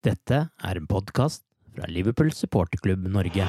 Dette 0.00 0.36
er 0.64 0.78
en 0.78 0.86
podkast 0.88 1.42
fra 1.74 1.84
Liverpool 1.92 2.30
supporterklubb 2.32 3.02
Norge. 3.12 3.44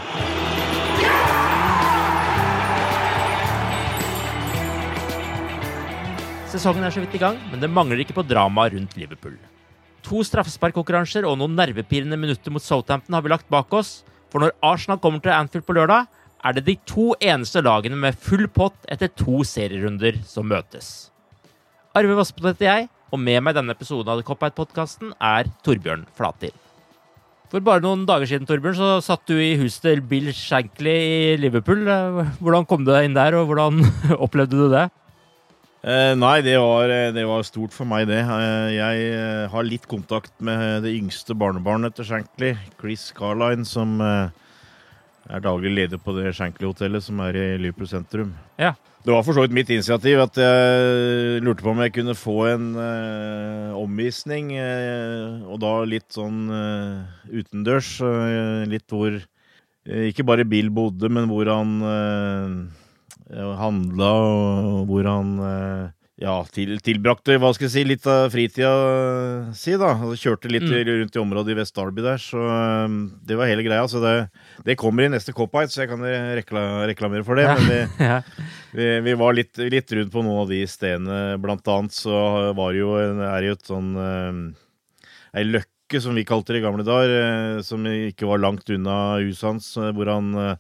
Sesongen 6.51 6.83
er 6.83 6.91
så 6.91 6.99
vidt 6.99 7.15
i 7.15 7.21
gang, 7.23 7.39
men 7.53 7.63
det 7.63 7.71
mangler 7.71 8.03
ikke 8.03 8.17
på 8.17 8.27
drama 8.27 8.67
rundt 8.73 8.99
Liverpool. 8.99 9.39
To 10.03 10.25
straffesparkkonkurranser 10.27 11.23
og 11.23 11.39
noen 11.39 11.55
nervepirrende 11.55 12.19
minutter 12.19 12.51
mot 12.51 12.67
Southampton 12.67 13.15
har 13.15 13.23
vi 13.23 13.31
lagt 13.31 13.47
bak 13.47 13.71
oss, 13.71 14.01
for 14.27 14.43
når 14.43 14.51
Arsenal 14.59 14.99
kommer 14.99 15.23
til 15.23 15.31
Anfield 15.31 15.63
på 15.63 15.79
lørdag, 15.79 16.11
er 16.43 16.57
det 16.57 16.67
de 16.67 16.75
to 16.83 17.13
eneste 17.23 17.63
lagene 17.63 17.95
med 17.95 18.19
full 18.19 18.49
pott 18.51 18.75
etter 18.91 19.07
to 19.15 19.45
serierunder 19.47 20.19
som 20.27 20.51
møtes. 20.51 21.13
Arve 21.95 22.19
Vassbotn 22.19 22.51
heter 22.51 22.73
jeg, 22.73 22.91
og 23.11 23.19
med 23.19 23.43
meg 23.43 23.53
i 23.53 23.59
denne 23.59 23.75
episoden 23.75 24.11
av 24.11 24.21
The 24.21 24.27
Cop-Out-podkasten 24.27 25.11
er 25.19 25.49
Torbjørn 25.65 26.07
Flatil. 26.17 26.53
For 27.51 27.63
bare 27.63 27.83
noen 27.83 28.05
dager 28.07 28.29
siden 28.29 28.47
Torbjørn, 28.47 28.77
så 28.79 28.89
satt 29.03 29.25
du 29.27 29.35
i 29.35 29.57
huset 29.59 29.83
til 29.83 30.01
Bill 30.07 30.31
Shankly 30.31 30.93
i 30.95 31.37
Liverpool. 31.41 31.83
Hvordan 32.39 32.67
kom 32.69 32.85
du 32.87 32.93
deg 32.93 33.09
inn 33.09 33.17
der, 33.17 33.35
og 33.35 33.49
hvordan 33.51 33.83
opplevde 34.25 34.55
du 34.55 34.71
det? 34.71 34.87
Eh, 35.81 36.13
nei, 36.15 36.37
det 36.45 36.55
var, 36.61 36.93
det 37.11 37.25
var 37.25 37.43
stort 37.43 37.73
for 37.75 37.89
meg, 37.89 38.05
det. 38.07 38.21
Eh, 38.21 38.67
jeg 38.77 39.09
eh, 39.17 39.47
har 39.51 39.67
litt 39.67 39.87
kontakt 39.91 40.31
med 40.39 40.85
det 40.85 40.93
yngste 40.93 41.35
barnebarnet 41.35 41.97
til 41.97 42.07
Shankly, 42.07 42.53
Chris 42.79 43.09
Carline, 43.17 43.65
som 43.67 43.97
eh, 44.05 44.29
er 45.27 45.43
daglig 45.43 45.73
leder 45.73 45.99
på 45.99 46.15
det 46.15 46.31
Shankly-hotellet 46.37 47.03
som 47.03 47.19
er 47.25 47.35
i 47.35 47.45
Liverpool 47.59 47.89
sentrum. 47.91 48.31
Ja. 48.61 48.75
Det 49.01 49.09
var 49.09 49.23
for 49.25 49.33
så 49.33 49.41
vidt 49.41 49.55
mitt 49.57 49.69
initiativ 49.73 50.19
at 50.21 50.35
jeg 50.37 51.41
lurte 51.41 51.63
på 51.65 51.71
om 51.71 51.79
jeg 51.81 51.93
kunne 51.95 52.13
få 52.13 52.35
en 52.51 52.67
uh, 52.77 53.73
omvisning, 53.79 54.51
Uh, 54.61 55.41
og 55.49 55.57
da 55.63 55.71
litt 55.89 56.13
sånn 56.13 56.45
uh, 56.51 57.01
utendørs. 57.33 57.95
litt 58.69 58.85
hvor 58.93 59.17
ikke 59.81 60.25
bare 60.27 60.45
Bill 60.45 60.69
bodde, 60.69 61.09
men 61.09 61.25
hvor 61.31 61.49
han 61.49 61.81
handla, 63.57 64.11
og 64.21 64.91
hvor 64.91 65.07
han 65.09 65.31
ja, 66.21 66.35
til, 66.53 66.75
tilbrakte 66.85 67.33
hva 67.41 67.49
skal 67.55 67.65
jeg 67.65 67.73
si, 67.73 67.81
litt 67.89 68.05
av 68.09 68.27
fritida 68.29 68.71
si. 69.57 69.73
da, 69.81 69.89
altså, 69.95 70.13
Kjørte 70.21 70.51
litt 70.53 70.67
Mm. 70.67 70.75
rundt 71.01 71.15
i 71.17 71.21
området 71.23 71.55
i 71.55 71.57
West 71.57 71.73
Derby 71.75 72.03
der, 72.05 72.21
så 72.21 72.43
eh, 72.45 72.95
det 73.25 73.37
var 73.39 73.49
hele 73.49 73.65
greia. 73.65 73.87
Så 73.89 74.01
det, 74.03 74.13
det 74.67 74.77
kommer 74.77 75.07
i 75.07 75.09
neste 75.09 75.33
Cop-Out, 75.33 75.73
så 75.73 75.81
jeg 75.83 75.89
kan 75.89 76.05
rekla, 76.37 76.63
reklamere 76.91 77.25
for 77.25 77.35
det. 77.41 77.47
Men 77.49 77.65
vi, 77.71 77.79
Ja. 78.05 78.19
vi, 78.77 78.87
vi 79.09 79.17
var 79.17 79.33
litt, 79.37 79.57
litt 79.57 79.91
rundt 79.97 80.13
på 80.13 80.21
noen 80.23 80.43
av 80.45 80.53
de 80.53 80.61
stedene. 80.69 81.19
Blant 81.41 81.65
annet 81.73 81.97
så 81.97 82.53
var 82.57 82.71
det 82.75 82.83
jo, 82.83 82.93
er 83.01 83.41
det 83.41 83.49
jo 83.49 83.57
et 83.57 83.71
sånn 83.73 83.91
eh, 84.05 84.41
Ei 85.41 85.45
løkke, 85.47 85.99
som 86.03 86.15
vi 86.15 86.23
kalte 86.27 86.53
det 86.53 86.61
i 86.61 86.63
gamle 86.67 86.83
dager, 86.87 87.11
eh, 87.17 87.61
som 87.65 87.83
ikke 87.87 88.27
var 88.29 88.39
langt 88.43 88.69
unna 88.71 89.17
huset 89.23 89.47
hans, 89.49 89.73
eh, 89.81 89.89
hvor 89.95 90.07
han 90.11 90.29
eh, 90.37 90.55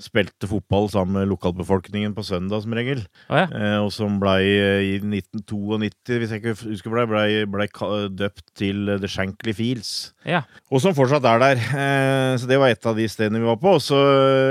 spilte 0.00 0.48
fotball 0.48 0.88
sammen 0.92 1.18
med 1.18 1.28
lokalbefolkningen 1.30 2.14
på 2.16 2.24
søndag, 2.26 2.62
som 2.64 2.74
regel. 2.76 3.02
Oh, 3.28 3.38
ja. 3.38 3.46
Eh, 3.48 3.76
og 3.84 3.90
som 3.94 4.18
blei 4.22 4.42
eh, 4.48 4.86
i 4.88 4.92
1992, 4.98 6.18
hvis 6.20 6.34
jeg 6.34 6.42
ikke 6.42 6.56
husker 6.72 6.94
blei, 6.94 7.06
blei, 7.10 7.28
ble 7.50 7.68
døpt 8.16 8.44
til 8.58 8.88
eh, 8.88 9.00
The 9.00 9.10
Shankly 9.10 9.54
Fields. 9.56 10.12
ja. 10.24 10.42
Og 10.70 10.82
som 10.82 10.94
fortsatt 10.96 11.26
er 11.26 11.42
der. 11.42 11.60
Eh, 11.60 12.34
så 12.40 12.48
det 12.50 12.60
var 12.60 12.72
et 12.72 12.86
av 12.86 12.96
de 12.98 13.08
stedene 13.10 13.42
vi 13.42 13.48
var 13.48 13.58
på. 13.60 13.76
Og 13.78 13.84
så 13.84 13.98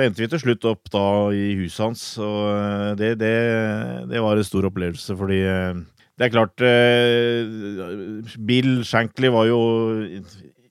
endte 0.05 0.23
vi 0.23 0.29
til 0.31 0.43
slutt 0.43 0.67
opp 0.69 0.91
da 0.93 1.05
i 1.35 1.53
huset 1.61 1.85
hans. 1.85 2.03
Og 2.21 2.41
eh, 2.53 2.91
det, 2.99 3.13
det, 3.21 3.35
det 4.11 4.23
var 4.23 4.37
en 4.37 4.47
stor 4.47 4.69
opplevelse, 4.69 5.17
fordi 5.19 5.41
eh, 5.47 5.81
det 6.19 6.27
er 6.27 6.33
klart 6.33 6.63
eh, 6.67 8.39
Bill 8.43 8.81
Shankly 8.83 9.31
var 9.31 9.47
jo 9.47 9.59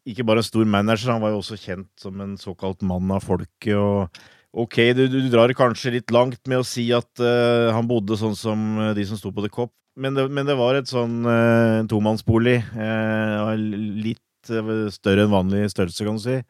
ikke 0.09 0.25
bare 0.25 0.43
en 0.43 0.47
stor 0.47 0.65
manager, 0.69 1.12
han 1.12 1.22
var 1.22 1.33
jo 1.34 1.41
også 1.43 1.56
kjent 1.61 1.88
som 2.00 2.21
en 2.25 2.37
såkalt 2.41 2.84
mann 2.87 3.11
av 3.12 3.25
folket. 3.25 3.75
og 3.77 4.09
Ok, 4.56 4.78
du, 4.97 5.04
du 5.12 5.19
drar 5.28 5.53
kanskje 5.53 5.92
litt 5.98 6.12
langt 6.14 6.41
med 6.48 6.62
å 6.62 6.66
si 6.66 6.86
at 6.97 7.20
uh, 7.20 7.69
han 7.76 7.88
bodde 7.88 8.16
sånn 8.16 8.36
som 8.36 8.62
eh, 8.81 8.94
de 8.97 9.04
som 9.04 9.19
sto 9.20 9.32
på 9.34 9.44
The 9.44 9.50
Cop, 9.53 9.75
men 10.00 10.16
det, 10.16 10.25
men 10.32 10.48
det 10.48 10.56
var 10.56 10.78
et 10.78 10.88
sånn 10.88 11.20
uh, 11.26 11.84
tomannsbolig. 11.91 12.56
Uh, 12.72 13.53
litt 13.58 14.25
større 14.48 15.26
enn 15.26 15.34
vanlig 15.34 15.66
størrelse, 15.75 16.06
kan 16.06 16.16
du 16.16 16.22
si. 16.22 16.41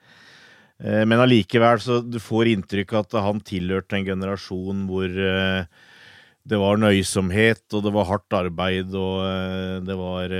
Men 0.78 1.18
allikevel 1.18 1.80
så 1.82 1.96
du 2.06 2.20
får 2.22 2.52
inntrykk 2.52 2.92
av 2.94 3.06
at 3.08 3.16
han 3.24 3.40
tilhørte 3.42 3.96
en 3.98 4.04
generasjon 4.06 4.84
hvor 4.86 5.08
det 5.10 6.60
var 6.60 6.78
nøysomhet, 6.78 7.64
og 7.74 7.82
det 7.82 7.92
var 7.96 8.06
hardt 8.06 8.36
arbeid, 8.38 8.94
og 8.94 9.82
det 9.88 9.96
var 9.98 10.36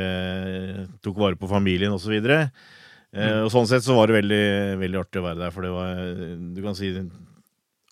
Tok 1.02 1.18
vare 1.18 1.40
på 1.40 1.50
familien, 1.50 1.96
osv. 1.96 2.14
Eh, 3.16 3.40
og 3.40 3.48
sånn 3.52 3.68
sett 3.68 3.86
så 3.86 3.96
var 3.96 4.10
det 4.10 4.18
veldig, 4.18 4.44
veldig 4.82 5.00
artig 5.00 5.22
å 5.22 5.24
være 5.24 5.40
der, 5.40 5.52
for 5.54 5.64
det 5.64 5.72
var 5.72 6.00
Du 6.52 6.60
kan 6.60 6.76
si 6.76 6.90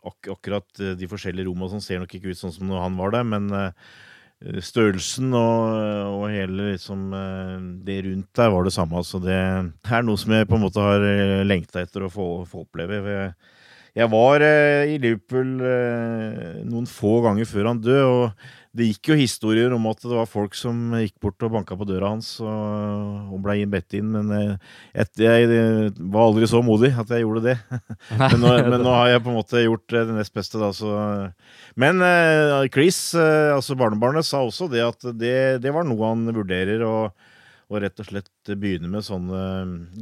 ak 0.06 0.30
akkurat 0.36 0.82
eh, 0.82 0.94
de 0.98 1.08
forskjellige 1.10 1.48
rommene 1.48 1.70
som 1.70 1.80
sånn 1.80 1.86
ser 1.86 2.02
nok 2.02 2.14
ikke 2.16 2.32
ut 2.32 2.40
sånn 2.40 2.54
som 2.54 2.68
når 2.70 2.84
han 2.84 2.98
var 3.00 3.14
der, 3.16 3.26
men 3.28 3.48
eh, 3.56 3.90
størrelsen 4.64 5.32
og, 5.32 5.76
og 6.12 6.24
hele 6.32 6.72
liksom 6.72 7.06
eh, 7.16 7.54
det 7.86 8.00
rundt 8.06 8.30
der 8.40 8.52
var 8.54 8.66
det 8.66 8.74
samme. 8.76 9.04
Så 9.06 9.20
det 9.24 9.36
er 9.36 10.06
noe 10.06 10.20
som 10.20 10.34
jeg 10.36 10.48
på 10.48 10.58
en 10.58 10.66
måte 10.66 10.84
har 10.84 11.06
lengta 11.48 11.82
etter 11.84 12.06
å 12.06 12.12
få, 12.12 12.28
få 12.48 12.66
oppleve. 12.66 13.00
Jeg, 13.96 14.10
var 14.12 14.44
i 14.44 14.98
Liverpool 15.00 15.56
noen 16.68 16.88
få 16.90 17.18
ganger 17.24 17.48
før 17.48 17.70
han 17.72 17.80
døde, 17.80 18.04
og 18.04 18.65
det 18.76 18.88
gikk 18.90 19.10
jo 19.10 19.18
historier 19.18 19.74
om 19.74 19.88
at 19.90 20.02
det 20.04 20.12
var 20.12 20.28
folk 20.30 20.56
som 20.58 20.94
gikk 21.00 21.14
bort 21.22 21.46
og 21.46 21.54
banka 21.56 21.76
på 21.78 21.88
døra 21.88 22.12
hans 22.12 22.34
og, 22.44 23.30
og 23.32 23.40
ble 23.44 23.58
bedt 23.72 23.96
inn, 23.98 24.10
men 24.14 24.32
eh, 24.36 24.74
jeg, 24.94 25.26
jeg 25.26 25.92
var 25.98 26.26
aldri 26.26 26.48
så 26.50 26.62
modig 26.64 26.92
at 26.92 27.12
jeg 27.12 27.24
gjorde 27.24 27.44
det. 27.48 27.56
men, 28.20 28.38
nå, 28.42 28.52
men 28.70 28.84
nå 28.84 28.96
har 28.98 29.14
jeg 29.14 29.24
på 29.24 29.32
en 29.32 29.38
måte 29.38 29.64
gjort 29.64 29.96
eh, 29.96 30.08
det 30.10 30.18
nest 30.18 30.36
beste, 30.36 30.60
da, 30.62 30.72
så 30.76 30.92
Men 31.80 32.02
uh, 32.04 32.66
Chris, 32.72 32.98
uh, 33.16 33.56
altså 33.56 33.76
barnebarnet, 33.78 34.26
sa 34.26 34.44
også 34.44 34.68
det 34.72 34.84
at 34.84 35.08
det, 35.16 35.38
det 35.64 35.72
var 35.74 35.88
noe 35.88 36.12
han 36.12 36.28
vurderer. 36.36 36.84
og 36.86 37.32
og 37.66 37.82
rett 37.82 37.98
og 37.98 38.06
slett 38.06 38.52
begynne 38.60 38.90
med 38.90 39.04
sånne 39.04 39.40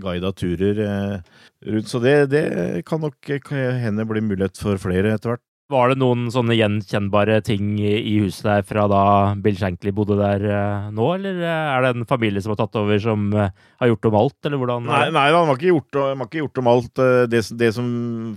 guida 0.03 0.33
turer 0.37 0.81
eh, 0.85 1.35
rundt. 1.71 1.89
Så 1.89 2.01
det, 2.05 2.17
det 2.35 2.45
kan 2.89 3.01
nok 3.05 3.31
eh, 3.33 3.81
hende 3.81 4.05
bli 4.09 4.25
mulighet 4.25 4.61
for 4.61 4.81
flere 4.81 5.15
etter 5.15 5.35
hvert. 5.35 5.45
Var 5.73 5.91
det 5.91 5.97
noen 5.97 6.27
sånne 6.29 6.59
gjenkjennbare 6.59 7.39
ting 7.45 7.79
i, 7.81 8.19
huset 8.21 8.45
der 8.45 8.65
fra 8.69 8.83
da 8.91 9.05
Bill 9.41 9.57
Shankly 9.57 9.95
bodde 9.97 10.19
der 10.19 10.43
eh, 10.45 10.91
nå, 10.93 11.07
eller 11.17 11.39
eh, 11.41 11.71
er 11.73 11.87
det 11.87 11.93
en 11.95 12.09
familie 12.09 12.43
som 12.45 12.53
har 12.53 12.59
tatt 12.61 12.77
over, 12.77 13.01
som 13.01 13.31
eh, 13.33 13.49
har 13.81 13.89
gjort 13.89 14.11
om 14.11 14.19
alt, 14.21 14.37
eller 14.45 14.61
hvordan? 14.61 14.91
Nei, 14.91 15.07
nei 15.17 15.25
han 15.33 15.49
har 15.49 15.57
ikke 15.57 15.73
gjort, 15.73 16.01
har 16.03 16.27
ikke 16.27 16.43
gjort 16.43 16.61
om 16.61 16.69
alt. 16.75 17.03
Det, 17.33 17.41
det 17.57 17.71
som 17.79 17.89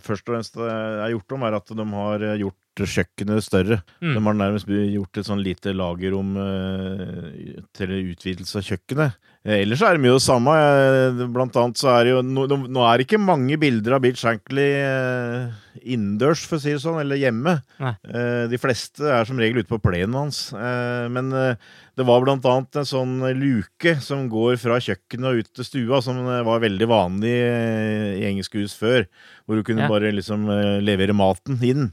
først 0.06 0.24
og 0.24 0.34
fremst 0.34 0.62
er 0.64 1.12
gjort 1.18 1.36
om, 1.36 1.44
er 1.50 1.60
at 1.60 1.76
de 1.82 1.88
har 1.98 2.26
gjort 2.46 2.62
kjøkkenet 2.86 3.42
større. 3.44 3.82
Mm. 4.02 4.14
De 4.14 4.24
har 4.28 4.34
nærmest 4.38 4.68
gjort 4.68 5.18
et 5.18 5.26
sånn 5.26 5.42
lite 5.42 5.74
lagerrom 5.74 6.36
eh, 6.38 7.62
til 7.74 7.96
utvidelse 8.14 8.60
av 8.60 8.68
kjøkkenet. 8.68 9.18
Eh, 9.48 9.62
ellers 9.64 9.82
er 9.82 9.96
det 9.98 10.04
mye 10.04 10.18
det 10.18 10.22
samme. 10.26 10.54
Eh, 10.54 11.26
Blant 11.34 11.56
annet 11.58 11.78
så 11.80 11.90
er 11.96 12.04
det 12.04 12.12
jo 12.12 12.22
Nå, 12.22 12.46
nå- 12.68 12.84
er 12.92 12.98
det 13.02 13.08
ikke 13.08 13.22
mange 13.24 13.58
bilder 13.58 13.96
av 13.98 14.02
Bill 14.04 14.14
Shankly 14.20 14.68
eh, 14.84 15.50
innendørs, 15.88 16.42
for 16.50 16.58
å 16.58 16.62
si 16.62 16.74
det 16.74 16.82
sånn, 16.84 17.00
eller 17.02 17.18
hjemme. 17.22 17.58
Eh, 17.80 18.46
de 18.52 18.58
fleste 18.60 19.06
er 19.08 19.26
som 19.30 19.38
regel 19.40 19.62
ute 19.64 19.70
på 19.72 19.80
plenen 19.82 20.16
hans. 20.18 20.52
Men 20.58 21.30
det 21.32 22.06
var 22.06 22.22
blant 22.26 22.44
annet 22.50 22.76
en 22.82 22.88
sånn 22.90 23.14
luke 23.38 23.94
som 24.04 24.26
går 24.30 24.58
fra 24.62 24.80
kjøkkenet 24.84 25.30
og 25.30 25.40
ut 25.46 25.52
til 25.56 25.66
stua, 25.68 26.02
som 26.04 26.20
var 26.26 26.60
veldig 26.66 26.88
vanlig 26.90 27.32
i 27.32 28.26
engelske 28.28 28.60
hus 28.62 28.76
før. 28.78 29.06
Hvor 29.46 29.56
du 29.56 29.64
kunne 29.64 29.86
Ja. 29.86 29.88
bare 29.94 30.12
liksom 30.12 30.50
levere 30.84 31.14
maten 31.16 31.62
inn. 31.64 31.92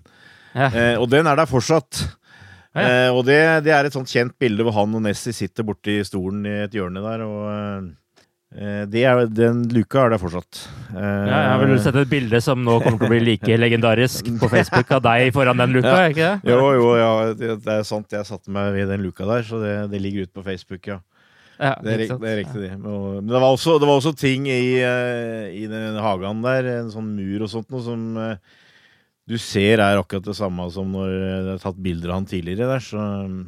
Ja. 0.55 0.69
Eh, 0.71 0.95
og 1.03 1.09
den 1.11 1.27
er 1.27 1.37
der 1.37 1.47
fortsatt. 1.51 2.05
Ja. 2.75 2.85
Eh, 3.07 3.11
og 3.15 3.25
det, 3.27 3.41
det 3.67 3.73
er 3.75 3.87
et 3.87 3.95
sånt 3.95 4.11
kjent 4.11 4.35
bilde 4.39 4.65
hvor 4.67 4.75
han 4.81 4.95
og 4.99 5.03
Nessie 5.05 5.35
sitter 5.35 5.63
borti 5.67 6.01
stolen 6.07 6.43
i 6.47 6.57
et 6.65 6.75
hjørne 6.75 7.03
der. 7.05 7.23
Og 7.27 7.45
eh, 8.55 8.85
det 8.91 9.03
er, 9.07 9.25
den 9.31 9.65
luka 9.75 10.05
er 10.07 10.15
der 10.15 10.23
fortsatt. 10.23 10.65
Eh, 10.95 11.01
Ja, 11.31 11.39
jeg 11.53 11.61
vil 11.63 11.73
vel 11.75 11.81
sett 11.87 11.99
et 12.03 12.11
bilde 12.11 12.41
som 12.45 12.63
nå 12.67 12.77
kommer 12.83 12.99
til 13.03 13.09
å 13.09 13.13
bli 13.15 13.23
like 13.33 13.57
legendarisk 13.65 14.29
på 14.43 14.51
Facebook 14.53 14.91
av 14.95 15.03
deg 15.07 15.33
foran 15.35 15.59
den 15.63 15.75
luka, 15.79 15.95
Ja. 15.95 16.11
ikke 16.13 16.29
det? 16.45 16.53
Jo, 16.55 16.61
jo, 16.79 16.89
ja, 16.99 17.11
det, 17.39 17.57
det 17.65 17.75
er 17.81 17.87
sant. 17.89 18.11
Jeg 18.15 18.27
satte 18.31 18.51
meg 18.55 18.71
ved 18.77 18.91
den 18.95 19.03
luka 19.07 19.27
der, 19.31 19.43
så 19.47 19.59
det, 19.63 19.75
det 19.95 20.03
ligger 20.03 20.27
ute 20.29 20.35
på 20.39 20.47
Facebook, 20.47 20.87
ja. 20.91 21.01
Ja, 21.55 21.77
Det 21.79 21.93
er, 21.95 22.01
det 22.19 22.31
er 22.33 22.39
riktig, 22.43 22.61
det. 22.65 22.73
Og- 22.83 23.21
Men 23.23 23.31
det 23.31 23.39
var 23.41 23.53
også, 23.55 23.77
det 23.79 23.87
var 23.87 24.01
også 24.01 24.11
ting 24.19 24.49
i, 24.51 24.75
eh, 24.83 25.45
i 25.55 25.67
den 25.71 25.95
hagen 26.03 26.43
der, 26.43 26.67
en 26.81 26.91
sånn 26.91 27.13
mur 27.15 27.45
og 27.47 27.51
sånt, 27.53 27.71
noe 27.71 27.83
som 27.87 28.03
eh, 28.19 28.37
du 29.31 29.37
ser 29.41 29.81
er 29.81 30.01
akkurat 30.01 30.27
det 30.27 30.37
samme 30.37 30.67
som 30.73 30.91
når 30.93 31.13
det 31.15 31.55
er 31.55 31.63
tatt 31.63 31.79
bilder 31.81 32.13
av 32.13 32.21
han 32.21 32.29
tidligere 32.29 32.75
der. 32.75 32.85
Så 32.85 33.01
mm, 33.01 33.39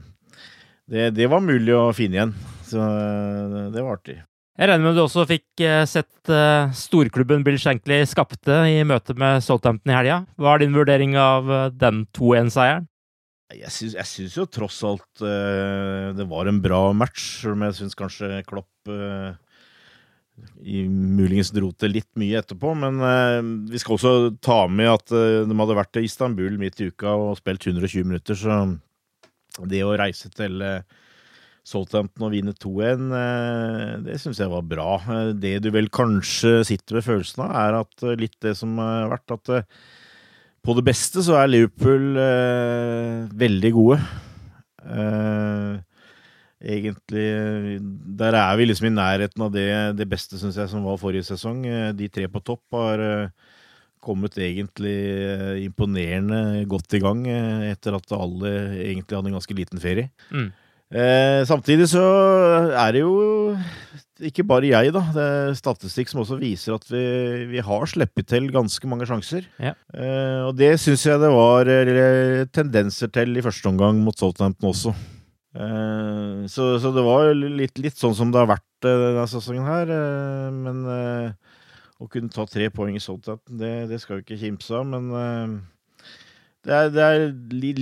det, 0.92 1.10
det 1.18 1.28
var 1.32 1.44
mulig 1.44 1.74
å 1.76 1.90
finne 1.96 2.20
igjen. 2.20 2.34
Så 2.66 2.80
eh, 2.80 3.68
det 3.74 3.82
var 3.84 3.98
artig. 3.98 4.20
Jeg 4.56 4.70
regner 4.70 4.88
med 4.88 4.96
du 4.96 5.02
også 5.02 5.26
fikk 5.28 5.60
eh, 5.60 5.82
sett 5.88 6.30
eh, 6.32 6.72
storklubben 6.72 7.44
Bill 7.44 7.58
Shankly 7.60 8.00
skapte 8.08 8.62
i 8.72 8.78
møte 8.88 9.12
med 9.20 9.44
Southampton 9.44 9.92
i 9.92 9.96
helga. 9.98 10.22
Hva 10.40 10.54
er 10.54 10.64
din 10.64 10.76
vurdering 10.76 11.16
av 11.20 11.50
eh, 11.52 11.66
den 11.76 12.06
2-1-seieren? 12.16 12.88
Jeg 13.54 13.70
syns, 13.70 14.32
jo 14.34 14.46
tross 14.50 14.80
alt 14.88 15.22
eh, 15.22 16.08
det 16.16 16.24
var 16.26 16.48
en 16.50 16.62
bra 16.64 16.80
match, 16.96 17.42
selv 17.42 17.54
om 17.54 17.66
jeg 17.68 17.76
syns 17.78 17.98
kanskje 17.98 18.40
Klopp 18.48 18.90
eh, 18.90 19.36
muligens 20.90 21.52
dro 21.54 21.70
til 21.78 21.96
litt 21.96 22.10
mye 22.18 22.42
etterpå. 22.42 22.74
Men 22.78 23.00
eh, 23.00 23.40
vi 23.72 23.80
skal 23.80 23.96
også 23.96 24.12
ta 24.44 24.64
med 24.68 24.92
at 24.92 25.14
eh, 25.14 25.42
de 25.48 25.58
hadde 25.60 25.78
vært 25.78 25.94
til 25.96 26.06
Istanbul 26.08 26.60
midt 26.60 26.82
i 26.82 26.90
uka 26.92 27.14
og 27.14 27.40
spilt 27.40 27.66
120 27.66 28.06
minutter, 28.08 28.38
så 28.38 29.66
det 29.70 29.82
å 29.86 29.96
reise 29.96 30.28
til 30.36 30.60
eh, 30.64 30.82
Southampton 31.66 32.28
og 32.28 32.34
vinne 32.34 32.54
2-1, 32.54 33.06
eh, 33.20 33.92
det 34.06 34.20
syns 34.22 34.42
jeg 34.42 34.52
var 34.52 34.66
bra. 34.68 34.90
Det 35.34 35.56
du 35.64 35.72
vel 35.74 35.90
kanskje 35.90 36.60
sitter 36.68 37.00
med 37.00 37.08
følelsen 37.08 37.46
av, 37.46 37.56
er 37.62 37.80
at 37.80 38.08
litt 38.20 38.36
det 38.44 38.54
som 38.58 38.76
har 38.82 39.10
vært, 39.16 39.38
at 39.38 39.66
på 40.66 40.74
det 40.74 40.82
beste 40.86 41.22
så 41.22 41.36
er 41.38 41.50
Liverpool 41.50 42.16
veldig 43.38 43.70
gode. 43.74 44.00
Eh, 44.86 45.76
egentlig 46.62 47.80
Der 48.18 48.34
er 48.38 48.56
vi 48.56 48.66
liksom 48.66 48.88
i 48.88 48.94
nærheten 48.96 49.42
av 49.44 49.52
det, 49.52 49.68
det 49.98 50.08
beste, 50.08 50.38
syns 50.40 50.56
jeg, 50.56 50.70
som 50.72 50.84
var 50.86 51.00
forrige 51.00 51.26
sesong. 51.28 51.64
Eh, 51.66 51.92
De 51.96 52.08
tre 52.08 52.28
på 52.32 52.42
topp 52.44 52.62
har 52.76 53.02
eh, 53.04 53.56
kommet 54.06 54.36
egentlig 54.38 54.94
eh, 55.26 55.64
imponerende 55.66 56.64
godt 56.70 56.94
i 56.96 57.02
gang 57.02 57.24
etter 57.26 57.96
at 57.98 58.14
alle 58.16 58.52
egentlig 58.86 59.18
hadde 59.18 59.32
en 59.32 59.36
ganske 59.40 59.56
liten 59.58 59.82
ferie. 59.82 60.10
Mm. 60.30 60.52
Eh, 60.94 61.40
samtidig 61.48 61.88
så 61.90 62.04
er 62.78 62.92
det 62.94 63.00
jo 63.02 63.56
ikke 64.22 64.46
bare 64.48 64.70
jeg, 64.70 64.92
da. 64.94 65.02
Det 65.12 65.24
er 65.26 65.56
statistikk 65.58 66.08
som 66.08 66.22
også 66.22 66.38
viser 66.40 66.76
at 66.78 66.86
vi, 66.88 67.02
vi 67.50 67.60
har 67.60 67.90
sluppet 67.90 68.30
til 68.30 68.46
ganske 68.54 68.88
mange 68.88 69.08
sjanser. 69.10 69.44
Ja. 69.60 69.74
Eh, 69.92 70.46
og 70.46 70.54
det 70.56 70.76
syns 70.80 71.04
jeg 71.04 71.20
det 71.20 71.32
var 71.34 71.68
tendenser 72.54 73.12
til 73.12 73.36
i 73.36 73.44
første 73.44 73.68
omgang 73.68 73.98
mot 74.06 74.16
Southampton 74.16 74.70
også. 74.70 74.94
Eh, 75.56 76.46
så, 76.52 76.76
så 76.80 76.92
det 76.92 77.04
var 77.06 77.30
jo 77.30 77.52
litt, 77.56 77.78
litt 77.80 77.96
sånn 77.96 78.16
som 78.16 78.32
det 78.32 78.42
har 78.42 78.50
vært 78.50 78.88
eh, 78.88 78.98
denne 79.06 79.24
sesongen 79.30 79.68
her. 79.68 79.92
eh, 79.92 80.50
men 80.52 80.84
å 81.96 82.10
kunne 82.12 82.28
ta 82.32 82.44
tre 82.44 82.68
poeng 82.68 82.98
i 82.98 83.00
Southampton, 83.00 83.56
det, 83.56 83.72
det 83.88 84.02
skal 84.02 84.18
vi 84.18 84.26
ikke 84.26 84.42
kimse 84.42 84.74
av. 84.76 84.84
Men 84.90 85.06
det 86.66 86.74
er, 86.76 86.90
det 86.92 87.04
er, 87.06 87.22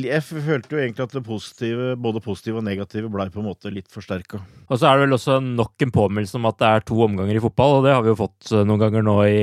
jeg 0.05 0.23
følte 0.29 0.77
jo 0.77 0.83
egentlig 0.85 1.03
at 1.09 1.17
det 1.17 1.25
positive, 1.27 1.89
både 1.99 2.23
positive 2.23 2.61
og 2.61 2.67
negative 2.69 3.11
blei 3.11 3.27
på 3.35 3.43
en 3.43 3.49
måte 3.49 3.73
litt 3.75 3.91
forsterka. 3.91 4.39
Og 4.69 4.79
så 4.79 4.87
er 4.87 5.01
det 5.01 5.09
vel 5.09 5.17
også 5.17 5.41
nok 5.43 5.83
en 5.83 5.95
påminnelse 5.97 6.39
om 6.39 6.47
at 6.47 6.61
det 6.63 6.71
er 6.71 6.87
to 6.87 7.01
omganger 7.09 7.41
i 7.41 7.43
fotball, 7.43 7.81
og 7.81 7.89
det 7.89 7.97
har 7.97 8.07
vi 8.07 8.13
jo 8.13 8.21
fått 8.23 8.55
noen 8.55 8.85
ganger 8.85 9.09
nå 9.09 9.17
i 9.27 9.43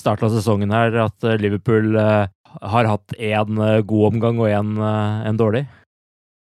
starten 0.00 0.30
av 0.30 0.38
sesongen 0.38 0.72
her, 0.72 0.96
at 1.04 1.28
Liverpool 1.42 2.00
har 2.00 2.92
hatt 2.94 3.12
én 3.20 3.60
god 3.60 4.08
omgang 4.08 4.40
og 4.40 4.48
én 4.56 5.36
dårlig. 5.42 5.66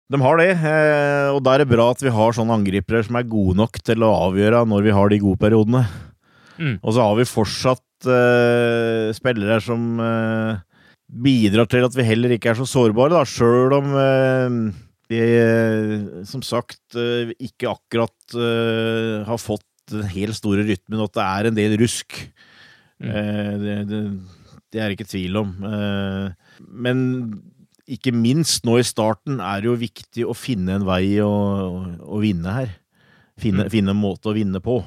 De 0.09 0.21
har 0.23 0.39
det, 0.41 0.53
eh, 0.57 1.29
og 1.35 1.43
da 1.45 1.55
er 1.55 1.63
det 1.63 1.69
bra 1.69 1.91
at 1.93 2.01
vi 2.01 2.13
har 2.13 2.33
sånne 2.33 2.55
angripere 2.57 3.03
som 3.05 3.19
er 3.19 3.29
gode 3.29 3.59
nok 3.61 3.77
til 3.85 4.05
å 4.07 4.15
avgjøre 4.29 4.65
når 4.71 4.87
vi 4.87 4.95
har 4.97 5.13
de 5.13 5.21
gode 5.21 5.41
periodene. 5.43 5.83
Mm. 6.57 6.79
Og 6.81 6.95
så 6.97 7.05
har 7.05 7.19
vi 7.19 7.29
fortsatt 7.29 8.09
uh, 8.09 9.13
spillere 9.15 9.61
som 9.63 10.01
uh, 10.01 10.57
bidrar 11.09 11.69
til 11.71 11.85
at 11.87 11.95
vi 11.95 12.07
heller 12.09 12.33
ikke 12.35 12.55
er 12.55 12.59
så 12.59 12.67
sårbare, 12.67 13.21
sjøl 13.29 13.77
om 13.77 13.93
uh, 13.95 14.57
de 15.13 15.21
som 16.29 16.41
sagt 16.45 16.97
ikke 17.41 17.71
akkurat 17.71 18.35
har 19.25 19.39
fått 19.41 19.65
den 19.89 20.05
helt 20.13 20.37
store 20.37 20.67
rytmen, 20.69 20.99
og 21.01 21.09
at 21.09 21.15
det 21.17 21.25
er 21.25 21.49
en 21.49 21.57
del 21.57 21.77
rusk. 21.81 22.19
Mm. 23.01 23.15
Det, 23.63 23.77
det, 23.89 24.01
det 24.69 24.83
er 24.83 24.91
det 24.91 24.99
ikke 24.99 25.09
tvil 25.09 25.39
om. 25.41 25.55
Men 26.85 27.01
ikke 27.89 28.13
minst 28.13 28.67
nå 28.69 28.79
i 28.81 28.87
starten 28.87 29.41
er 29.41 29.63
det 29.63 29.71
jo 29.71 29.79
viktig 29.81 30.27
å 30.29 30.37
finne 30.37 30.77
en 30.77 30.87
vei 30.89 31.17
å, 31.25 31.33
å 32.05 32.21
vinne 32.23 32.53
her. 32.53 32.77
Finne, 33.39 33.65
Mm. 33.69 33.71
finne 33.73 33.95
en 33.95 34.01
måte 34.03 34.29
å 34.29 34.37
vinne 34.37 34.61
på. 34.61 34.83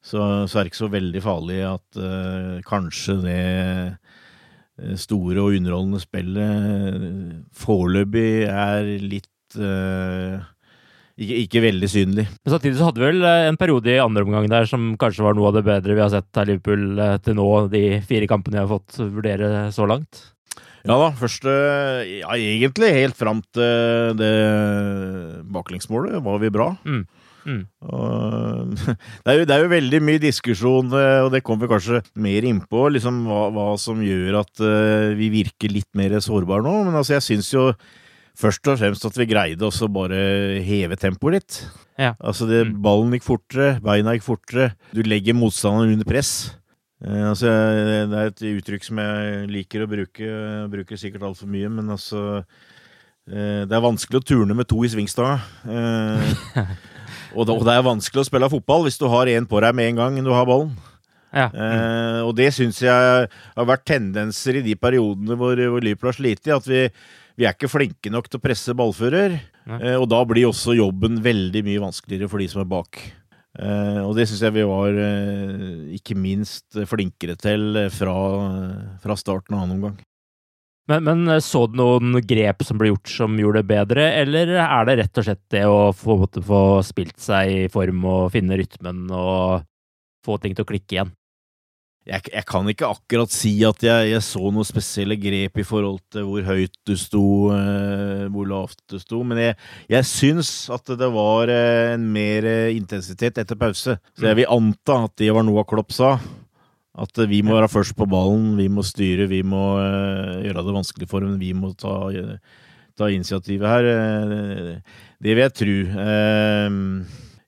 Så, 0.00 0.20
så 0.48 0.58
er 0.58 0.64
det 0.64 0.70
ikke 0.70 0.84
så 0.84 0.92
veldig 0.92 1.20
farlig 1.24 1.58
at 1.66 1.98
uh, 2.00 2.60
kanskje 2.64 3.18
det 3.20 3.40
eh, 4.80 4.94
store 4.96 5.42
og 5.42 5.58
underholdende 5.58 6.00
spillet 6.00 7.50
foreløpig 7.52 8.46
er 8.48 8.88
litt 9.04 9.58
uh, 9.60 10.40
ikke, 11.20 11.36
ikke 11.42 11.64
veldig 11.66 11.90
synlig. 11.92 12.24
Men 12.32 12.54
samtidig 12.54 12.78
så 12.78 12.88
hadde 12.88 13.02
vi 13.02 13.10
vel 13.10 13.28
en 13.28 13.60
periode 13.60 13.92
i 13.92 14.00
andre 14.00 14.24
omgang 14.24 14.48
der 14.48 14.68
som 14.70 14.94
kanskje 15.00 15.26
var 15.26 15.36
noe 15.36 15.50
av 15.50 15.58
det 15.58 15.66
bedre 15.68 15.98
vi 15.98 16.04
har 16.04 16.12
sett 16.14 16.40
av 16.40 16.48
Liverpool 16.48 17.02
til 17.26 17.36
nå, 17.36 17.48
de 17.74 17.84
fire 18.08 18.30
kampene 18.30 18.56
vi 18.56 18.64
har 18.64 18.72
fått 18.72 19.02
vurdere 19.02 19.66
så 19.76 19.88
langt. 19.90 20.22
Ja 20.88 20.96
da, 20.96 21.10
først 21.18 21.44
Ja, 21.44 22.32
egentlig 22.36 22.92
helt 22.96 23.18
fram 23.18 23.42
til 23.52 24.14
det 24.16 24.34
baklengsmålet 25.52 26.20
var 26.24 26.38
vi 26.42 26.50
bra. 26.54 26.70
Mm. 26.86 27.02
Mm. 27.48 27.60
Og, 27.88 28.74
det, 29.24 29.32
er 29.32 29.38
jo, 29.40 29.46
det 29.48 29.54
er 29.56 29.62
jo 29.64 29.70
veldig 29.72 30.00
mye 30.04 30.20
diskusjon, 30.22 30.90
eh, 30.92 31.22
og 31.24 31.30
det 31.32 31.42
kommer 31.46 31.64
vi 31.66 31.70
kanskje 31.72 32.02
mer 32.20 32.46
innpå, 32.48 32.82
liksom 32.96 33.22
hva, 33.28 33.46
hva 33.54 33.68
som 33.80 34.02
gjør 34.04 34.42
at 34.42 34.60
eh, 34.64 35.14
vi 35.18 35.30
virker 35.32 35.72
litt 35.72 35.88
mer 35.96 36.18
sårbare 36.20 36.64
nå. 36.66 36.74
Men 36.88 36.98
altså, 37.00 37.16
jeg 37.16 37.26
syns 37.30 37.48
jo 37.54 37.70
først 38.40 38.68
og 38.72 38.78
fremst 38.80 39.04
at 39.08 39.16
vi 39.20 39.26
greide 39.28 39.66
også 39.66 39.88
bare 39.92 40.60
heve 40.64 40.96
tempoet 41.00 41.38
litt. 41.38 41.60
Ja. 42.00 42.14
Altså, 42.20 42.46
det, 42.48 42.62
Mm. 42.70 42.76
ballen 42.84 43.16
gikk 43.16 43.26
fortere, 43.26 43.72
beina 43.84 44.14
gikk 44.16 44.24
fortere. 44.28 44.70
Du 44.96 45.00
legger 45.04 45.36
motstanderen 45.36 45.96
under 45.96 46.08
press. 46.08 46.52
Eh, 47.00 47.24
altså, 47.30 47.48
det 47.48 48.18
er 48.18 48.28
et 48.28 48.42
uttrykk 48.58 48.84
som 48.84 49.00
jeg 49.00 49.48
liker 49.54 49.84
å 49.84 49.88
bruke. 49.90 50.26
Jeg 50.26 50.68
bruker 50.74 51.00
sikkert 51.00 51.24
altfor 51.30 51.48
mye, 51.50 51.70
men 51.72 51.88
altså 51.94 52.22
eh, 52.40 53.64
Det 53.64 53.76
er 53.76 53.86
vanskelig 53.86 54.20
å 54.20 54.26
turne 54.32 54.56
med 54.56 54.68
to 54.68 54.82
i 54.84 54.90
svingstanga. 54.92 55.40
Eh, 55.64 56.34
og, 57.36 57.48
og 57.48 57.64
det 57.66 57.76
er 57.76 57.86
vanskelig 57.86 58.24
å 58.24 58.28
spille 58.28 58.52
fotball 58.52 58.84
hvis 58.88 59.00
du 59.00 59.06
har 59.12 59.30
én 59.32 59.48
på 59.48 59.62
deg 59.64 59.76
med 59.76 59.92
en 59.92 60.02
gang 60.02 60.20
du 60.24 60.32
har 60.34 60.48
ballen. 60.48 60.74
Ja. 61.30 61.46
Eh, 61.46 62.20
og 62.26 62.34
det 62.36 62.50
syns 62.56 62.82
jeg 62.82 62.90
har 63.30 63.68
vært 63.68 63.86
tendenser 63.86 64.58
i 64.58 64.64
de 64.66 64.74
periodene 64.76 65.38
hvor, 65.38 65.54
hvor 65.56 65.84
Liverpool 65.84 66.10
har 66.10 66.18
slitt. 66.18 66.50
At 66.52 66.68
vi, 66.68 66.84
vi 67.38 67.46
er 67.46 67.56
ikke 67.56 67.70
flinke 67.70 68.12
nok 68.12 68.28
til 68.28 68.42
å 68.42 68.44
presse 68.44 68.76
ballfører. 68.76 69.38
Og 69.70 70.08
da 70.10 70.18
blir 70.26 70.48
også 70.48 70.74
jobben 70.74 71.20
veldig 71.22 71.60
mye 71.62 71.82
vanskeligere 71.84 72.26
for 72.32 72.42
de 72.42 72.48
som 72.50 72.64
er 72.64 72.70
bak. 72.72 72.98
Eh, 73.58 73.98
og 74.04 74.14
det 74.14 74.28
syns 74.30 74.44
jeg 74.46 74.54
vi 74.54 74.66
var 74.68 74.94
eh, 74.94 75.96
ikke 75.96 76.14
minst 76.14 76.78
flinkere 76.86 77.34
til 77.40 77.74
eh, 77.80 77.90
fra, 77.90 78.14
fra 79.02 79.16
starten 79.18 79.56
av 79.56 79.64
annen 79.64 79.78
omgang. 79.78 79.98
Men, 80.90 81.04
men, 81.06 81.34
så 81.44 81.64
du 81.70 81.76
noen 81.78 82.18
grep 82.26 82.64
som 82.66 82.78
ble 82.78 82.90
gjort 82.90 83.10
som 83.12 83.36
gjorde 83.38 83.62
det 83.62 83.70
bedre, 83.70 84.06
eller 84.22 84.56
er 84.58 84.86
det 84.88 84.96
rett 85.02 85.20
og 85.22 85.26
slett 85.26 85.42
det 85.54 85.64
å 85.70 85.90
få, 85.94 86.16
få 86.34 86.62
spilt 86.86 87.18
seg 87.22 87.50
i 87.50 87.68
form 87.70 88.06
og 88.10 88.32
finne 88.34 88.58
rytmen 88.58 89.04
og 89.14 89.66
få 90.26 90.38
ting 90.42 90.56
til 90.56 90.66
å 90.66 90.70
klikke 90.70 90.96
igjen? 90.96 91.12
Jeg, 92.08 92.24
jeg 92.32 92.44
kan 92.48 92.68
ikke 92.70 92.88
akkurat 92.88 93.32
si 93.32 93.52
at 93.68 93.82
jeg, 93.84 94.06
jeg, 94.08 94.22
så 94.24 94.40
noen 94.40 94.64
spesielle 94.64 95.18
grep 95.20 95.60
i 95.60 95.66
forhold 95.66 95.98
til 96.10 96.24
hvor 96.24 96.46
høyt 96.48 96.72
du 96.88 96.94
sto, 96.96 97.24
eh, 97.52 98.24
hvor 98.32 98.48
lavt 98.48 98.78
du 98.88 98.96
sto, 99.02 99.20
men 99.20 99.42
jeg, 99.42 99.58
jeg 99.92 100.08
syns 100.08 100.52
at 100.72 100.94
det 100.96 101.10
var 101.12 101.52
eh, 101.52 101.92
en 101.98 102.08
mer 102.14 102.48
intensitet 102.72 103.42
etter 103.42 103.58
pause. 103.60 103.98
Så 104.16 104.30
jeg 104.30 104.40
vil 104.40 104.48
anta 104.48 105.02
at 105.10 105.16
det 105.20 105.28
var 105.36 105.44
noe 105.44 105.66
Klopp 105.68 105.92
sa. 105.94 106.14
At 107.00 107.20
vi 107.30 107.44
må 107.46 107.54
være 107.54 107.70
først 107.70 107.94
på 107.96 108.08
ballen, 108.10 108.56
vi 108.58 108.66
må 108.72 108.82
styre, 108.84 109.28
vi 109.30 109.44
må 109.46 109.62
uh, 109.78 110.40
gjøre 110.42 110.64
det 110.66 110.74
vanskelig 110.74 111.06
for 111.08 111.22
dem. 111.22 111.36
Vi 111.40 111.52
må 111.56 111.70
ta, 111.78 111.94
uh, 112.10 112.66
ta 112.98 113.08
initiativet 113.08 113.70
her. 113.70 113.86
Det 115.22 115.36
vil 115.36 115.44
jeg 115.46 115.54
tro. 115.60 115.76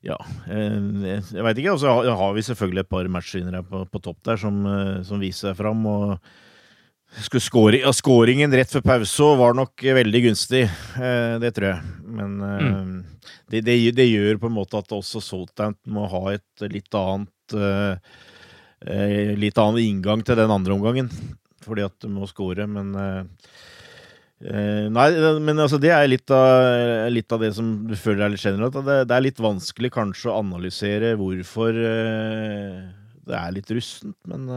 Ja, 0.03 0.17
jeg 0.47 1.43
veit 1.45 1.59
ikke. 1.61 1.75
Og 1.75 1.81
så 1.81 1.91
har, 1.91 2.09
har 2.19 2.33
vi 2.35 2.45
selvfølgelig 2.45 2.83
et 2.83 2.91
par 2.91 3.11
matchvinnere 3.11 3.61
på, 3.67 3.85
på, 3.89 4.01
topp 4.03 4.19
der 4.27 4.41
som, 4.41 4.57
som, 5.07 5.21
viser 5.21 5.51
seg 5.51 5.61
fram. 5.61 5.85
og 5.87 7.23
Skåring, 7.39 7.85
Skåringen 7.93 8.53
rett 8.57 8.73
før 8.73 8.83
pause 8.87 9.31
var 9.37 9.55
nok 9.55 9.83
veldig 9.99 10.21
gunstig, 10.27 10.63
det 11.43 11.51
tror 11.53 11.69
jeg. 11.69 11.95
Men 12.19 12.37
mm. 12.41 12.93
det, 13.53 13.61
det, 13.67 13.77
det, 13.95 14.09
gjør 14.09 14.41
på 14.41 14.49
en 14.49 14.57
måte 14.57 14.81
at 14.81 14.95
også 14.97 15.21
Southampton 15.21 15.93
må 15.93 16.07
ha 16.09 16.23
et 16.33 16.65
litt 16.73 16.97
annet 16.97 17.59
Eh, 18.83 19.31
litt 19.39 19.59
annen 19.61 19.79
inngang 19.79 20.23
til 20.27 20.35
den 20.35 20.51
andre 20.51 20.75
omgangen, 20.75 21.09
fordi 21.63 21.85
at 21.85 21.95
du 22.03 22.09
må 22.11 22.27
score, 22.27 22.65
men 22.67 22.91
eh, 24.43 24.89
Nei, 24.93 25.07
men 25.43 25.63
altså, 25.63 25.79
det 25.81 25.93
er 25.95 26.09
litt 26.11 26.33
av, 26.33 27.09
litt 27.13 27.31
av, 27.31 27.43
det 27.43 27.53
som 27.57 27.71
du 27.87 27.95
føler 27.99 28.27
er 28.27 28.35
litt 28.35 28.43
generelt. 28.43 28.75
Det, 28.75 28.99
det, 29.09 29.15
er 29.15 29.25
litt 29.27 29.41
vanskelig 29.43 29.93
kanskje 29.95 30.31
å 30.31 30.41
analysere 30.41 31.15
hvorfor 31.19 31.73
det 31.73 33.39
er 33.39 33.55
litt 33.55 33.71
rustent, 33.71 34.19
men 34.27 34.47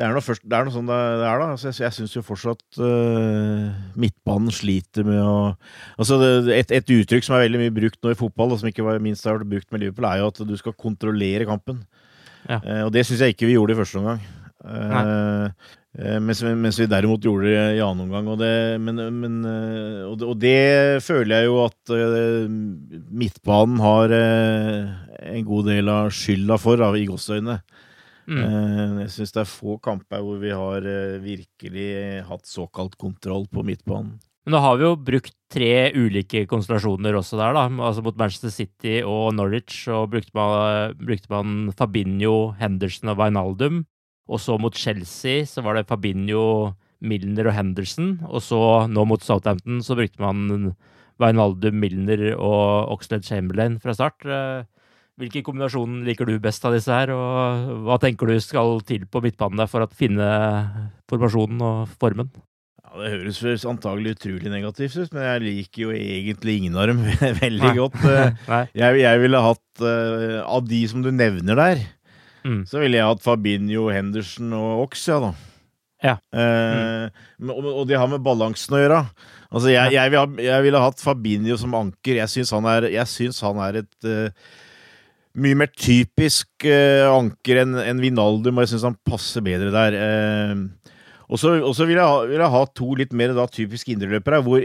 er 0.00 0.16
først, 0.24 0.40
det 0.48 0.56
er 0.56 0.64
noe 0.64 0.72
sånn 0.72 0.88
det 0.88 0.96
er, 0.96 1.40
da. 1.42 1.48
Altså, 1.52 1.68
jeg 1.68 1.84
jeg 1.84 1.96
syns 1.98 2.14
jo 2.16 2.22
fortsatt 2.24 2.78
uh, 2.80 3.68
midtbanen 3.98 4.52
sliter 4.54 5.04
med 5.04 5.20
å 5.20 5.52
Altså, 6.00 6.16
det, 6.22 6.54
et, 6.56 6.72
et, 6.72 6.92
uttrykk 6.96 7.26
som 7.26 7.36
er 7.36 7.44
veldig 7.44 7.60
mye 7.60 7.74
brukt 7.76 8.00
nå 8.00 8.14
i 8.14 8.18
fotball, 8.18 8.54
og 8.54 8.62
som 8.62 8.70
ikke 8.70 8.86
var 8.86 9.02
minst 9.04 9.26
har 9.28 9.36
vært 9.36 9.50
brukt 9.50 9.68
med 9.72 9.84
Liverpool, 9.84 10.08
er 10.08 10.22
jo 10.22 10.30
at 10.32 10.40
du 10.48 10.54
skal 10.56 10.72
kontrollere 10.72 11.44
kampen. 11.48 11.82
Ja. 12.48 12.62
Uh, 12.64 12.82
og 12.86 12.92
det 12.96 13.04
syns 13.04 13.20
jeg 13.20 13.36
ikke 13.36 13.50
vi 13.50 13.58
gjorde 13.58 13.76
i 13.76 13.80
første 13.82 14.00
omgang. 14.00 14.24
Uh, 14.64 15.52
mens, 15.92 16.40
mens, 16.42 16.78
vi 16.80 16.88
derimot 16.88 17.24
gjorde 17.24 17.50
det 17.50 17.64
i 17.76 17.82
annen 17.84 18.06
omgang. 18.06 18.30
Og 18.32 18.38
det, 18.40 18.52
men, 18.80 19.00
men, 19.18 19.38
og 20.08 20.16
det, 20.18 20.28
og 20.28 20.38
det 20.40 21.02
føler 21.04 21.42
jeg 21.42 21.50
jo 21.50 21.58
at 21.66 21.94
midtbanen 23.22 23.82
har 23.84 24.16
en 24.16 25.46
god 25.48 25.68
del 25.68 25.92
av 25.92 26.12
skylda 26.16 26.58
for, 26.62 26.80
av, 26.84 26.96
i 26.96 27.04
gåseøynene. 27.10 27.60
Mm. 28.22 28.42
Jeg 29.02 29.12
syns 29.16 29.34
det 29.34 29.40
er 29.42 29.50
få 29.50 29.76
kamper 29.82 30.22
hvor 30.24 30.40
vi 30.40 30.52
har 30.54 30.86
virkelig 31.20 31.88
hatt 32.28 32.46
såkalt 32.48 32.96
kontroll 32.96 33.48
på 33.52 33.64
midtbanen. 33.66 34.20
Men 34.42 34.56
nå 34.56 34.60
har 34.64 34.78
vi 34.78 34.86
jo 34.88 34.94
brukt 34.98 35.34
tre 35.52 35.92
ulike 35.94 36.46
konstellasjoner 36.50 37.14
også 37.14 37.38
der, 37.38 37.54
da. 37.54 37.68
Altså 37.86 38.02
mot 38.02 38.16
Manchester 38.18 38.50
City 38.50 38.96
og 39.06 39.36
Norwich, 39.38 39.84
og 39.92 40.10
brukte 40.14 40.34
man, 40.34 40.96
brukte 40.98 41.30
man 41.30 41.70
Fabinho, 41.78 42.50
Henderson 42.58 43.12
og 43.12 43.20
Wijnaldum. 43.20 43.84
Og 44.32 44.40
så 44.40 44.56
mot 44.60 44.76
Chelsea 44.76 45.44
så 45.48 45.64
var 45.64 45.76
det 45.76 45.88
Fabinho, 45.90 46.72
Milner 47.04 47.50
og 47.50 47.56
Henderson. 47.56 48.14
Og 48.30 48.40
så 48.44 48.58
nå 48.88 49.04
mot 49.08 49.22
Southampton 49.22 49.82
så 49.84 49.98
brukte 49.98 50.22
man 50.22 50.72
Wijnaldum, 51.22 51.80
Milner 51.82 52.30
og 52.36 52.92
Oxlade 52.94 53.26
Chamberlain 53.26 53.78
fra 53.82 53.94
start. 53.96 54.24
Eh, 54.26 54.64
hvilken 55.20 55.44
kombinasjon 55.46 56.00
liker 56.06 56.28
du 56.28 56.38
best 56.42 56.64
av 56.66 56.74
disse 56.76 56.92
her, 56.92 57.12
og 57.14 57.84
hva 57.86 57.98
tenker 58.02 58.30
du 58.30 58.38
skal 58.42 58.80
til 58.88 59.04
på 59.06 59.22
midtbanen 59.24 59.60
der 59.60 59.70
for 59.70 59.84
å 59.84 59.90
finne 59.92 60.30
formasjonen 61.10 61.60
og 61.62 61.92
formen? 62.00 62.32
Ja, 62.82 63.04
Det 63.04 63.12
høres 63.12 63.66
antagelig 63.68 64.16
utrolig 64.16 64.50
negativt 64.52 64.96
ut, 64.96 65.12
men 65.12 65.26
jeg 65.28 65.44
liker 65.46 65.84
jo 65.84 65.92
egentlig 65.96 66.58
ingen 66.58 66.76
av 66.80 66.90
dem 66.90 67.04
veldig 67.44 67.68
Nei. 67.68 67.76
godt. 67.78 68.00
Eh, 68.08 68.64
jeg, 68.82 69.02
jeg, 69.04 69.22
ville 69.22 69.46
hatt 69.46 69.84
uh, 69.84 70.40
Av 70.44 70.64
de 70.68 70.80
som 70.90 71.04
du 71.04 71.12
nevner 71.12 71.60
der, 71.60 71.84
mm. 72.44 72.60
så 72.70 72.82
ville 72.82 72.98
jeg 72.98 73.08
hatt 73.08 73.24
Fabinho, 73.24 73.88
Henderson 73.92 74.52
og 74.58 74.84
Ox, 74.86 75.06
ja 75.10 75.18
da. 75.22 75.32
Ja. 76.02 76.16
Eh, 76.34 77.06
mm. 77.38 77.52
og, 77.54 77.68
og, 77.70 77.84
det 77.90 78.00
har 78.00 78.10
med 78.10 78.24
balansen 78.26 78.74
å 78.74 78.82
gjøre. 78.82 79.04
Altså, 79.52 79.70
jeg, 79.70 79.94
jeg, 79.94 80.12
ville, 80.14 80.44
jeg 80.48 80.66
ville 80.66 80.82
hatt 80.82 81.02
Fabinho 81.02 81.58
som 81.60 81.76
anker. 81.78 82.18
Jeg 82.18 82.32
syns 82.32 82.52
han 82.54 82.66
han 82.66 83.60
er 83.66 83.80
et 83.82 84.08
uh, 84.08 84.54
mye 85.38 85.58
mer 85.62 85.70
typisk 85.72 86.66
anker 86.66 87.62
enn 87.62 87.76
en 87.80 88.02
Vinaldum, 88.02 88.58
og 88.58 88.66
jeg 88.66 88.74
syns 88.74 88.88
han 88.90 88.98
passer 89.06 89.44
bedre 89.44 89.70
der. 89.74 89.98
Uh, 90.00 90.82
og 91.32 91.40
så 91.40 91.54
vil, 91.88 91.96
vil, 91.96 92.36
jeg 92.36 92.52
ha 92.52 92.64
to 92.76 92.90
litt 92.98 93.14
mer 93.16 93.32
da, 93.36 93.46
typiske 93.48 93.94
indreløpere, 93.94 94.42
hvor 94.44 94.60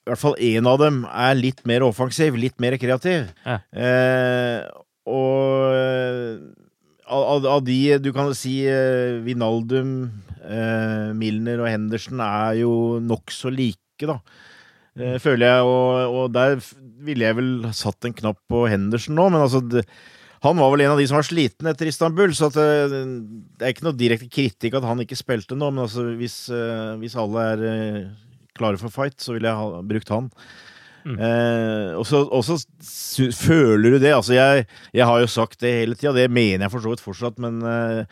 i 0.00 0.08
hvert 0.08 0.20
fall 0.20 0.38
én 0.42 0.66
av 0.66 0.78
dem 0.80 1.02
er 1.06 1.36
litt 1.36 1.60
mer 1.68 1.84
offensiv, 1.84 2.38
litt 2.40 2.56
mer 2.62 2.78
kreativ. 2.80 3.28
Ja. 3.44 3.58
Eh, 3.70 4.64
og 5.10 6.40
av, 7.10 7.46
av, 7.46 7.64
de 7.66 7.98
du 8.02 8.12
kan 8.14 8.30
si 8.36 8.60
uh, 8.70 9.18
Vinaldum, 9.24 9.94
uh, 10.44 11.10
Milner 11.16 11.62
og 11.64 11.70
Henderson 11.70 12.22
er 12.24 12.60
jo 12.62 12.72
nokså 13.04 13.52
like, 13.54 14.06
da. 14.06 14.20
Uh, 14.98 15.18
føler 15.22 15.46
jeg, 15.46 15.66
og, 15.66 16.14
og, 16.14 16.24
der 16.34 16.56
ville 17.04 17.26
jeg 17.26 17.38
vel 17.38 17.52
satt 17.76 18.06
en 18.06 18.16
knapp 18.16 18.40
på 18.50 18.64
Henderson 18.70 19.16
nå, 19.16 19.28
men 19.32 19.44
altså 19.44 19.62
det, 19.64 19.84
han 20.44 20.56
var 20.56 20.72
vel 20.72 20.86
en 20.86 20.94
av 20.94 21.00
de 21.00 21.06
som 21.08 21.18
var 21.18 21.26
sliten 21.28 21.68
etter 21.68 21.90
Istanbul, 21.90 22.32
så 22.36 22.48
det, 22.54 22.66
det, 22.90 23.04
er 23.60 23.74
ikke 23.74 23.86
noe 23.86 23.96
direkte 23.96 24.30
kritikk 24.32 24.78
at 24.78 24.86
han 24.88 25.02
ikke 25.04 25.18
spilte 25.18 25.58
nå, 25.58 25.68
men 25.68 25.84
altså, 25.84 26.06
hvis, 26.16 26.42
hvis 27.00 27.16
alle 27.20 27.46
er 27.52 27.64
klare 28.56 28.80
for 28.80 28.92
fight, 28.92 29.18
så 29.20 29.36
ville 29.36 29.50
jeg 29.50 29.60
ha 29.60 29.82
brukt 29.84 30.12
han. 30.12 30.30
Mm. 31.04 31.16
Eh, 31.16 31.94
og 31.96 32.06
så 32.44 32.58
føler 33.36 33.96
du 33.96 33.98
det. 34.02 34.12
Altså, 34.16 34.34
jeg, 34.36 34.66
jeg, 34.92 35.06
har 35.06 35.22
jo 35.22 35.30
sagt 35.30 35.60
det 35.64 35.72
hele 35.78 35.98
tida, 35.98 36.14
det 36.16 36.28
mener 36.32 36.66
jeg 36.66 36.74
for 36.74 36.84
så 36.84 36.92
vidt 36.92 37.04
fortsatt, 37.04 37.40
men 37.42 37.60
eh, 37.64 38.04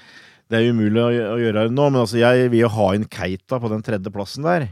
det 0.48 0.58
er 0.58 0.72
umulig 0.72 1.02
å, 1.02 1.08
å 1.34 1.38
gjøre 1.40 1.68
det 1.68 1.76
nå. 1.76 1.88
Men 1.92 2.02
altså, 2.04 2.20
jeg 2.20 2.50
vil 2.52 2.64
jo 2.64 2.74
ha 2.78 2.90
inn 2.96 3.08
Keita 3.12 3.60
på 3.60 3.72
den 3.72 3.84
tredje 3.86 4.12
plassen 4.14 4.48
der. 4.48 4.70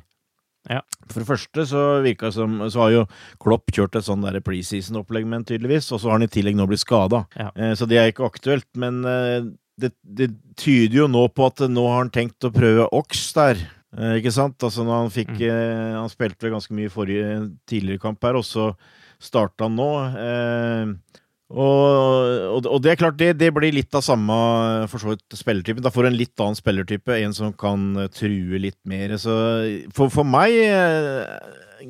Ja. 0.67 0.81
For 1.07 1.23
det 1.23 1.29
første 1.29 1.63
så 1.71 1.83
virka 2.03 2.33
som 2.35 2.59
Så 2.73 2.81
har 2.83 2.91
jo 2.91 3.03
Klopp 3.43 3.71
kjørt 3.71 3.95
et 3.99 4.07
sånn 4.07 4.25
preseason-opplegg 4.43 5.29
med 5.29 5.47
tydeligvis, 5.47 5.93
og 5.95 6.03
så 6.03 6.11
har 6.11 6.19
han 6.19 6.27
i 6.27 6.33
tillegg 6.33 6.59
nå 6.59 6.67
blitt 6.67 6.83
skada. 6.83 7.23
Ja. 7.39 7.53
Eh, 7.55 7.77
så 7.79 7.87
det 7.87 8.01
er 8.01 8.11
ikke 8.11 8.27
aktuelt. 8.27 8.69
Men 8.79 9.05
eh, 9.07 9.47
det, 9.79 9.93
det, 10.03 10.33
tyder 10.57 11.03
jo 11.03 11.07
nå 11.13 11.27
på 11.37 11.51
at 11.51 11.67
nå 11.69 11.83
har 11.85 12.01
han 12.01 12.13
tenkt 12.13 12.47
å 12.49 12.53
prøve 12.55 12.89
Ox 12.97 13.29
der. 13.37 13.61
Eh, 13.97 14.19
ikke 14.21 14.35
sant? 14.35 14.57
Altså 14.61 14.85
når 14.85 15.05
han 15.05 15.13
fikk 15.15 15.35
mm. 15.41 15.97
Han 15.97 16.13
spilte 16.13 16.47
vel 16.47 16.57
ganske 16.57 16.77
mye 16.77 16.91
i 16.91 16.93
forrige 16.93 17.31
tidligere 17.69 18.03
kamp 18.03 18.25
her, 18.25 18.39
og 18.39 18.45
så 18.47 18.71
starta 19.23 19.67
han 19.67 19.79
nå. 19.79 19.91
Og, 21.47 22.57
og, 22.59 22.79
det 22.83 22.91
er 22.91 22.99
klart, 22.99 23.19
det, 23.21 23.37
det, 23.39 23.53
blir 23.55 23.71
litt 23.75 23.95
av 23.95 24.03
samme 24.03 24.35
for 24.91 24.99
så 24.99 25.13
vidt 25.13 25.37
spillertypen. 25.39 25.85
Da 25.85 25.93
får 25.95 26.07
du 26.07 26.09
en 26.11 26.19
litt 26.19 26.43
annen 26.43 26.59
spillertype, 26.59 27.19
en 27.23 27.37
som 27.37 27.53
kan 27.55 27.93
eh, 28.03 28.11
true 28.11 28.59
litt 28.63 28.81
mer. 28.89 29.15
Så 29.23 29.37
for, 29.95 30.11
for 30.11 30.27
meg 30.27 30.57
eh, 30.59 31.23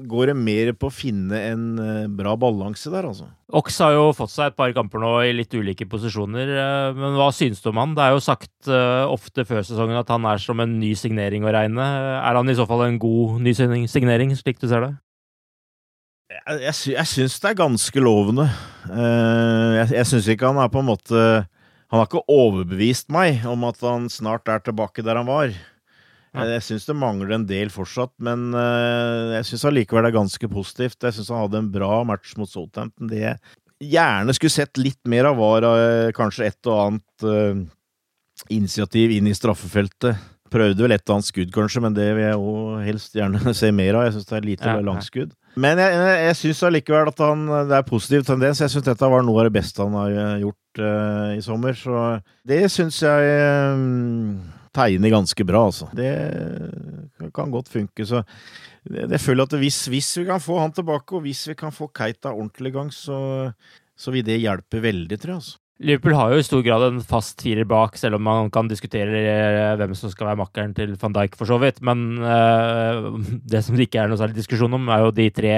går 0.05 0.31
det 0.31 0.37
mer 0.37 0.71
på 0.77 0.91
å 0.91 0.95
finne 0.95 1.39
en 1.53 1.65
eh, 1.81 2.09
bra 2.13 2.35
balanse 2.41 2.91
der, 2.93 3.09
altså. 3.09 3.31
Ox 3.57 3.79
har 3.81 3.95
jo 3.95 4.11
fått 4.17 4.35
seg 4.35 4.51
et 4.51 4.59
par 4.59 4.75
kamper 4.77 5.01
nå 5.01 5.13
i 5.25 5.33
litt 5.37 5.55
ulike 5.55 5.87
posisjoner, 5.89 6.51
men 6.99 7.15
hva 7.17 7.31
synes 7.35 7.63
du 7.63 7.71
om 7.71 7.81
han? 7.81 7.95
Det 7.97 8.03
er 8.05 8.15
jo 8.17 8.23
sagt 8.25 8.69
ofte 8.69 9.45
før 9.47 9.63
sesongen 9.63 10.01
at 10.01 10.11
han 10.11 10.27
er 10.27 10.43
som 10.43 10.59
en 10.61 10.73
ny 10.81 10.91
signering 10.99 11.47
å 11.47 11.53
regne. 11.55 11.87
Er 12.19 12.41
han 12.41 12.51
i 12.51 12.57
så 12.59 12.67
fall 12.67 12.83
en 12.89 12.99
god 13.01 13.39
ny 13.47 13.55
signering, 13.55 14.35
slik 14.35 14.59
du 14.59 14.67
ser 14.67 14.83
det? 14.83 14.93
Jeg, 16.27 16.75
jeg, 16.91 17.07
syns 17.07 17.39
det 17.39 17.53
er 17.53 17.61
ganske 17.63 18.03
lovende. 18.03 18.49
Jeg 18.91 19.95
jeg 19.95 20.11
syns 20.11 20.29
ikke 20.33 20.51
han 20.51 20.59
er 20.59 20.73
på 20.73 20.83
en 20.83 20.89
måte 20.91 21.21
Han 21.87 22.01
har 22.01 22.09
ikke 22.09 22.27
overbevist 22.27 23.13
meg 23.15 23.45
om 23.47 23.63
at 23.69 23.79
han 23.87 24.09
snart 24.11 24.51
er 24.51 24.65
tilbake 24.67 25.07
der 25.07 25.21
han 25.21 25.31
var. 25.31 25.55
Ja. 26.35 26.47
Jeg, 26.51 26.65
syns 26.67 26.89
det 26.89 26.97
mangler 26.99 27.37
en 27.37 27.47
del 27.49 27.71
fortsatt, 27.73 28.13
men 28.23 28.51
uh, 28.53 29.37
jeg 29.39 29.47
syns 29.51 29.67
allikevel 29.71 30.05
det 30.05 30.11
er 30.13 30.19
ganske 30.19 30.51
positivt. 30.53 30.99
Jeg 31.01 31.17
syns 31.17 31.31
han 31.33 31.45
hadde 31.47 31.63
en 31.63 31.71
bra 31.73 32.03
match 32.09 32.35
mot 32.41 32.51
Southampton. 32.51 33.09
Det 33.13 33.23
jeg 33.23 33.39
gjerne 33.95 34.35
skulle 34.37 34.53
sett 34.53 34.81
litt 34.81 35.01
mer 35.09 35.31
av, 35.31 35.41
var 35.41 35.65
uh, 35.65 36.13
kanskje 36.17 36.51
et 36.51 36.73
og 36.73 36.83
annet 36.87 37.29
initiativ 38.53 39.15
inn 39.17 39.31
i 39.31 39.37
straffefeltet. 39.37 40.19
Prøvde 40.53 40.85
vel 40.85 40.95
et 40.95 41.09
og 41.09 41.17
annet 41.17 41.29
skudd, 41.31 41.51
kanskje, 41.55 41.83
men 41.83 41.97
det 41.97 42.07
vil 42.15 42.27
jeg 42.27 42.37
òg 42.39 42.85
helst 42.87 43.17
gjerne 43.17 43.55
se 43.61 43.73
mer 43.75 43.99
av. 43.99 44.07
Jeg 44.07 44.17
syns 44.17 44.29
det 44.29 44.37
er 44.39 44.49
lite 44.51 44.69
ja, 44.71 44.85
langskudd. 44.85 45.33
Men 45.57 45.81
jeg, 45.81 45.97
jeg, 45.97 46.21
jeg 46.27 46.37
syns 46.43 46.63
allikevel 46.69 47.11
at 47.11 47.25
han, 47.25 47.49
det 47.71 47.79
er 47.79 47.89
positiv 47.89 48.27
tendens. 48.29 48.61
Jeg 48.61 48.75
syns 48.75 48.87
dette 48.87 49.11
var 49.11 49.25
noe 49.25 49.41
av 49.41 49.49
det 49.49 49.57
beste 49.57 49.83
han 49.83 49.97
har 49.97 50.39
gjort 50.45 50.83
uh, 50.85 51.33
i 51.33 51.43
sommer. 51.45 51.79
Så 51.81 52.05
det 52.47 52.61
syns 52.75 53.01
jeg 53.03 53.33
um, 53.73 54.37
tegner 54.77 55.15
ganske 55.15 55.49
bra, 55.49 55.65
altså. 55.71 55.89
Det 55.97 56.13
kan 57.35 57.53
godt 57.55 57.73
funke. 57.73 58.07
Så 58.07 58.23
jeg 58.87 59.21
føler 59.23 59.49
at 59.49 59.59
hvis, 59.61 59.87
hvis, 59.91 60.11
vi 60.21 60.27
kan 60.29 60.43
få 60.43 60.61
han 60.63 60.75
tilbake, 60.77 61.17
og 61.17 61.25
hvis 61.27 61.47
vi 61.51 61.57
kan 61.59 61.75
få 61.75 61.89
Keita 61.97 62.35
ordentlig 62.35 62.75
i 62.75 62.77
gang, 62.77 62.93
så, 62.95 63.19
så 63.97 64.15
vil 64.15 64.27
det 64.27 64.43
hjelpe 64.43 64.83
veldig, 64.85 65.19
tror 65.21 65.37
jeg. 65.37 65.43
altså. 65.43 65.63
Liverpool 65.77 66.15
har 66.17 66.33
jo 66.33 66.41
i 66.41 66.45
stor 66.47 66.63
grad 66.65 66.87
en 66.87 67.03
fast 67.05 67.43
firer 67.45 67.67
bak, 67.69 67.99
selv 68.01 68.17
om 68.17 68.23
man 68.25 68.47
kan 68.53 68.69
diskutere 68.71 69.19
eh, 69.21 69.75
hvem 69.77 69.93
som 69.99 70.09
skal 70.09 70.31
være 70.31 70.41
makkeren 70.41 70.73
til 70.77 70.95
van 71.03 71.13
Dijk, 71.13 71.37
for 71.37 71.49
så 71.49 71.59
vidt. 71.61 71.83
Men 71.85 72.07
uh, 72.23 73.13
det 73.53 73.61
som 73.65 73.77
det 73.77 73.91
ikke 73.91 74.05
er 74.05 74.13
noe 74.13 74.21
særlig 74.21 74.39
diskusjon 74.39 74.79
om, 74.79 74.89
er 74.89 75.05
jo 75.05 75.13
de 75.17 75.29
tre 75.37 75.57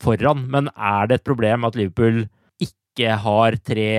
foran. 0.00 0.46
Men 0.48 0.70
er 0.72 1.10
det 1.10 1.20
et 1.20 1.28
problem 1.28 1.68
at 1.68 1.76
Liverpool 1.76 2.22
ikke 2.64 3.18
har 3.20 3.58
tre 3.60 3.90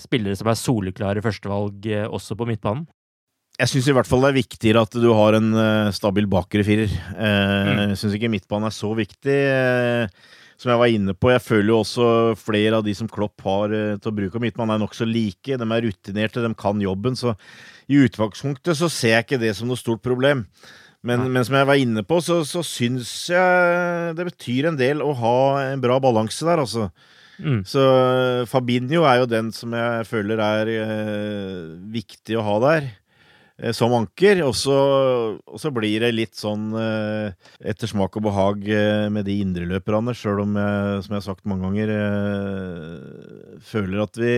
spillere 0.00 0.38
som 0.40 0.48
er 0.50 0.58
soleklare 0.58 1.24
førstevalg 1.24 1.90
eh, 1.90 2.08
også 2.08 2.38
på 2.38 2.48
midtbanen? 2.48 2.88
Jeg 3.60 3.68
syns 3.68 3.88
i 3.90 3.94
hvert 3.94 4.08
fall 4.08 4.24
det 4.24 4.30
er 4.30 4.38
viktigere 4.40 4.82
at 4.86 4.94
du 4.96 5.10
har 5.12 5.36
en 5.36 5.50
uh, 5.52 5.92
stabil 5.92 6.28
bakre 6.30 6.64
firer. 6.64 6.92
Uh, 7.12 7.20
mm. 7.20 7.80
Jeg 7.90 7.98
syns 8.00 8.16
ikke 8.16 8.30
midtbanen 8.32 8.70
er 8.70 8.74
så 8.74 8.92
viktig. 8.96 9.36
Uh, 9.52 10.38
som 10.60 10.72
jeg 10.72 10.80
var 10.80 10.92
inne 10.92 11.14
på, 11.16 11.30
jeg 11.32 11.40
føler 11.44 11.70
jo 11.72 11.78
også 11.80 12.06
flere 12.36 12.80
av 12.80 12.84
de 12.84 12.92
som 12.96 13.08
Klopp 13.08 13.40
har 13.46 13.72
til 13.72 14.10
å 14.10 14.12
bruke 14.12 14.42
midtbanen, 14.42 14.74
er 14.74 14.82
nokså 14.82 15.06
like. 15.08 15.56
De 15.56 15.64
er 15.64 15.86
rutinerte, 15.86 16.42
de 16.44 16.50
kan 16.52 16.82
jobben. 16.84 17.16
Så 17.16 17.32
i 17.88 18.02
utgangspunktet 18.04 18.76
så 18.76 18.90
ser 18.92 19.14
jeg 19.14 19.24
ikke 19.24 19.40
det 19.40 19.54
som 19.56 19.70
noe 19.70 19.80
stort 19.80 20.04
problem. 20.04 20.44
Men, 21.00 21.24
men 21.32 21.46
som 21.48 21.56
jeg 21.56 21.68
var 21.70 21.80
inne 21.80 22.04
på, 22.04 22.20
så, 22.20 22.42
så 22.44 22.60
syns 22.66 23.08
jeg 23.32 24.12
det 24.18 24.26
betyr 24.28 24.68
en 24.68 24.76
del 24.76 25.00
å 25.00 25.14
ha 25.16 25.38
en 25.70 25.80
bra 25.80 25.96
balanse 26.02 26.44
der, 26.44 26.60
altså. 26.60 26.90
Mm. 27.40 27.62
Så 27.64 27.80
Fabinho 28.50 29.06
er 29.08 29.22
jo 29.22 29.30
den 29.30 29.48
som 29.56 29.72
jeg 29.72 30.04
føler 30.08 30.42
er 30.44 30.70
eh, 30.74 31.70
viktig 31.92 32.36
å 32.36 32.44
ha 32.44 32.56
der. 32.66 32.90
Eh, 33.60 33.74
som 33.76 33.94
anker. 33.96 34.42
Og 34.46 34.54
så, 34.58 34.76
og 35.38 35.60
så, 35.60 35.72
blir 35.74 36.02
det 36.04 36.12
litt 36.16 36.38
sånn 36.38 36.70
eh, 36.80 37.32
etter 37.72 37.90
smak 37.90 38.18
og 38.18 38.26
behag 38.30 38.66
eh, 38.66 39.06
med 39.12 39.28
de 39.28 39.38
indreløperne, 39.44 40.16
sjøl 40.16 40.44
om 40.46 40.58
jeg, 40.60 41.06
som 41.06 41.14
jeg 41.14 41.20
har 41.20 41.28
sagt 41.28 41.48
mange 41.50 41.68
ganger, 41.68 41.94
eh, 41.96 43.56
føler 43.70 44.04
at 44.06 44.20
vi, 44.20 44.34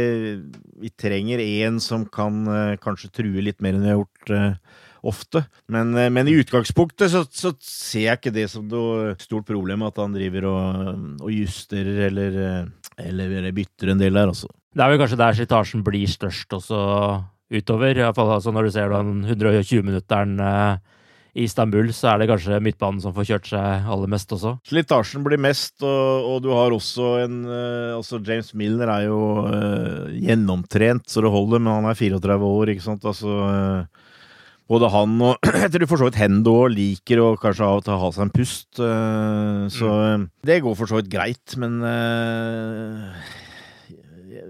vi 0.83 0.95
trenger 0.99 1.43
én 1.43 1.83
som 1.83 2.07
kan 2.07 2.43
eh, 2.51 2.79
kanskje 2.83 3.13
true 3.23 3.45
litt 3.45 3.63
mer 3.63 3.79
enn 3.79 3.87
vi 3.87 3.95
har 3.95 4.03
gjort 4.03 4.35
ofte. 5.03 5.45
Men, 5.67 5.95
eh, 5.99 6.11
men, 6.11 6.29
i 6.29 6.37
utgangspunktet 6.39 7.11
så, 7.13 7.25
så, 7.31 7.53
ser 7.63 8.07
jeg 8.07 8.21
ikke 8.21 8.35
det 8.35 8.49
som 8.53 8.67
noe 8.71 9.15
stort 9.23 9.47
problem 9.49 9.85
at 9.87 9.99
han 10.01 10.15
driver 10.15 10.49
og, 10.53 10.93
og 11.23 11.31
justerer 11.35 12.07
eller, 12.09 12.39
eh, 12.47 13.07
eller, 13.11 13.51
bytter 13.55 13.93
en 13.93 14.03
del 14.03 14.19
der, 14.19 14.33
altså. 14.33 14.51
Det 14.73 14.81
er 14.81 14.93
vel 14.93 15.03
kanskje 15.03 15.21
der 15.21 15.37
slitasjen 15.37 15.83
blir 15.85 16.09
størst 16.09 16.55
også 16.57 16.79
utover. 17.53 17.95
I 17.97 18.05
hvert 18.05 18.17
fall 18.19 18.33
altså 18.39 18.55
når 18.55 18.69
du 18.69 18.75
ser 18.75 18.93
den 18.93 19.23
120-minutteren 19.29 20.35
eh, 20.43 20.81
i 21.33 21.47
Istanbul, 21.49 21.89
så 21.97 22.11
er 22.11 22.21
det 22.21 22.29
kanskje 22.29 22.61
midtbanen 22.61 23.01
som 23.01 23.15
får 23.17 23.29
kjørt 23.31 23.47
seg 23.55 23.87
aller 23.95 24.11
mest 24.13 24.35
også. 24.37 24.57
Slitasjen 24.69 25.25
blir 25.25 25.41
mest, 25.41 25.79
og, 25.81 26.29
og 26.29 26.43
du 26.45 26.51
har 26.53 26.75
også 26.77 27.15
en 27.23 27.39
altså 27.97 28.21
James 28.21 28.53
Milner 28.53 28.93
er 28.93 29.07
jo 29.07 29.21
uh, 29.47 30.13
gjennomtrent 30.13 31.09
så 31.09 31.25
det 31.25 31.33
holder, 31.33 31.63
men 31.65 31.79
han 31.79 31.89
er 31.89 31.97
34 31.97 32.51
år, 32.51 32.75
ikke 32.75 32.85
sant. 32.85 33.09
Altså 33.09 33.33
uh, 33.33 34.03
både 34.73 34.89
han 34.93 35.15
og 35.21 35.49
jeg 35.65 35.73
tror 35.75 35.89
for 35.91 36.01
så 36.01 36.09
vidt 36.09 36.21
Hendo 36.21 36.57
liker 36.71 37.23
å 37.23 37.31
kanskje 37.41 37.67
av 37.67 37.81
og 37.81 37.87
til 37.87 38.01
ha 38.03 38.11
seg 38.15 38.27
en 38.27 38.35
pust. 38.35 38.69
Uh, 38.81 39.69
så 39.73 39.93
mm. 40.23 40.27
det 40.49 40.61
går 40.65 40.77
for 40.79 40.91
så 40.91 41.01
vidt 41.01 41.11
greit, 41.13 41.57
men 41.61 41.81
uh, 41.85 43.41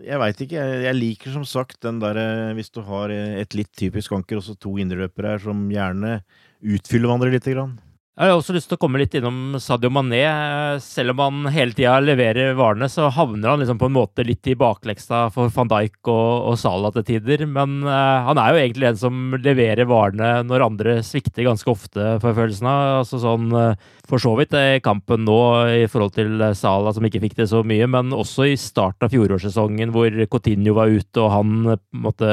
jeg, 0.02 0.18
veit 0.23 0.42
ikke. 0.44 0.59
Jeg, 0.59 0.82
jeg, 0.87 0.99
liker 0.99 1.35
som 1.35 1.47
sagt 1.49 1.80
den 1.85 2.00
derre 2.02 2.52
Hvis 2.59 2.73
du 2.75 2.82
har 2.87 3.12
et 3.12 3.56
litt 3.59 3.73
typisk 3.78 4.12
anker 4.16 4.40
og 4.40 4.47
så 4.47 4.56
to 4.59 4.75
indreløpere 4.82 5.37
her 5.37 5.42
som 5.42 5.64
gjerne 5.73 6.21
utfyller 6.62 7.09
hverandre 7.11 7.32
lite 7.35 7.54
grann. 7.54 7.76
Jeg 8.12 8.28
har 8.28 8.37
også 8.37 8.52
lyst 8.52 8.69
til 8.69 8.76
å 8.76 8.81
komme 8.83 8.99
litt 9.00 9.14
innom 9.16 9.54
Sadio 9.57 9.88
Mané. 9.88 10.21
Selv 10.85 11.14
om 11.14 11.21
han 11.23 11.47
hele 11.54 11.73
tida 11.73 11.95
leverer 12.04 12.52
varene, 12.59 12.85
så 12.92 13.07
havner 13.09 13.49
han 13.49 13.62
liksom 13.62 13.78
på 13.81 13.88
en 13.88 13.95
måte 13.95 14.26
litt 14.28 14.50
i 14.52 14.57
bakleksa 14.61 15.23
for 15.33 15.49
van 15.54 15.71
Dijk 15.71 16.11
og, 16.12 16.50
og 16.50 16.59
Salah 16.61 16.92
til 16.92 17.07
tider. 17.09 17.47
Men 17.49 17.78
uh, 17.87 18.21
han 18.26 18.37
er 18.37 18.52
jo 18.52 18.61
egentlig 18.61 18.90
en 18.90 18.99
som 19.00 19.23
leverer 19.40 19.88
varene 19.88 20.42
når 20.44 20.64
andre 20.66 20.98
svikter 21.09 21.48
ganske 21.48 21.72
ofte, 21.72 22.18
for 22.20 22.37
følelsen 22.37 22.68
av. 22.68 22.98
Altså 22.98 23.22
sånn, 23.22 23.48
uh, 23.57 24.05
for 24.05 24.20
så 24.20 24.35
vidt 24.37 24.53
i 24.61 24.83
kampen 24.85 25.25
nå 25.25 25.40
i 25.79 25.88
forhold 25.88 26.12
til 26.18 26.44
Salah, 26.53 26.92
som 26.92 27.09
ikke 27.09 27.25
fikk 27.25 27.38
det 27.40 27.48
så 27.48 27.64
mye, 27.64 27.88
men 27.96 28.12
også 28.12 28.51
i 28.51 28.61
starten 28.61 29.09
av 29.09 29.16
fjorårssesongen 29.16 29.96
hvor 29.96 30.20
Coutinho 30.29 30.77
var 30.77 30.92
ute 30.92 31.25
og 31.25 31.33
han 31.33 31.57
måtte 31.96 32.29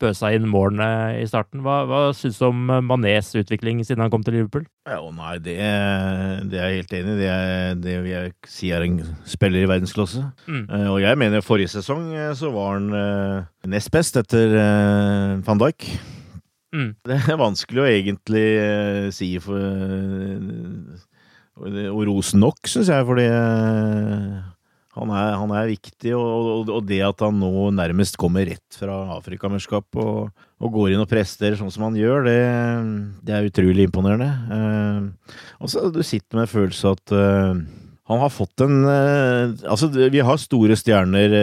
pøse 0.00 0.32
inn 0.32 0.48
målene 0.48 1.20
i 1.20 1.28
starten. 1.28 1.60
Hva, 1.68 1.82
hva 1.84 2.02
syns 2.16 2.40
du 2.40 2.48
om 2.48 2.64
Manés 2.88 3.34
utvikling 3.36 3.84
siden 3.84 4.06
han 4.06 4.16
kom 4.16 4.24
til 4.24 4.40
Liverpool? 4.40 4.64
Ja, 4.88 5.02
nei, 5.18 5.34
det, 5.42 5.56
det, 6.50 6.58
er 6.58 6.70
jeg 6.70 6.82
helt 6.82 6.94
enig 6.98 7.14
i. 7.14 7.18
Det, 7.20 7.32
det 7.84 7.96
vil 8.04 8.12
jeg 8.12 8.34
si 8.50 8.70
er 8.74 8.84
en 8.86 9.00
spiller 9.28 9.64
i 9.64 9.70
verdensklasse. 9.70 10.22
Mm. 10.46 10.64
Uh, 10.70 10.88
og 10.94 11.00
jeg 11.02 11.20
mener 11.20 11.44
forrige 11.44 11.72
sesong 11.74 12.12
eh, 12.14 12.30
så 12.38 12.52
var 12.54 12.78
han 12.78 12.88
uh, 12.94 13.48
nest 13.70 13.92
best 13.94 14.18
etter 14.20 14.54
uh, 14.54 15.38
van 15.46 15.62
Dijk. 15.62 15.88
Mm. 16.74 16.92
Det 17.08 17.18
er 17.18 17.40
vanskelig 17.40 17.82
å 17.82 17.88
egentlig 17.88 18.46
si 19.16 19.30
for 19.40 19.56
Og 21.58 22.02
rose 22.06 22.36
nok, 22.36 22.60
syns 22.68 22.90
jeg, 22.92 23.06
fordi 23.08 23.24
han 24.98 25.14
er, 25.14 25.32
han 25.38 25.54
er, 25.54 25.70
viktig, 25.70 26.12
og, 26.18 26.68
og, 26.68 26.84
det 26.86 27.00
at 27.06 27.22
han 27.24 27.38
nå 27.40 27.70
nærmest 27.74 28.18
kommer 28.20 28.46
rett 28.48 28.78
fra 28.78 28.98
Afrikamesterskapet 29.16 30.00
og, 30.02 30.44
og, 30.58 30.70
går 30.74 30.92
inn 30.92 31.02
og 31.02 31.10
prester 31.10 31.56
sånn 31.58 31.72
som 31.72 31.88
han 31.88 31.98
gjør, 31.98 32.26
det, 32.26 32.38
det 33.26 33.34
er 33.34 33.48
utrolig 33.48 33.88
imponerende. 33.88 34.30
Eh, 34.54 35.34
og 35.62 35.70
så 35.70 35.88
du 35.94 36.00
sitter 36.02 36.38
med 36.38 36.46
en 36.46 36.52
følelse 36.54 36.94
at 36.96 37.14
eh, 37.14 37.60
han 38.08 38.22
har 38.22 38.32
fått 38.32 38.64
en 38.64 38.78
eh, 38.88 39.52
Altså, 39.68 39.90
vi 39.92 40.22
har 40.24 40.40
store 40.40 40.78
stjerner 40.80 41.34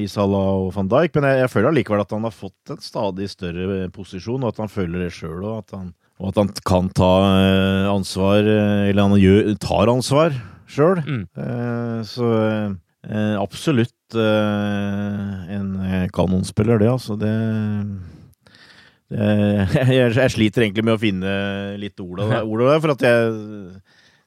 i 0.00 0.06
Salah 0.10 0.60
og 0.64 0.70
van 0.76 0.90
Dijk, 0.90 1.16
men 1.18 1.28
jeg, 1.28 1.42
jeg 1.42 1.52
føler 1.52 1.72
allikevel 1.72 2.04
at 2.04 2.14
han 2.16 2.28
har 2.28 2.36
fått 2.36 2.74
en 2.74 2.84
stadig 2.84 3.28
større 3.32 3.88
posisjon, 3.94 4.44
og 4.44 4.54
at 4.54 4.62
han 4.64 4.72
føler 4.72 5.04
det 5.04 5.10
sjøl 5.16 5.42
òg. 5.42 5.74
Og 6.20 6.30
at 6.30 6.40
han 6.40 6.54
kan 6.68 6.88
ta 6.96 7.12
ansvar, 7.90 8.44
eller 8.44 9.08
han 9.08 9.20
gjør, 9.20 9.52
tar 9.60 9.92
ansvar 9.92 10.36
sjøl. 10.70 11.02
Mm. 11.04 11.24
Eh, 11.34 11.98
så 12.06 12.30
eh, 12.36 13.36
absolutt 13.40 14.16
eh, 14.16 15.52
en 15.56 16.08
kanonspiller, 16.14 16.80
det, 16.82 16.90
altså. 16.90 17.18
Det 17.20 17.34
jeg, 19.76 20.12
jeg, 20.14 20.32
sliter 20.34 20.66
egentlig 20.66 20.86
med 20.86 20.94
å 20.94 21.02
finne 21.02 21.32
litt 21.80 21.98
ord 22.02 22.22
av 22.22 22.36
det, 22.36 22.76
for 22.84 22.94
at 22.94 23.08
jeg 23.08 23.32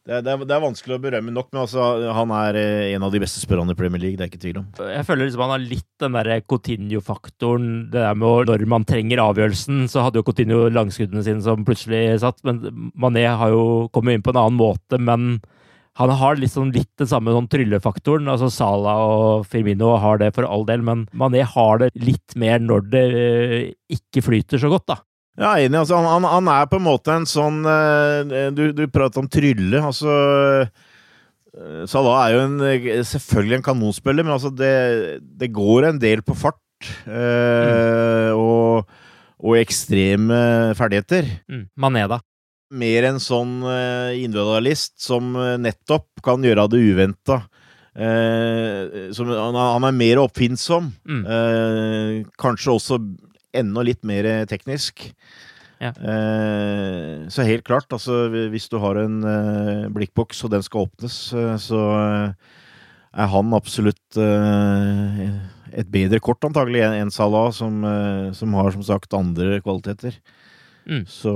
det 0.03 0.17
er, 0.17 0.23
det, 0.35 0.51
er, 0.51 0.59
vanskelig 0.59 0.97
å 0.97 0.99
berømme 0.99 1.31
nok, 1.31 1.47
men 1.53 1.61
altså, 1.61 1.83
han 2.11 2.31
er 2.35 2.57
en 2.91 3.05
av 3.07 3.13
de 3.13 3.21
beste 3.23 3.39
spørrerne 3.39 3.71
i 3.71 3.77
Premier 3.79 4.01
League. 4.03 4.17
Det 4.19 4.25
er 4.25 4.31
ikke 4.33 4.41
tvil 4.41 4.57
om. 4.59 4.65
Jeg 4.83 5.05
føler 5.07 5.29
liksom 5.29 5.43
han 5.45 5.53
har 5.53 5.63
litt 5.63 5.87
den 6.03 6.17
der 6.17 6.43
Coutinho-faktoren. 6.43 7.69
Det 7.93 8.01
der 8.03 8.17
med 8.19 8.27
å, 8.27 8.41
Når 8.49 8.65
man 8.67 8.83
trenger 8.83 9.21
avgjørelsen, 9.23 9.85
så 9.87 10.03
hadde 10.03 10.19
jo 10.19 10.25
Coutinho 10.27 10.65
langskuddene 10.75 11.23
sine 11.23 11.39
som 11.45 11.63
plutselig 11.63 12.19
satt. 12.19 12.43
Men 12.43 12.91
Mané 12.99 13.23
har 13.31 13.55
jo 13.55 13.63
kommet 13.95 14.19
inn 14.19 14.25
på 14.25 14.35
en 14.35 14.41
annen 14.41 14.59
måte. 14.59 14.99
Men 14.99 15.37
han 15.99 16.09
har 16.17 16.39
liksom 16.41 16.71
litt 16.73 16.89
den 16.97 17.09
samme 17.09 17.33
sånn 17.35 17.47
tryllefaktoren. 17.51 18.29
altså 18.31 18.49
Sala 18.49 18.95
og 19.05 19.45
Firmino 19.49 19.91
har 20.01 20.17
det 20.21 20.31
for 20.33 20.47
all 20.49 20.65
del, 20.65 20.81
men 20.85 21.05
Mané 21.13 21.43
har 21.45 21.83
det 21.83 21.91
litt 21.93 22.33
mer 22.39 22.63
når 22.63 22.87
det 22.93 23.03
uh, 23.13 23.67
ikke 23.93 24.23
flyter 24.25 24.61
så 24.61 24.71
godt, 24.73 24.87
da. 24.89 24.97
Ja, 25.37 25.53
enig. 25.57 25.77
Altså, 25.79 25.97
han, 26.01 26.25
han, 26.29 26.49
er 26.49 26.65
på 26.69 26.77
en 26.77 26.85
måte 26.85 27.13
en 27.13 27.25
sånn 27.25 27.63
uh, 27.65 28.21
Du, 28.53 28.67
du 28.73 28.83
prater 28.93 29.21
om 29.21 29.29
trylle. 29.29 29.81
Altså 29.81 30.17
uh, 30.65 31.85
Salah 31.89 32.19
er 32.23 32.35
jo 32.35 32.43
en, 32.47 32.59
selvfølgelig 33.13 33.59
en 33.59 33.69
kanonspiller, 33.69 34.25
men 34.25 34.33
altså 34.33 34.49
det, 34.53 34.73
det 35.21 35.53
går 35.53 35.91
en 35.91 36.01
del 36.01 36.25
på 36.25 36.37
fart. 36.37 36.59
Mm. 37.07 38.33
og, 38.35 38.89
og 39.39 39.53
ekstreme 39.55 40.35
ferdigheter. 40.75 41.29
Mm. 41.47 41.61
Mané, 41.79 42.01
da? 42.11 42.17
Mer 42.73 43.07
en 43.07 43.19
sånn 43.21 43.61
eh, 43.69 44.23
individualist 44.23 44.97
som 45.03 45.33
eh, 45.37 45.57
nettopp 45.61 46.23
kan 46.25 46.43
gjøre 46.45 46.67
det 46.73 46.81
uventa. 46.81 47.43
Eh, 47.93 49.13
han, 49.13 49.57
han, 49.59 49.87
er 49.87 49.97
mer 49.97 50.23
oppfinnsom. 50.23 50.91
Mm. 51.05 51.23
Eh, 51.23 52.11
kanskje 52.41 52.73
også 52.73 52.99
enda 53.53 53.85
litt 53.85 54.01
mer 54.07 54.27
teknisk. 54.49 55.05
Ja. 55.83 55.91
Eh, 55.91 57.29
så 57.33 57.45
helt 57.45 57.65
klart, 57.67 57.91
altså 57.93 58.25
hvis 58.31 58.69
du 58.71 58.79
har 58.81 58.97
en 59.01 59.21
eh, 59.27 59.87
blikkboks 59.93 60.45
og 60.47 60.53
den 60.55 60.65
skal 60.65 60.87
åpnes, 60.87 61.17
så 61.61 61.81
er 63.13 63.29
han 63.29 63.53
absolutt 63.53 64.17
et 64.17 65.89
bedre 65.93 66.21
kort 66.23 66.45
antagelig 66.47 66.81
enn 66.87 67.11
Salah, 67.13 67.51
som, 67.53 67.83
som, 68.33 68.55
har 68.57 68.73
som 68.73 68.85
sagt 68.85 69.13
andre 69.13 69.59
kvaliteter. 69.61 70.17
Mm. 70.89 71.03
Så 71.09 71.33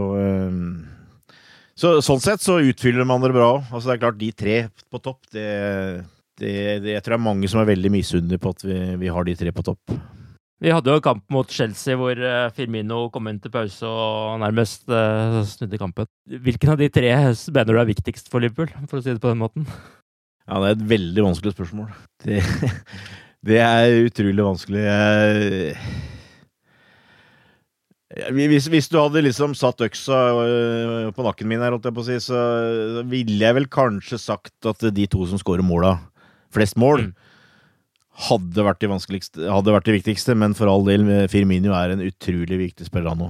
så, 1.77 1.97
sånn 2.01 2.21
sett 2.23 2.41
så 2.41 2.57
utfyller 2.65 3.05
man 3.05 3.21
det 3.21 3.33
bra. 3.35 3.51
Altså, 3.69 3.91
det 3.91 3.97
er 3.97 4.03
klart, 4.05 4.19
de 4.19 4.31
tre 4.33 4.57
på 4.89 5.01
topp, 5.03 5.19
det, 5.33 5.47
det, 6.41 6.53
det 6.81 6.95
Jeg 6.95 7.03
tror 7.05 7.13
det 7.13 7.19
er 7.19 7.27
mange 7.27 7.49
som 7.51 7.61
er 7.61 7.69
veldig 7.69 7.91
misunnelige 7.93 8.41
på 8.41 8.53
at 8.55 8.65
vi, 8.65 8.77
vi, 9.03 9.11
har 9.13 9.27
de 9.27 9.35
tre 9.37 9.53
på 9.53 9.65
topp. 9.67 9.93
Vi 10.57 10.73
hadde 10.73 10.89
jo 10.89 10.97
en 10.97 11.05
kamp 11.05 11.21
mot 11.29 11.51
Chelsea 11.53 11.93
hvor 11.99 12.17
eh, 12.17 12.47
Firmino 12.57 13.03
kom 13.13 13.29
inn 13.29 13.37
til 13.43 13.53
pause 13.53 13.85
og 13.85 14.39
nærmest 14.41 14.89
uh, 14.89 15.43
snudde 15.45 15.77
kampen. 15.77 16.09
Hvilken 16.25 16.73
av 16.73 16.81
de 16.81 16.89
tre 16.89 17.13
mener 17.13 17.69
du 17.69 17.81
er 17.83 17.91
viktigst 17.91 18.31
for 18.33 18.41
Liverpool, 18.41 18.73
for 18.89 18.97
å 18.97 19.05
si 19.05 19.13
det 19.13 19.21
på 19.21 19.29
den 19.29 19.43
måten? 19.43 19.69
Ja, 20.47 20.57
det 20.57 20.71
er 20.71 20.77
et 20.79 20.87
veldig 20.95 21.27
vanskelig 21.27 21.53
spørsmål. 21.53 21.91
Det, 22.25 22.41
det 23.51 23.61
er 23.61 23.99
utrolig 24.07 24.49
vanskelig. 24.49 24.87
Hvis, 28.34 28.67
hvis, 28.71 28.89
du 28.89 28.97
hadde 28.99 29.23
liksom 29.25 29.53
satt 29.58 29.82
øksa 29.84 30.17
øh, 30.41 31.08
på 31.15 31.25
nakken 31.25 31.49
min, 31.49 31.63
her, 31.63 31.75
jeg 31.75 32.06
si, 32.08 32.19
så 32.30 32.41
ville 33.10 33.39
jeg 33.41 33.58
vel 33.58 33.67
kanskje 33.71 34.19
sagt 34.21 34.69
at 34.69 34.86
de 34.95 35.08
to 35.12 35.25
som 35.30 35.41
scorer 35.41 35.65
måla, 35.65 35.97
flest 36.53 36.77
mål, 36.80 37.10
mm. 37.10 37.12
hadde, 38.30 38.65
vært 38.65 38.82
de 38.82 38.89
hadde 39.51 39.75
vært 39.75 39.89
det 39.89 39.97
viktigste. 39.99 40.38
Men 40.39 40.56
for 40.58 40.71
all 40.71 40.88
del, 40.88 41.06
Firmino 41.32 41.75
er 41.77 41.93
en 41.93 42.06
utrolig 42.06 42.62
viktig 42.63 42.89
spiller, 42.89 43.17
nå. 43.17 43.30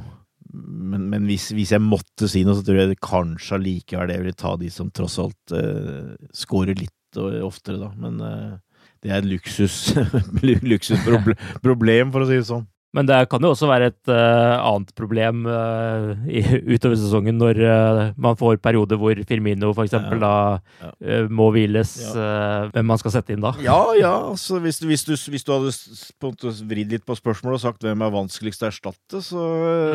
Men, 0.58 1.10
men 1.12 1.26
hvis, 1.28 1.50
hvis, 1.52 1.74
jeg 1.76 1.84
måtte 1.84 2.30
si 2.32 2.46
noe, 2.48 2.56
så 2.56 2.64
tror 2.66 2.80
jeg 2.80 2.94
det 2.94 3.02
kanskje 3.04 3.58
allikevel 3.58 4.14
jeg 4.14 4.24
ville 4.24 4.40
ta 4.40 4.54
de 4.58 4.70
som 4.72 4.88
tross 4.96 5.18
alt 5.22 5.54
uh, 5.54 6.16
scorer 6.36 6.78
litt 6.80 7.20
oftere, 7.44 7.82
da. 7.82 7.92
Men 8.00 8.24
uh, 8.24 8.56
det 9.04 9.12
er 9.12 9.22
et 9.22 9.30
luksus, 9.30 9.92
luksusproblem, 10.72 12.14
for 12.14 12.24
å 12.24 12.30
si 12.30 12.40
det 12.40 12.48
sånn. 12.48 12.66
Men 12.98 13.06
det 13.06 13.18
kan 13.30 13.44
jo 13.46 13.52
også 13.54 13.68
være 13.70 13.92
et 13.92 14.10
uh, 14.10 14.58
annet 14.58 14.90
problem 14.98 15.44
uh, 15.46 16.16
i, 16.26 16.42
utover 16.74 16.98
sesongen, 16.98 17.38
når 17.38 17.60
uh, 17.62 18.00
man 18.18 18.38
får 18.40 18.58
perioder 18.64 18.98
hvor 18.98 19.20
Firmino 19.30 19.70
f.eks. 19.76 19.94
Ja, 19.94 20.18
da 20.24 20.32
uh, 20.58 21.28
må 21.30 21.52
hviles. 21.54 21.94
Ja. 22.08 22.70
hvem 22.74 22.90
man 22.90 22.98
skal 23.02 23.14
sette 23.14 23.36
inn 23.36 23.44
da? 23.44 23.54
Ja, 23.62 23.78
ja. 24.00 24.14
Altså, 24.32 24.58
hvis, 24.64 24.82
hvis, 24.82 25.06
du, 25.06 25.14
hvis, 25.14 25.46
du, 25.46 25.54
hadde 25.54 26.56
vridd 26.72 26.96
litt 26.96 27.06
på 27.06 27.18
spørsmålet 27.18 27.60
og 27.60 27.66
sagt 27.68 27.86
hvem 27.86 28.02
er 28.02 28.16
vanskeligst 28.16 28.66
å 28.66 28.72
erstatte, 28.72 29.22
så 29.22 29.46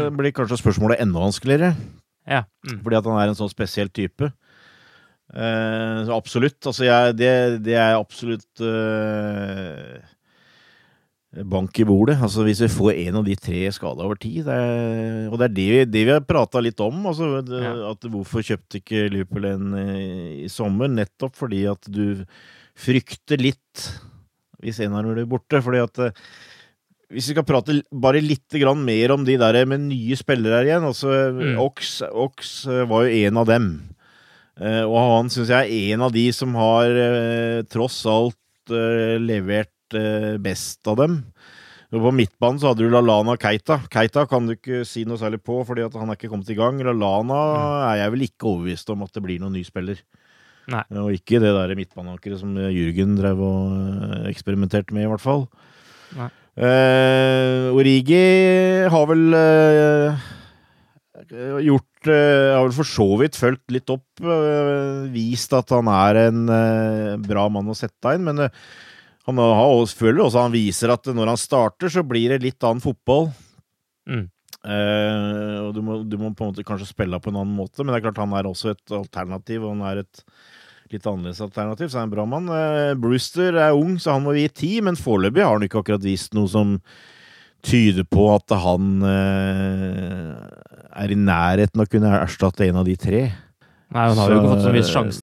mm. 0.07 0.21
blir 0.21 0.37
kanskje 0.37 0.61
spørsmålet 0.63 1.03
enda 1.03 1.25
vanskeligere. 1.25 1.75
Ja. 2.29 2.45
Mm. 2.69 2.79
Fordi 2.85 3.01
at 3.01 3.11
han 3.11 3.19
er 3.19 3.33
en 3.33 3.39
sånn 3.39 3.51
spesiell 3.51 3.91
type. 3.91 4.31
absolutt. 5.33 6.61
Altså, 6.63 6.87
jeg, 6.87 7.19
det, 7.19 7.35
det, 7.67 7.79
er 7.81 7.99
absolutt 7.99 8.63
bank 11.33 11.79
i 11.81 11.87
bordet. 11.89 12.19
Altså 12.21 12.45
Hvis 12.45 12.61
vi 12.67 12.71
får 12.73 12.93
en 13.07 13.19
av 13.23 13.27
de 13.27 13.37
tre 13.41 13.65
skada 13.73 14.05
over 14.05 14.19
tid. 14.21 14.45
Det 14.47 14.57
er, 14.57 15.29
og 15.31 15.39
det 15.41 15.49
er 15.49 15.57
det 15.57 15.69
vi, 15.71 15.83
det 15.89 16.05
vi 16.09 16.15
har 16.15 16.25
prata 16.29 16.61
litt 16.61 16.81
om. 16.85 17.05
Altså, 17.09 17.41
det, 17.47 17.63
ja. 17.65 17.75
at 17.91 18.09
Hvorfor 18.13 18.45
kjøpte 18.45 18.83
ikke 18.83 19.09
Liverpool 19.13 19.49
en 19.49 19.77
i, 19.81 20.09
i 20.45 20.49
sommer? 20.53 20.93
Nettopp 20.93 21.39
fordi 21.41 21.65
at 21.71 21.89
du 21.89 22.25
frykter 22.79 23.41
litt 23.41 23.87
hvis 24.63 24.79
en 24.85 24.95
av 24.95 25.03
dem 25.03 25.17
blir 25.17 25.31
borte. 25.31 25.59
fordi 25.65 25.81
at 25.83 26.05
hvis 27.13 27.29
vi 27.29 27.35
skal 27.35 27.45
prate 27.45 27.81
bare 27.91 28.23
litt 28.25 28.55
mer 28.79 29.13
om 29.13 29.25
de 29.25 29.37
der 29.37 29.65
med 29.67 29.89
nye 29.89 30.17
spillere 30.17 30.63
her 30.63 30.69
igjen 30.71 30.87
altså 30.87 31.11
mm. 31.35 31.59
Ox, 31.61 32.01
Ox 32.09 32.53
var 32.89 33.05
jo 33.05 33.27
en 33.27 33.41
av 33.43 33.47
dem. 33.51 33.67
Og 34.63 34.97
han 34.97 35.29
syns 35.33 35.51
jeg 35.53 35.67
er 35.67 35.93
en 35.97 36.07
av 36.07 36.15
de 36.15 36.25
som 36.33 36.55
har 36.57 36.95
tross 37.69 37.99
alt 38.09 38.73
levert 39.21 39.82
Eh, 39.99 40.37
best 40.43 40.89
av 40.89 40.99
dem. 41.03 41.21
På 41.93 42.09
midtbanen 42.15 42.57
så 42.57 42.71
hadde 42.71 42.87
du 42.87 42.93
Lalana 42.93 43.35
Keita. 43.37 43.83
Keita 43.93 44.25
kan 44.25 44.47
du 44.49 44.55
ikke 44.55 44.81
si 44.89 45.03
noe 45.05 45.21
særlig 45.21 45.43
på, 45.45 45.59
fordi 45.69 45.85
han 45.85 46.09
er 46.09 46.17
ikke 46.17 46.31
kommet 46.33 46.49
i 46.49 46.57
gang. 46.57 46.81
Lalana 46.81 47.37
mm. 47.37 47.73
er 47.91 47.97
jeg 48.01 48.15
vel 48.15 48.27
ikke 48.31 48.49
overbevist 48.49 48.93
om 48.95 49.05
at 49.05 49.13
det 49.13 49.25
blir 49.27 49.43
noen 49.43 49.53
ny 49.59 49.65
spiller. 49.67 50.01
Nei. 50.73 50.83
Og 51.03 51.17
ikke 51.19 51.41
det 51.43 51.51
der 51.53 51.75
midtbaneankeret 51.77 52.41
som 52.41 52.55
Jürgen 52.73 53.17
drev 53.19 53.43
og 53.45 53.75
eh, 53.77 54.31
eksperimenterte 54.31 54.95
med, 54.97 55.05
i 55.05 55.11
hvert 55.11 55.25
fall. 55.25 55.45
Eh, 56.53 57.73
Origi 57.73 58.23
har 58.93 59.07
vel 59.09 59.23
uh, 59.33 60.25
gjort 61.65 62.11
uh, 62.13 62.59
Har 62.59 62.67
vel 62.67 62.75
for 62.77 62.89
så 62.89 63.07
vidt 63.23 63.39
fulgt 63.41 63.73
litt 63.73 63.93
opp. 63.93 64.07
Vist 65.13 65.57
at 65.57 65.73
han 65.77 65.89
er 65.93 66.23
en 66.27 66.43
bra 67.25 67.47
mann 67.53 67.73
å 67.73 67.77
sette 67.77 68.17
inn, 68.17 68.29
men 68.29 68.49
han 69.29 69.39
har, 69.39 69.87
føler 69.95 70.25
også 70.25 70.47
han 70.47 70.55
viser 70.55 70.93
at 70.95 71.11
når 71.15 71.35
han 71.35 71.41
starter, 71.41 71.93
så 71.93 72.03
blir 72.07 72.35
det 72.35 72.43
litt 72.43 72.67
annen 72.67 72.83
fotball. 72.83 73.29
Mm. 74.11 74.27
Eh, 74.63 75.59
og 75.63 75.71
du 75.75 75.81
må, 75.83 76.01
du 76.07 76.17
må, 76.19 76.33
på 76.35 76.47
en 76.47 76.53
måte 76.53 76.67
kanskje 76.67 76.91
spille 76.91 77.21
på 77.23 77.31
en 77.31 77.39
annen 77.41 77.55
måte, 77.55 77.83
men 77.83 77.93
det 77.93 78.01
er 78.01 78.09
klart 78.09 78.21
han 78.23 78.35
er 78.39 78.51
også 78.51 78.75
et 78.75 78.97
alternativ, 78.99 79.63
og 79.63 79.77
han 79.77 79.87
er 79.91 80.03
et 80.03 80.25
litt 80.93 81.07
annerledes 81.09 81.41
alternativ, 81.43 81.89
så 81.89 81.99
er 81.99 82.05
han 82.05 82.11
en 82.11 82.15
bra 82.17 82.27
mann. 82.29 82.51
Eh, 82.53 82.93
Brewster 83.01 83.57
er 83.57 83.79
ung, 83.79 83.97
så 84.03 84.17
han 84.17 84.27
må 84.27 84.37
vi 84.37 84.45
gi 84.47 84.55
tid, 84.65 84.79
men 84.91 84.99
foreløpig 84.99 85.47
har 85.47 85.57
han 85.57 85.67
ikke 85.67 85.83
akkurat 85.83 86.05
vist 86.05 86.35
noe 86.37 86.51
som 86.51 86.77
tyder 87.63 88.03
på 88.11 88.27
at 88.35 88.53
han 88.59 89.05
eh, 89.07 90.31
er 90.99 91.15
i 91.15 91.19
nærheten 91.19 91.79
av 91.79 91.87
å 91.87 91.93
kunne 91.95 92.17
erstatte 92.25 92.67
en 92.67 92.83
av 92.83 92.89
de 92.91 92.99
tre. 92.99 93.29
Nei, 93.93 94.09
han 94.09 94.19
har 94.19 94.35
jo 94.35 94.41
ikke 94.41 94.57
fått 94.57 94.67
så 94.67 94.75
mye 94.75 94.89
sjanse 94.89 95.23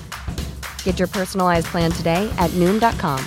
Get 0.83 0.99
your 0.99 1.07
personalized 1.07 1.67
plan 1.71 1.91
today 1.91 2.29
at 2.37 2.51
Noom.com. 2.51 3.19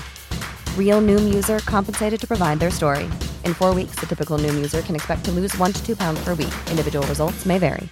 Real 0.78 1.00
Noom 1.00 1.34
user 1.34 1.58
compensated 1.66 2.20
to 2.20 2.28
provide 2.28 2.60
their 2.60 2.70
story. 2.70 3.10
In 3.44 3.54
four 3.54 3.74
weeks, 3.74 3.96
the 3.98 4.06
typical 4.06 4.38
Noom 4.38 4.54
user 4.54 4.82
can 4.82 4.94
expect 4.94 5.24
to 5.24 5.32
lose 5.32 5.58
one 5.58 5.72
to 5.72 5.84
two 5.84 5.96
pounds 5.96 6.22
per 6.22 6.34
week. 6.34 6.54
Individual 6.70 7.04
results 7.08 7.44
may 7.44 7.58
vary. 7.58 7.88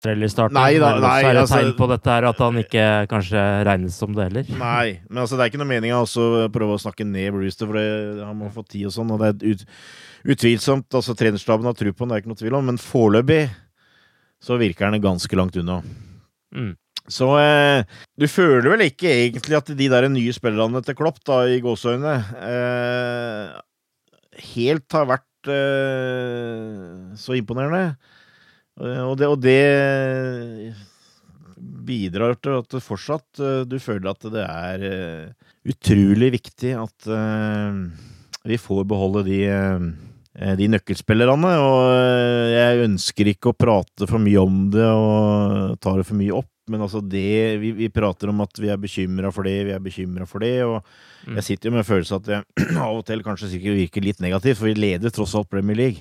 Starten. 0.00 0.54
Nei 0.56 0.78
da, 0.80 0.94
nei. 0.96 1.20
Det 1.20 1.28
er 1.28 1.34
det 1.34 1.40
altså- 1.42 1.56
tegn 1.60 1.76
på 1.76 1.86
dette 1.90 2.08
her 2.08 2.24
at 2.24 2.38
han 2.38 2.54
ikke 2.56 3.06
kanskje 3.06 3.64
regnes 3.66 3.92
som 3.92 4.14
det 4.14 4.32
heller. 4.32 4.46
Nei, 4.56 5.00
men 5.10 5.22
altså, 5.22 5.36
det 5.36 5.44
er 5.44 5.50
ikke 5.50 5.60
noe 5.60 5.68
mening 5.68 5.92
å 5.92 6.06
prøve 6.48 6.72
å 6.72 6.80
snakke 6.80 7.04
ned 7.04 7.34
Brewster, 7.34 7.66
for 7.66 7.74
det, 7.74 8.24
han 8.24 8.38
må 8.38 8.50
få 8.50 8.66
tid 8.66 8.86
og 8.86 8.92
sånn. 8.92 9.10
Og 9.12 9.20
det 9.20 9.28
er 9.28 9.52
ut, 9.52 9.64
utvilsomt. 10.24 10.88
altså 10.88 11.14
Trenerstaben 11.14 11.66
har 11.66 11.74
tro 11.74 11.92
på 11.92 12.00
han, 12.00 12.08
det 12.08 12.16
er 12.16 12.22
ikke 12.22 12.32
noe 12.32 12.40
tvil 12.40 12.56
om, 12.56 12.64
men 12.64 12.78
foreløpig 12.78 13.50
så 14.40 14.56
virker 14.56 14.88
han 14.88 15.00
ganske 15.02 15.36
langt 15.36 15.56
unna. 15.60 15.82
Mm. 16.54 16.76
Så 17.10 17.26
eh, 17.40 17.82
du 18.20 18.26
føler 18.30 18.68
vel 18.70 18.84
ikke 18.86 19.10
egentlig 19.10 19.58
at 19.58 19.72
de 19.76 19.88
der 19.90 20.06
nye 20.12 20.32
spillerne 20.36 20.82
til 20.86 20.94
Klopp, 20.98 21.18
da, 21.26 21.40
i 21.50 21.58
gåseøynene, 21.64 22.14
eh, 22.46 23.58
helt 24.54 24.94
har 24.94 25.08
vært 25.10 25.50
eh, 25.50 27.10
så 27.18 27.34
imponerende? 27.38 27.96
Eh, 28.80 29.02
Og 29.08 29.16
det, 29.20 29.26
og 29.28 29.42
det 29.42 29.58
bidrar 31.60 32.38
til 32.40 32.60
at 32.60 32.76
fortsatt 32.84 33.40
eh, 33.42 33.62
du 33.68 33.76
føler 33.82 34.12
at 34.14 34.28
det 34.32 34.44
er 34.46 34.84
eh, 34.88 35.50
utrolig 35.68 36.30
viktig 36.38 36.70
at 36.80 37.10
vi 38.48 38.56
får 38.56 38.86
beholde 38.88 39.20
de, 39.26 39.40
de 40.56 40.68
nøkkelspillerne. 40.72 41.50
Og 41.60 41.82
jeg 42.54 42.78
ønsker 42.86 43.28
ikke 43.34 43.52
å 43.52 43.58
prate 43.60 44.08
for 44.08 44.22
mye 44.24 44.40
om 44.40 44.62
det 44.72 44.86
og 44.88 45.74
ta 45.84 45.92
det 45.98 46.06
for 46.08 46.16
mye 46.16 46.32
opp, 46.38 46.48
men 46.70 46.80
altså 46.86 47.00
det 47.02 47.58
Vi, 47.60 47.70
vi 47.76 47.88
prater 47.92 48.30
om 48.32 48.40
at 48.44 48.58
vi 48.62 48.70
er 48.72 48.78
bekymra 48.80 49.30
for 49.34 49.46
det, 49.46 49.56
vi 49.68 49.74
er 49.76 49.82
bekymra 49.84 50.26
for 50.30 50.42
det, 50.46 50.56
og 50.66 50.80
Mm. 51.20 51.34
jeg 51.36 51.44
sitter 51.44 51.68
jo 51.68 51.72
med 51.74 51.82
en 51.82 51.84
følelse 51.90 52.16
at 52.16 52.28
jeg 52.32 52.66
av 52.80 52.96
og 52.96 53.02
til 53.04 53.20
kanskje 53.26 53.50
sikkert 53.50 53.74
virker 53.76 54.04
litt 54.06 54.22
negativt, 54.24 54.56
for 54.56 54.70
vi 54.70 54.78
leder 54.78 55.12
tross 55.12 55.34
alt 55.36 55.50
Premier 55.52 55.76
League. 55.76 56.00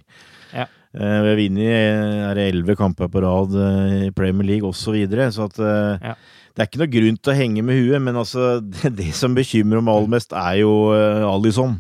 Ja. 0.56 0.64
Uh, 0.96 1.20
Vi 1.26 1.28
har 1.28 1.36
vunnet 1.42 2.38
det 2.38 2.46
elleve 2.54 2.76
kamper 2.80 3.10
på 3.12 3.20
rad 3.26 3.52
uh, 3.52 4.06
i 4.08 4.14
Premier 4.16 4.48
League 4.48 4.64
osv. 4.70 4.80
Så, 4.80 4.94
videre, 4.96 5.28
så 5.36 5.50
at 5.50 5.60
uh, 5.60 6.00
Ja. 6.00 6.14
det 6.56 6.64
er 6.64 6.70
ikke 6.72 6.80
noe 6.86 6.94
grunn 6.96 7.20
til 7.20 7.34
å 7.34 7.36
henge 7.36 7.66
med 7.68 7.82
huet, 7.84 8.00
men 8.02 8.16
altså, 8.16 8.48
det, 8.78 8.94
det 8.96 9.10
som 9.20 9.36
bekymrer 9.36 9.84
meg 9.84 9.92
aller 9.98 10.14
mest, 10.16 10.32
er 10.32 10.62
jo 10.62 10.72
uh, 10.96 11.28
Alison. 11.34 11.76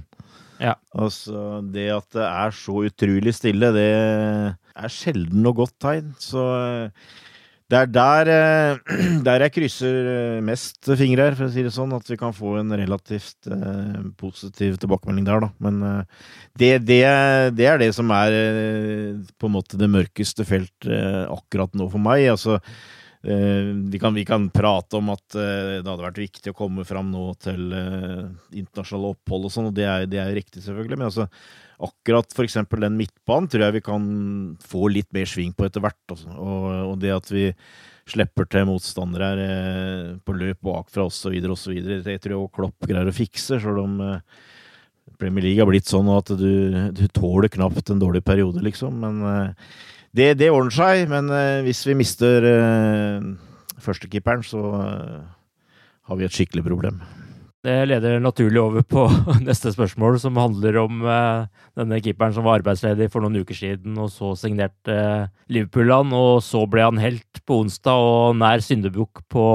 Ja. 0.60 0.75
Altså, 0.91 1.62
det 1.71 1.88
at 1.95 2.12
det 2.19 2.28
er 2.28 2.52
så 2.60 2.82
utrolig 2.91 3.32
stille, 3.39 3.71
det 3.71 3.88
er 4.75 4.91
sjelden 4.91 5.47
noe 5.47 5.56
godt 5.56 5.78
tegn. 5.80 6.12
Så 6.19 6.43
eh, 6.43 6.91
det 7.69 7.77
er 7.77 7.89
der, 7.93 8.29
eh, 8.34 8.99
der 9.27 9.45
jeg 9.45 9.53
krysser 9.53 10.12
eh, 10.13 10.38
mest 10.45 10.89
fingre 10.97 11.27
her, 11.27 11.38
for 11.38 11.45
å 11.45 11.53
si 11.53 11.62
det 11.65 11.73
sånn, 11.75 11.93
at 11.93 12.08
vi 12.10 12.17
kan 12.17 12.34
få 12.34 12.55
en 12.62 12.73
relativt 12.73 13.49
eh, 13.51 13.99
positiv 14.17 14.79
tilbakemelding 14.82 15.27
der, 15.27 15.45
da. 15.45 15.51
Men 15.62 15.82
det, 16.58 16.71
det, 16.88 17.03
det 17.58 17.67
er 17.69 17.82
det 17.82 17.91
som 17.95 18.10
er 18.15 18.34
på 19.38 19.49
en 19.49 19.53
måte 19.53 19.77
det 19.79 19.91
mørkeste 19.91 20.47
felt 20.49 20.89
eh, 20.89 21.25
akkurat 21.29 21.77
nå 21.77 21.91
for 21.93 22.01
meg. 22.01 22.25
Altså, 22.34 22.58
vi, 23.21 23.99
kan, 23.99 24.13
vi 24.15 24.23
kan 24.23 24.45
prate 24.53 24.95
om 24.95 25.10
at 25.12 25.36
eh, 25.36 25.79
det 25.82 25.89
hadde 25.89 26.05
vært 26.05 26.21
viktig 26.21 26.53
å 26.53 26.55
komme 26.55 26.86
fram 26.88 27.10
nå 27.12 27.25
til 27.43 27.73
eh, 27.75 28.29
internasjonale 28.62 29.12
opphold 29.12 29.49
og 29.49 29.53
sånn, 29.53 29.67
og 29.71 29.75
det 29.75 29.88
er, 29.89 30.05
det 30.08 30.21
er 30.23 30.32
riktig, 30.38 30.63
selvfølgelig. 30.63 30.99
Men 31.01 31.10
altså, 31.10 31.27
akkurat 31.84 32.39
eksempel 32.45 32.86
den 32.86 32.95
midtbanen 32.99 33.49
tror 33.51 33.65
jeg 33.65 33.77
vi 33.79 33.84
kan 33.84 34.08
få 34.63 34.88
litt 34.93 35.10
mer 35.15 35.27
sving 35.27 35.51
på 35.55 35.67
etter 35.67 35.84
hvert. 35.84 35.99
Altså. 36.08 36.32
Og, 36.36 36.69
og 36.93 36.95
det 37.03 37.12
at 37.15 37.32
vi 37.34 37.49
slipper 38.10 38.47
til 38.49 38.67
motstandere 38.69 39.32
her 39.34 39.43
eh, 39.43 40.15
på 40.23 40.38
løp 40.38 40.63
bakfra 40.65 41.10
osv., 41.10 41.36
osv. 41.51 41.75
Det 42.05 42.17
tror 42.23 42.36
jeg 42.36 42.39
også 42.39 42.55
Klopp 42.55 42.88
greier 42.88 43.12
å 43.12 43.15
fikse, 43.15 43.60
sjøl 43.62 43.84
om 43.84 43.99
eh, 44.05 44.41
Premier 45.19 45.43
League 45.43 45.60
har 45.60 45.69
blitt 45.69 45.89
sånn 45.89 46.10
at 46.13 46.32
du, 46.39 46.89
du 46.95 47.05
tåler 47.12 47.51
knapt 47.51 47.91
en 47.91 48.01
dårlig 48.01 48.23
periode, 48.25 48.63
liksom. 48.65 48.99
Men 49.03 49.21
eh, 49.27 49.71
det, 50.15 50.34
det 50.39 50.52
ordner 50.54 50.76
seg. 50.76 51.06
Men 51.12 51.30
eh, 51.34 51.62
hvis 51.67 51.86
vi 51.88 51.98
mister 52.00 52.45
eh, 52.50 53.30
førstekeeperen, 53.84 54.45
så 54.45 54.65
eh, 54.82 55.24
har 56.10 56.19
vi 56.19 56.28
et 56.28 56.36
skikkelig 56.36 56.65
problem. 56.67 57.02
Det 57.60 57.74
leder 57.89 58.22
naturlig 58.24 58.60
over 58.62 58.86
på 58.88 59.02
neste 59.48 59.74
spørsmål, 59.76 60.15
som 60.22 60.38
handler 60.39 60.78
om 60.80 61.02
eh, 61.04 61.50
denne 61.80 62.00
keeperen 62.00 62.32
som 62.36 62.45
var 62.48 62.62
arbeidsledig 62.62 63.10
for 63.12 63.26
noen 63.26 63.41
uker 63.43 63.58
siden, 63.58 63.98
og 64.00 64.08
så 64.13 64.32
signerte 64.39 64.95
eh, 64.95 65.28
Liverpool 65.52 65.91
han, 65.91 66.15
og 66.15 66.39
så 66.45 66.63
ble 66.72 66.86
han 66.88 67.02
helt 67.04 67.43
på 67.43 67.60
onsdag 67.65 68.00
og 68.00 68.39
nær 68.39 68.63
syndebukk 68.63 69.26
på, 69.28 69.45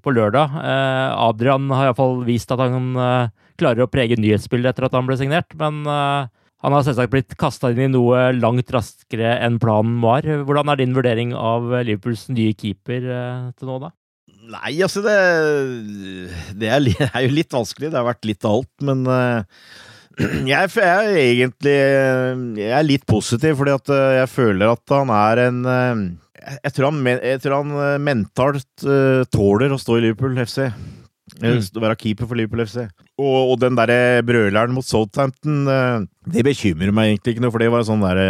på 0.00 0.16
lørdag. 0.16 0.56
Eh, 0.62 1.20
Adrian 1.28 1.68
har 1.74 1.90
iallfall 1.90 2.22
vist 2.24 2.50
at 2.56 2.64
han 2.64 2.96
klarer 3.60 3.84
å 3.84 3.90
prege 3.92 4.16
nyhetsbildet 4.16 4.72
etter 4.72 4.88
at 4.88 4.96
han 4.96 5.08
ble 5.08 5.18
signert, 5.20 5.52
men 5.60 5.82
eh, 5.84 6.30
han 6.60 6.74
har 6.76 6.84
selvsagt 6.84 7.12
blitt 7.12 7.36
kasta 7.40 7.70
inn 7.72 7.86
i 7.86 7.92
noe 7.92 8.28
langt 8.36 8.68
raskere 8.74 9.32
enn 9.40 9.56
planen 9.62 10.00
var. 10.04 10.26
Hvordan 10.44 10.72
er 10.72 10.80
din 10.82 10.96
vurdering 10.96 11.32
av 11.36 11.70
Liverpools 11.86 12.26
nye 12.34 12.52
keeper 12.52 13.06
eh, 13.08 13.46
til 13.56 13.70
nå, 13.70 13.78
da? 13.86 13.92
Nei, 14.50 14.74
altså 14.84 15.00
det, 15.04 15.14
det, 16.60 16.68
er, 16.68 16.84
det 16.88 17.08
er 17.08 17.24
jo 17.24 17.32
litt 17.38 17.56
vanskelig. 17.56 17.88
Det 17.88 17.96
har 18.00 18.08
vært 18.10 18.28
litt 18.28 18.44
av 18.44 18.58
alt, 18.58 18.72
men 18.84 19.06
eh, 19.08 19.64
jeg, 20.50 20.52
jeg 20.52 20.84
er 20.84 21.16
egentlig 21.22 21.76
Jeg 22.60 22.74
er 22.76 22.84
litt 22.84 23.06
positiv, 23.08 23.56
fordi 23.62 23.76
at 23.78 23.94
eh, 23.96 24.16
jeg 24.20 24.34
føler 24.34 24.74
at 24.74 24.96
han 24.98 25.16
er 25.16 25.46
en 25.48 25.62
jeg, 25.70 26.72
tror 26.72 26.90
han, 26.90 27.00
jeg 27.08 27.40
tror 27.40 27.60
han 27.60 28.04
mentalt 28.04 28.84
tåler 29.32 29.72
å 29.72 29.80
stå 29.80 29.96
i 29.96 30.04
Liverpool 30.06 30.36
FC. 30.40 30.66
Mm. 31.40 31.60
Være 31.80 31.98
keeper 32.00 32.28
for 32.28 32.36
Liverpool 32.36 32.64
FC. 32.64 32.84
Og, 33.20 33.52
og 33.52 33.56
den 33.60 33.76
derre 33.76 34.22
brøleren 34.24 34.72
mot 34.72 34.86
Southampton, 34.86 35.62
eh, 35.68 36.04
det 36.32 36.44
bekymrer 36.46 36.92
meg 36.94 37.10
egentlig 37.12 37.34
ikke 37.34 37.44
noe, 37.44 37.52
for 37.52 37.60
det 37.62 37.68
var 37.74 37.84
sånn 37.84 38.04
derre 38.04 38.26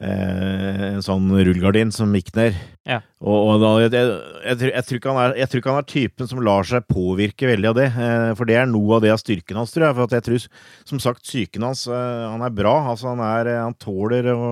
eh, 0.00 0.82
En 0.94 1.04
sånn 1.04 1.28
rullegardin 1.30 1.92
som 1.94 2.10
gikk 2.16 2.32
ned. 2.38 2.58
Ja. 2.88 2.98
Og, 3.22 3.60
da, 3.62 3.70
jeg, 3.84 3.92
jeg, 3.94 4.10
jeg, 4.48 4.86
tror- 4.90 5.20
er, 5.22 5.36
jeg 5.38 5.50
tror 5.52 5.62
ikke 5.62 5.74
han 5.76 5.82
er 5.84 5.88
typen 5.94 6.30
som 6.30 6.42
lar 6.44 6.66
seg 6.68 6.88
påvirke 6.90 7.52
veldig 7.52 7.70
av 7.70 7.78
det. 7.78 7.88
Eh, 7.94 8.28
for 8.38 8.50
det 8.50 8.58
er 8.58 8.70
noe 8.70 8.98
av 8.98 9.06
det 9.06 9.14
av 9.14 9.22
styrken 9.22 9.60
hans, 9.60 9.74
tror 9.74 9.86
jeg. 9.88 9.98
For 10.00 10.18
jeg 10.18 10.26
tror, 10.28 10.46
som 10.92 11.02
sagt, 11.06 11.24
psyken 11.28 11.68
hans 11.68 11.86
Han 11.88 12.42
er 12.44 12.54
bra. 12.54 12.76
Altså, 12.92 13.12
han, 13.14 13.22
er, 13.24 13.54
han 13.62 13.78
tåler 13.78 14.32
å 14.34 14.44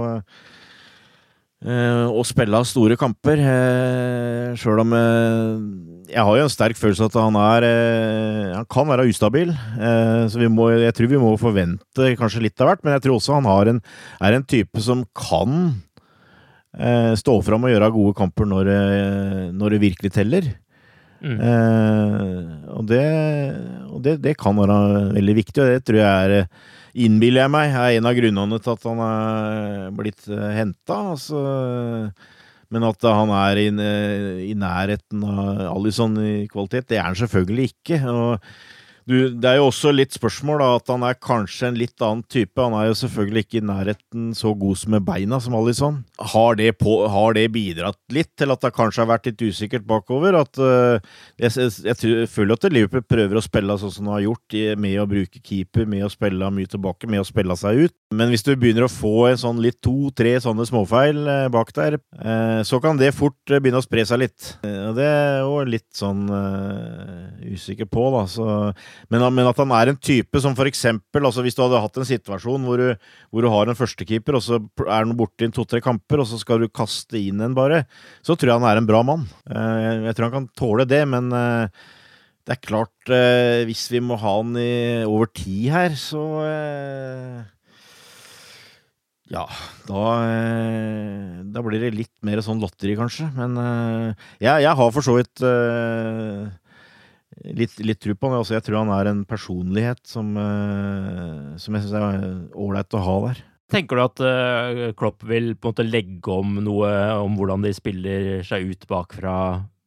eh, 1.64 2.07
å 2.11 2.22
spille 2.27 2.61
store 2.68 2.96
kamper. 3.01 3.42
Eh, 3.42 4.55
Sjøl 4.61 4.83
om 4.83 4.94
eh, 4.98 6.11
Jeg 6.12 6.25
har 6.27 6.38
jo 6.38 6.46
en 6.46 6.53
sterk 6.53 6.77
følelse 6.79 7.07
at 7.09 7.18
han 7.20 7.38
er 7.40 7.66
eh, 7.68 8.51
Han 8.59 8.68
kan 8.70 8.90
være 8.90 9.07
ustabil. 9.11 9.53
eh, 9.53 10.25
så 10.29 10.42
vi 10.42 10.51
må, 10.53 10.70
jeg 10.75 10.96
tror 10.98 11.12
vi 11.12 11.22
må 11.22 11.33
forvente 11.40 12.12
kanskje 12.18 12.44
litt 12.44 12.61
av 12.61 12.72
hvert, 12.72 12.85
men 12.85 12.96
jeg 12.96 13.07
tror 13.07 13.16
også 13.18 13.38
han 13.38 13.48
har 13.48 13.72
en, 13.72 13.81
er 14.20 14.38
en 14.38 14.44
type 14.44 14.83
som 14.85 15.07
kan 15.16 15.57
eh, 16.79 17.14
stå 17.18 17.38
fram 17.46 17.64
og 17.68 17.72
gjøre 17.75 17.94
gode 17.94 18.18
kamper 18.18 18.48
når, 18.48 18.75
når 19.57 19.77
det 19.77 19.83
virkelig 19.87 20.12
teller. 20.18 20.53
Mm. 21.22 21.38
Eh, 21.38 22.70
og 22.75 22.87
det, 22.90 23.03
og 23.87 24.01
det, 24.03 24.16
det 24.25 24.37
kan 24.40 24.57
være 24.59 24.79
veldig 25.14 25.37
viktig, 25.38 25.62
og 25.62 25.70
det 25.70 25.85
tror 25.87 26.01
jeg 26.03 26.09
er 26.27 26.48
Innbiller 26.93 27.47
jeg 27.47 27.53
meg 27.55 27.73
er 27.73 27.97
en 27.97 28.09
av 28.09 28.17
grunnene 28.19 28.59
til 28.61 28.75
at 28.75 28.87
han 28.91 29.03
er 29.07 29.95
blitt 29.97 30.27
uh, 30.29 30.51
henta. 30.53 30.99
Altså, 31.15 31.43
men 32.73 32.87
at 32.89 33.05
han 33.05 33.33
er 33.37 33.61
i, 33.61 33.67
eh, 33.69 34.39
i 34.49 34.55
nærheten 34.57 35.25
av 35.29 35.67
Alison 35.75 36.15
i 36.21 36.47
kvalitet, 36.49 36.89
det 36.89 36.99
er 36.99 37.05
han 37.11 37.19
selvfølgelig 37.19 37.67
ikke. 37.75 37.99
Og 38.09 38.47
du, 39.09 39.17
det 39.35 39.49
er 39.49 39.59
jo 39.59 39.69
også 39.69 39.91
litt 39.95 40.15
spørsmål 40.15 40.61
da, 40.62 40.69
at 40.79 40.91
han 40.93 41.05
er 41.07 41.19
kanskje 41.19 41.71
en 41.71 41.79
litt 41.79 42.03
annen 42.05 42.23
type. 42.31 42.55
Han 42.61 42.77
er 42.79 42.88
jo 42.88 42.99
selvfølgelig 43.01 43.45
ikke 43.47 43.59
i 43.59 43.65
nærheten 43.67 44.29
så 44.38 44.53
god 44.59 44.79
som 44.79 44.95
med 44.95 45.07
beina 45.07 45.41
som 45.43 45.57
Alison. 45.59 46.03
Har 46.33 46.61
har 46.62 47.35
det 47.35 47.47
bidratt 47.55 47.99
litt 48.15 48.31
til 48.38 48.55
at 48.55 48.62
det 48.62 48.73
kanskje 48.77 49.03
har 49.03 49.11
vært 49.11 49.27
litt 49.31 49.43
usikkert 49.43 49.87
bakover? 49.88 50.37
At, 50.38 50.61
uh, 50.61 51.01
jeg, 51.41 51.55
jeg, 51.57 51.97
jeg, 52.05 52.29
føler 52.31 52.55
at 52.55 52.69
Liverpool 52.71 53.05
prøver 53.09 53.38
å 53.38 53.45
spille 53.45 53.79
sånn 53.81 53.95
som 53.97 54.09
de 54.09 54.15
har 54.15 54.25
gjort, 54.27 54.59
med 54.79 54.99
å 55.01 55.09
bruke 55.09 55.43
keeper, 55.43 55.88
med 55.88 56.07
å 56.07 56.12
spille 56.12 56.53
mye 56.55 56.71
tilbake, 56.71 57.11
med 57.11 57.25
å 57.25 57.27
spille 57.27 57.57
seg 57.59 57.87
ut. 57.87 57.97
Men 58.15 58.31
hvis 58.31 58.47
du 58.47 58.53
begynner 58.55 58.87
å 58.87 58.93
få 58.93 59.29
en 59.31 59.41
sånn 59.41 59.62
litt 59.65 59.81
to-tre 59.83 60.37
sånne 60.45 60.67
småfeil 60.69 61.23
uh, 61.27 61.49
bak 61.53 61.75
der, 61.77 61.99
uh, 62.23 62.61
så 62.67 62.79
kan 62.85 63.01
det 63.01 63.15
fort 63.17 63.41
begynne 63.51 63.83
å 63.83 63.85
spre 63.85 64.07
seg 64.07 64.23
litt. 64.23 64.55
Det 64.62 65.07
er 65.09 65.43
jo 65.43 65.62
litt 65.67 65.88
sånn 65.97 66.27
usikker 67.53 67.88
på, 67.91 68.05
da. 68.15 68.25
Så, 68.31 68.47
men, 69.13 69.25
men 69.35 69.49
at 69.49 69.59
han 69.61 69.73
er 69.77 69.93
en 69.93 69.99
type 70.01 70.41
som 70.43 70.57
for 70.59 70.69
eksempel 70.69 71.27
altså 71.29 71.45
Hvis 71.45 71.57
du 71.57 71.63
hadde 71.65 71.81
hatt 71.83 71.99
en 72.01 72.09
situasjon 72.09 72.67
hvor 72.67 72.81
du, 72.81 73.09
hvor 73.31 73.45
du 73.45 73.51
har 73.53 73.71
en 73.71 73.79
førstekeeper, 73.79 74.39
og 74.39 74.45
så 74.45 74.59
er 74.85 75.03
han 75.03 75.17
borte 75.19 75.47
i 75.47 75.53
to-tre 75.55 75.83
kamper, 75.85 76.23
og 76.23 76.29
så 76.29 76.41
skal 76.41 76.63
du 76.63 76.71
kaste 76.73 77.19
inn 77.21 77.43
en 77.43 77.57
bare, 77.57 77.85
så 78.25 78.37
tror 78.37 78.53
jeg 78.53 78.61
han 78.61 78.71
er 78.71 78.81
en 78.81 78.89
bra 78.89 79.03
mann. 79.07 79.27
Eh, 79.49 80.09
jeg, 80.09 80.17
tror 80.17 80.29
han 80.29 80.37
kan 80.37 80.51
tåle 80.59 80.87
det, 80.89 81.03
men 81.11 81.33
eh, 81.37 81.83
det 82.47 82.57
er 82.57 82.63
klart, 82.65 82.95
eh, 83.13 83.63
hvis 83.69 83.87
vi 83.93 84.03
må 84.05 84.19
ha 84.21 84.37
han 84.41 84.55
i 84.59 85.03
over 85.07 85.31
tid 85.33 85.73
her, 85.75 85.99
så 85.99 86.23
Ja, 89.33 89.47
da, 89.89 90.01
da 91.55 91.61
blir 91.65 91.81
det 91.81 91.95
litt 91.97 92.13
mer 92.27 92.43
sånn 92.45 92.61
lotteri, 92.61 92.93
kanskje. 92.99 93.31
Men 93.33 93.57
jeg, 94.43 94.67
jeg 94.67 94.75
har 94.77 94.91
for 94.93 95.07
så 95.07 95.15
vidt 95.17 95.41
litt, 97.40 97.79
litt 97.83 98.01
tro 98.03 98.14
på 98.16 98.29
han. 98.31 98.40
Altså, 98.40 98.57
jeg 98.57 98.66
tror 98.66 98.83
han 98.83 98.92
er 98.95 99.11
en 99.11 99.25
personlighet 99.29 100.03
som, 100.09 100.35
eh, 100.38 101.57
som 101.62 101.77
jeg 101.77 101.87
syns 101.87 101.97
er 101.99 102.29
ålreit 102.59 102.99
å 102.99 103.03
ha 103.07 103.16
der. 103.29 103.42
Tenker 103.73 103.97
du 103.97 104.03
at 104.05 104.21
uh, 104.21 104.92
Klopp 104.99 105.23
vil 105.25 105.55
på 105.57 105.71
en 105.71 105.73
måte 105.73 105.87
legge 105.87 106.35
om 106.35 106.59
noe 106.61 106.90
om 107.23 107.38
hvordan 107.38 107.64
de 107.64 107.73
spiller 107.73 108.42
seg 108.45 108.68
ut 108.68 108.85
bakfra, 108.90 109.37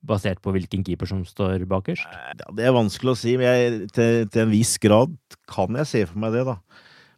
basert 0.05 0.41
på 0.41 0.55
hvilken 0.55 0.81
keeper 0.85 1.09
som 1.09 1.21
står 1.27 1.67
bakerst? 1.69 2.07
Ja, 2.09 2.49
det 2.57 2.65
er 2.65 2.73
vanskelig 2.73 3.13
å 3.13 3.19
si, 3.19 3.35
men 3.37 3.45
jeg, 3.45 3.91
til, 3.93 4.25
til, 4.25 4.41
en 4.41 4.53
viss 4.53 4.73
grad 4.81 5.13
kan 5.51 5.77
jeg 5.77 5.91
se 5.91 6.03
for 6.09 6.21
meg 6.23 6.33
det, 6.33 6.47
da. 6.49 6.57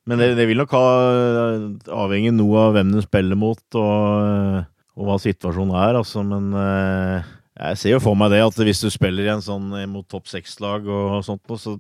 Men 0.08 0.20
det, 0.20 0.34
det 0.40 0.48
vil 0.48 0.60
nok 0.60 0.76
ha 0.76 0.84
avhengig 2.04 2.36
noe 2.36 2.68
av 2.68 2.76
hvem 2.76 2.94
de 2.96 3.04
spiller 3.04 3.40
mot, 3.40 3.64
og, 3.80 4.68
og 5.00 5.08
hva 5.08 5.18
situasjonen 5.24 5.76
er, 5.88 6.02
altså. 6.02 6.24
Men 6.28 6.52
uh, 6.52 7.36
jeg 7.58 7.80
ser 7.82 7.96
jo 7.96 8.02
for 8.04 8.18
meg 8.20 8.34
det 8.34 8.44
at 8.46 8.60
hvis 8.62 8.84
du 8.84 8.90
spiller 8.94 9.28
i 9.28 9.34
en 9.34 9.44
sånn 9.44 9.72
mot 9.90 10.06
topp 10.10 10.30
seks-lag 10.30 10.86
og 10.86 11.24
sånt, 11.26 11.56
så 11.58 11.78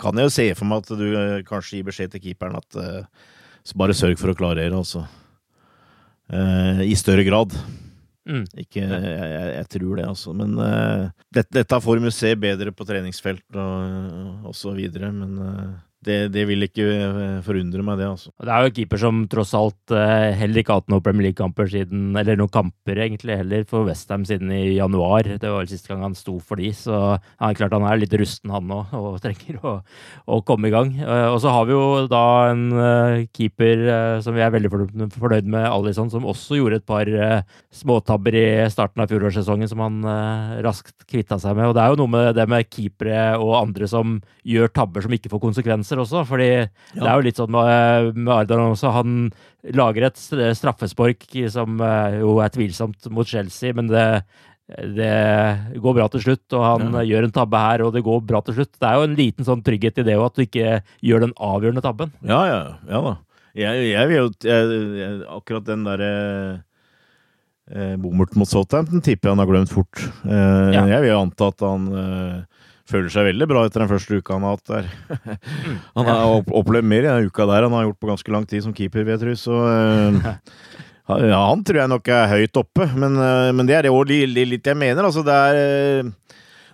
kan 0.00 0.16
jeg 0.16 0.26
jo 0.26 0.34
se 0.34 0.46
for 0.58 0.70
meg 0.70 0.82
at 0.82 0.98
du 0.98 1.08
kanskje 1.48 1.78
gir 1.78 1.86
beskjed 1.86 2.14
til 2.14 2.24
keeperen 2.24 2.58
at 2.58 2.78
uh, 2.80 3.26
bare 3.76 3.96
sørg 3.96 4.18
for 4.20 4.32
å 4.32 4.36
klarere, 4.38 4.72
altså. 4.74 5.04
Eh, 6.30 6.82
I 6.86 6.96
større 6.98 7.24
grad. 7.26 7.54
Mm. 8.28 8.44
Ikke, 8.62 8.82
jeg, 8.84 9.02
jeg, 9.02 9.52
jeg, 9.56 9.68
tror 9.74 9.98
det, 9.98 10.06
altså. 10.06 10.34
Men 10.36 10.54
eh, 10.62 11.06
dette, 11.34 11.54
dette 11.60 11.80
får 11.82 12.02
vi 12.04 12.12
se 12.14 12.32
bedre 12.38 12.74
på 12.76 12.86
treningsfelt 12.86 13.58
og, 13.58 14.50
og 14.50 14.56
så 14.56 14.74
videre. 14.76 15.10
Men 15.14 15.38
eh, 15.46 15.72
det, 16.06 16.30
det, 16.32 16.46
vil 16.48 16.64
ikke 16.64 16.84
eh, 16.88 17.40
forundre 17.44 17.82
meg, 17.84 17.98
det. 18.00 18.06
altså. 18.08 18.30
Det 18.40 18.48
er 18.48 18.64
jo 18.64 18.70
en 18.70 18.76
keeper 18.78 19.00
som 19.02 19.18
tross 19.28 19.50
alt 19.56 19.92
eh, 19.92 20.30
heller 20.40 20.62
ikke 20.62 20.72
har 20.72 20.80
hatt 20.80 20.92
noen 20.92 21.04
Premier 21.04 21.26
League-kamper 21.28 21.68
siden 21.68 22.16
Eller 22.16 22.38
noen 22.40 22.52
kamper, 22.52 23.02
egentlig, 23.04 23.36
heller, 23.36 23.66
for 23.68 23.84
Westham 23.84 24.24
siden 24.28 24.48
i 24.56 24.78
januar. 24.78 25.28
Det 25.28 25.44
var 25.44 25.60
vel 25.60 25.68
siste 25.68 25.92
gang 25.92 26.06
han 26.06 26.16
sto 26.16 26.38
for 26.40 26.60
de, 26.60 26.70
så 26.76 26.96
ja, 27.18 27.50
klart 27.58 27.76
han 27.76 27.84
er 27.84 28.00
litt 28.00 28.16
rusten, 28.16 28.52
han 28.54 28.72
òg, 28.72 28.94
og 28.96 29.18
trenger 29.24 29.60
å, 29.60 29.74
å, 30.24 30.40
komme 30.48 30.70
i 30.70 30.74
gang. 30.74 30.94
Eh, 31.04 31.26
og 31.28 31.36
så 31.44 31.52
har 31.52 31.68
vi 31.68 31.76
jo 31.76 32.06
da 32.08 32.24
en 32.54 32.64
keeper 33.36 33.84
som 34.24 34.36
vi 34.36 34.44
er 34.44 34.54
veldig 34.54 34.72
fornøyd 34.72 35.52
med, 35.52 35.68
Alison, 35.68 36.08
som 36.12 36.24
også 36.28 36.56
gjorde 36.56 36.80
et 36.80 36.88
par 36.88 37.08
småtabber 37.76 38.36
i 38.40 38.46
starten 38.72 39.04
av 39.04 39.12
fjorårssesongen 39.12 39.68
som 39.68 39.84
han 39.84 40.00
raskt 40.64 41.04
kvitta 41.10 41.36
seg 41.42 41.58
med. 41.58 41.68
Og 41.68 41.76
det 41.76 41.84
er 41.84 41.92
jo 41.92 42.00
noe 42.00 42.14
med 42.16 42.32
det 42.38 42.48
med 42.50 42.68
keepere 42.72 43.34
og 43.36 43.58
andre 43.60 43.88
som 43.90 44.18
gjør 44.46 44.72
tabber 44.72 45.04
som 45.04 45.14
ikke 45.14 45.32
får 45.32 45.42
konsekvenser 45.44 45.89
konsekvenser 45.90 46.00
også. 46.00 46.26
fordi 46.28 46.50
ja. 46.50 47.00
det 47.00 47.08
er 47.08 47.16
jo 47.16 47.26
litt 47.26 47.40
sånn 47.40 47.50
med, 47.50 48.16
med 48.16 48.34
Ardan 48.34 48.72
også. 48.72 48.92
Han 48.94 49.30
lager 49.76 50.08
et 50.08 50.18
straffespark 50.56 51.26
som 51.50 51.80
eh, 51.80 52.20
jo 52.20 52.38
er 52.40 52.50
tvilsomt 52.50 53.10
mot 53.10 53.26
Chelsea, 53.26 53.72
men 53.74 53.88
det, 53.90 54.22
det 54.96 55.80
går 55.80 55.96
bra 55.96 56.08
til 56.08 56.22
slutt, 56.24 56.46
og 56.54 56.64
han 56.64 56.94
ja. 57.00 57.06
gjør 57.14 57.28
en 57.28 57.34
tabbe 57.34 57.58
her, 57.58 57.84
og 57.84 57.94
det 57.94 58.04
går 58.04 58.22
bra 58.22 58.40
til 58.42 58.60
slutt. 58.60 58.76
Det 58.78 58.86
er 58.88 58.96
jo 58.98 59.08
en 59.08 59.18
liten 59.18 59.44
sånn 59.44 59.64
trygghet 59.64 60.00
i 60.00 60.06
det 60.06 60.16
òg, 60.18 60.30
at 60.30 60.38
du 60.38 60.46
ikke 60.46 60.80
gjør 61.02 61.26
den 61.26 61.36
avgjørende 61.36 61.84
tabben. 61.84 62.14
Ja, 62.22 62.44
ja, 62.48 62.62
ja 62.88 63.04
da. 63.08 63.18
Jeg, 63.58 63.88
jeg 63.90 64.06
vil 64.06 64.14
jo 64.14 65.30
Akkurat 65.34 65.64
den 65.66 65.80
derre 65.82 66.10
eh, 67.66 67.96
bommert 67.98 68.36
mot 68.38 68.46
Southampton 68.46 69.02
tipper 69.02 69.26
jeg 69.26 69.34
han 69.34 69.42
har 69.42 69.50
glemt 69.50 69.72
fort. 69.74 70.04
Eh, 70.22 70.68
ja. 70.70 70.84
Jeg 70.86 71.02
vil 71.02 71.10
jo 71.10 71.18
anta 71.24 71.48
at 71.50 71.64
han 71.66 71.88
eh, 71.90 72.59
føler 72.90 73.12
seg 73.12 73.28
veldig 73.30 73.46
bra 73.50 73.64
etter 73.66 73.84
den 73.84 73.90
første 73.90 74.18
uka 74.18 74.36
han 74.36 74.46
har 74.46 74.56
hatt 74.56 74.70
der. 74.70 74.90
han 75.96 76.10
har 76.10 76.50
opplevd 76.60 76.88
mer 76.90 77.06
i 77.06 77.08
den 77.08 77.30
uka 77.30 77.46
der 77.48 77.66
han 77.66 77.76
har 77.76 77.86
gjort 77.88 78.00
på 78.02 78.10
ganske 78.10 78.34
lang 78.34 78.46
tid 78.50 78.64
som 78.66 78.74
keeper, 78.76 79.06
vet 79.08 79.24
du. 79.24 79.32
Så 79.38 79.54
uh, 79.54 80.18
ja, 81.30 81.40
han 81.40 81.64
tror 81.66 81.82
jeg 81.82 81.92
nok 81.92 82.12
er 82.14 82.32
høyt 82.34 82.60
oppe, 82.60 82.88
men, 82.94 83.18
uh, 83.20 83.50
men 83.56 83.70
det 83.70 83.78
er 83.78 83.86
det 83.86 83.94
òg 83.94 84.10
litt 84.10 84.70
jeg 84.72 84.78
mener. 84.78 85.06
Altså, 85.06 85.24
det 85.26 85.36
er 85.36 86.04
uh, 86.06 86.12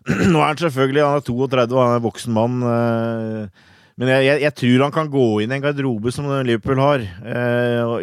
Nå 0.33 0.39
er 0.39 0.53
han 0.53 0.61
selvfølgelig 0.61 1.03
han 1.03 1.21
er 1.21 1.27
32 1.27 1.75
og 1.75 1.83
han 1.83 1.97
er 1.97 2.01
en 2.01 2.05
voksen 2.05 2.35
mann. 2.37 2.61
Men 3.97 4.11
jeg, 4.13 4.27
jeg, 4.27 4.43
jeg, 4.45 4.55
tror 4.61 4.85
han 4.85 4.93
kan 4.95 5.09
gå 5.11 5.25
inn 5.43 5.51
i 5.51 5.57
en 5.57 5.65
garderobe 5.65 6.13
som 6.15 6.29
Liverpool 6.47 6.79
har, 6.79 7.03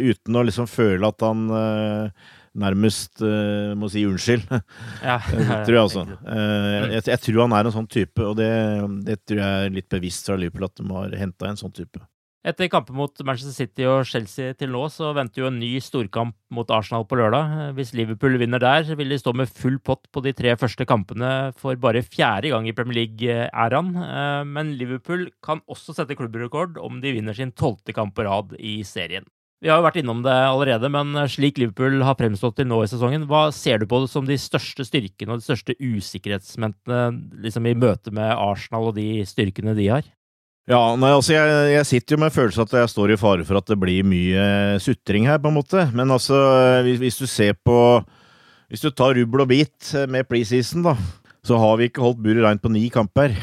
uten 0.02 0.36
å 0.36 0.43
liksom 0.43 0.67
føle 0.67 1.08
at 1.08 1.23
han 1.23 1.45
nærmest 2.54 3.24
uh, 3.26 3.74
må 3.80 3.89
si 3.92 4.06
unnskyld. 4.08 4.46
Ja, 5.04 5.20
tror 5.66 5.74
jeg 5.74 5.84
altså. 5.84 6.08
Uh, 6.22 6.94
jeg, 6.94 7.06
jeg, 7.10 7.22
tror 7.26 7.44
han 7.46 7.58
er 7.58 7.70
en 7.70 7.76
sånn 7.76 7.92
type, 7.92 8.26
og 8.26 8.38
det, 8.39 8.50
det 9.08 9.20
tror 9.24 9.44
jeg 9.44 9.68
er 9.68 9.78
litt 9.78 9.92
bevisst 9.92 10.30
fra 10.30 10.39
Liverpool 10.39 10.68
at 10.70 10.80
de 10.80 10.89
har 10.92 11.22
henta 11.24 11.50
en 11.50 11.60
sånn 11.60 11.76
type. 11.76 12.04
Etter 12.44 12.68
kampen 12.68 12.98
mot 13.00 13.22
Manchester 13.24 13.56
City 13.56 13.86
og 13.88 14.02
Chelsea 14.04 14.52
til 14.60 14.74
nå, 14.74 14.82
så 14.92 15.13
venter 15.16 15.39
jo 15.39 15.48
en 15.48 15.62
ny 15.62 15.78
storkamp 15.80 16.36
mot 16.52 16.74
Arsenal 16.76 17.06
på 17.08 17.16
lørdag. 17.16 17.54
Hvis 17.78 17.94
Liverpool 17.96 18.36
vinner 18.42 18.60
der, 18.60 18.89
vil 19.00 19.13
de 19.13 19.20
stå 19.22 19.32
med 19.39 19.48
full 19.48 19.78
pott 19.80 20.10
på 20.12 20.26
de 20.26 20.34
tre 20.36 20.52
første 20.60 20.84
kampene 20.89 21.54
for 21.56 21.80
bare 21.80 22.04
fjerde 22.04 22.52
gang 22.52 22.68
i 22.68 22.76
Premier 22.76 23.00
League-æraen. 23.00 23.94
Eh, 23.96 24.42
men 24.44 24.74
Liverpool 24.76 25.30
kan 25.46 25.63
også 25.72 25.96
sette 25.96 26.20
klubbrekord 26.20 26.76
om 26.84 27.00
de 27.00 27.16
vinner 27.16 27.38
sin 27.38 27.56
tolvte 27.56 27.96
kamp 27.96 28.12
på 28.18 28.28
rad 28.28 28.52
i 28.60 28.82
serien. 28.84 29.24
Vi 29.63 29.69
har 29.71 29.80
jo 29.80 29.86
vært 29.86 30.02
innom 30.02 30.19
det 30.26 30.34
allerede, 30.34 30.89
men 30.91 31.15
slik 31.32 31.62
Liverpool 31.62 32.02
har 32.04 32.17
fremstått 32.19 32.58
til 32.60 32.67
nå 32.67 32.82
i 32.84 32.89
sesongen, 32.91 33.23
hva 33.30 33.45
ser 33.56 33.80
du 33.80 33.86
på 33.88 34.02
som 34.12 34.28
de 34.28 34.36
største 34.36 34.84
styrkene 34.84 35.32
og 35.32 35.39
de 35.39 35.45
største 35.45 35.78
usikkerhetsmomentene 35.80 37.45
liksom 37.45 37.69
i 37.71 37.78
møte 37.80 38.12
med 38.12 38.28
Arsenal 38.36 38.89
og 38.89 38.97
de 38.97 39.23
styrkene 39.28 39.76
de 39.78 39.88
har? 39.88 40.10
Ja, 40.67 40.82
nei, 40.99 41.13
altså 41.15 41.36
jeg, 41.36 41.56
jeg 41.73 41.88
sitter 41.88 42.15
jo 42.15 42.21
med 42.23 42.36
følelsen 42.36 42.63
at 42.63 42.76
jeg 42.76 42.91
står 42.91 43.15
i 43.15 43.19
fare 43.19 43.47
for 43.47 43.60
at 43.60 43.71
det 43.71 43.80
blir 43.80 44.04
mye 44.08 44.43
sutring 44.84 45.28
her, 45.32 45.39
på 45.43 45.52
en 45.52 45.58
måte. 45.58 45.88
Men 45.95 46.12
altså, 46.12 46.38
hvis, 46.84 46.99
hvis 47.04 47.19
du 47.19 47.26
ser 47.28 47.56
på 47.60 47.78
Hvis 48.71 48.82
du 48.82 48.89
tar 48.89 49.13
rubbel 49.13 49.43
og 49.43 49.52
bit 49.52 49.91
med 50.10 50.26
preseason, 50.26 50.84
da, 50.88 50.95
så 51.45 51.60
har 51.62 51.78
vi 51.78 51.88
ikke 51.88 52.02
holdt 52.02 52.23
buret 52.23 52.41
reint 52.41 52.63
på 52.63 52.71
ni 52.71 52.88
kamper. 52.89 53.36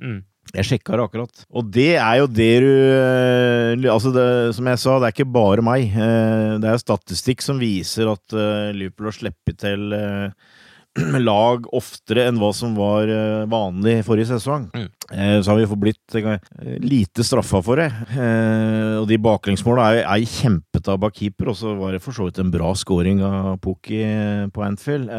Mm. 0.00 0.22
Jeg 0.54 0.68
sjekka 0.68 0.96
det 0.96 1.06
akkurat. 1.08 1.44
Og 1.50 1.70
det 1.74 1.96
er 1.98 2.20
jo 2.20 2.28
det 2.30 2.52
du 2.62 2.70
eh, 2.70 3.92
Altså, 3.92 4.12
det, 4.14 4.26
som 4.56 4.68
jeg 4.70 4.80
sa, 4.82 4.98
det 4.98 5.08
er 5.08 5.16
ikke 5.16 5.34
bare 5.34 5.64
meg. 5.64 5.90
Eh, 5.90 6.52
det 6.62 6.70
er 6.70 6.82
statistikk 6.82 7.42
som 7.44 7.58
viser 7.60 8.12
at 8.12 8.36
eh, 8.36 8.70
Liverpool 8.76 9.10
har 9.10 9.18
sluppet 9.18 9.58
til 9.64 9.90
lag 11.28 11.66
oftere 11.76 12.26
enn 12.28 12.38
hva 12.40 12.52
som 12.56 12.76
var 12.78 13.10
vanlig 13.50 13.98
forrige 14.06 14.30
sesong. 14.34 14.68
Mm. 14.74 14.88
Så 15.44 15.50
har 15.50 15.58
vi 15.58 15.68
fått 15.70 15.82
blitt 15.82 16.16
lite 16.82 17.24
straffa 17.26 17.60
for 17.62 17.78
det. 17.78 17.88
Og 18.98 19.06
de 19.06 19.18
baklengsmåla 19.22 19.84
er, 19.94 20.00
er 20.02 20.24
kjempetabba 20.26 21.12
keeper, 21.14 21.52
og 21.52 21.58
så 21.60 21.74
var 21.78 21.94
det 21.94 22.02
for 22.02 22.16
så 22.16 22.26
vidt 22.26 22.40
en 22.42 22.50
bra 22.50 22.72
scoring 22.78 23.22
av 23.24 23.60
Pukki 23.62 24.00
på 24.54 24.64
Anfield. 24.66 25.12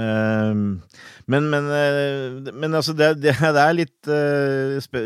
Men, 1.27 1.49
men, 1.51 1.69
eh, 1.75 2.53
men 2.53 2.75
altså, 2.75 2.95
det, 2.97 3.13
det, 3.23 3.35
er 3.37 3.75
litt 3.75 4.11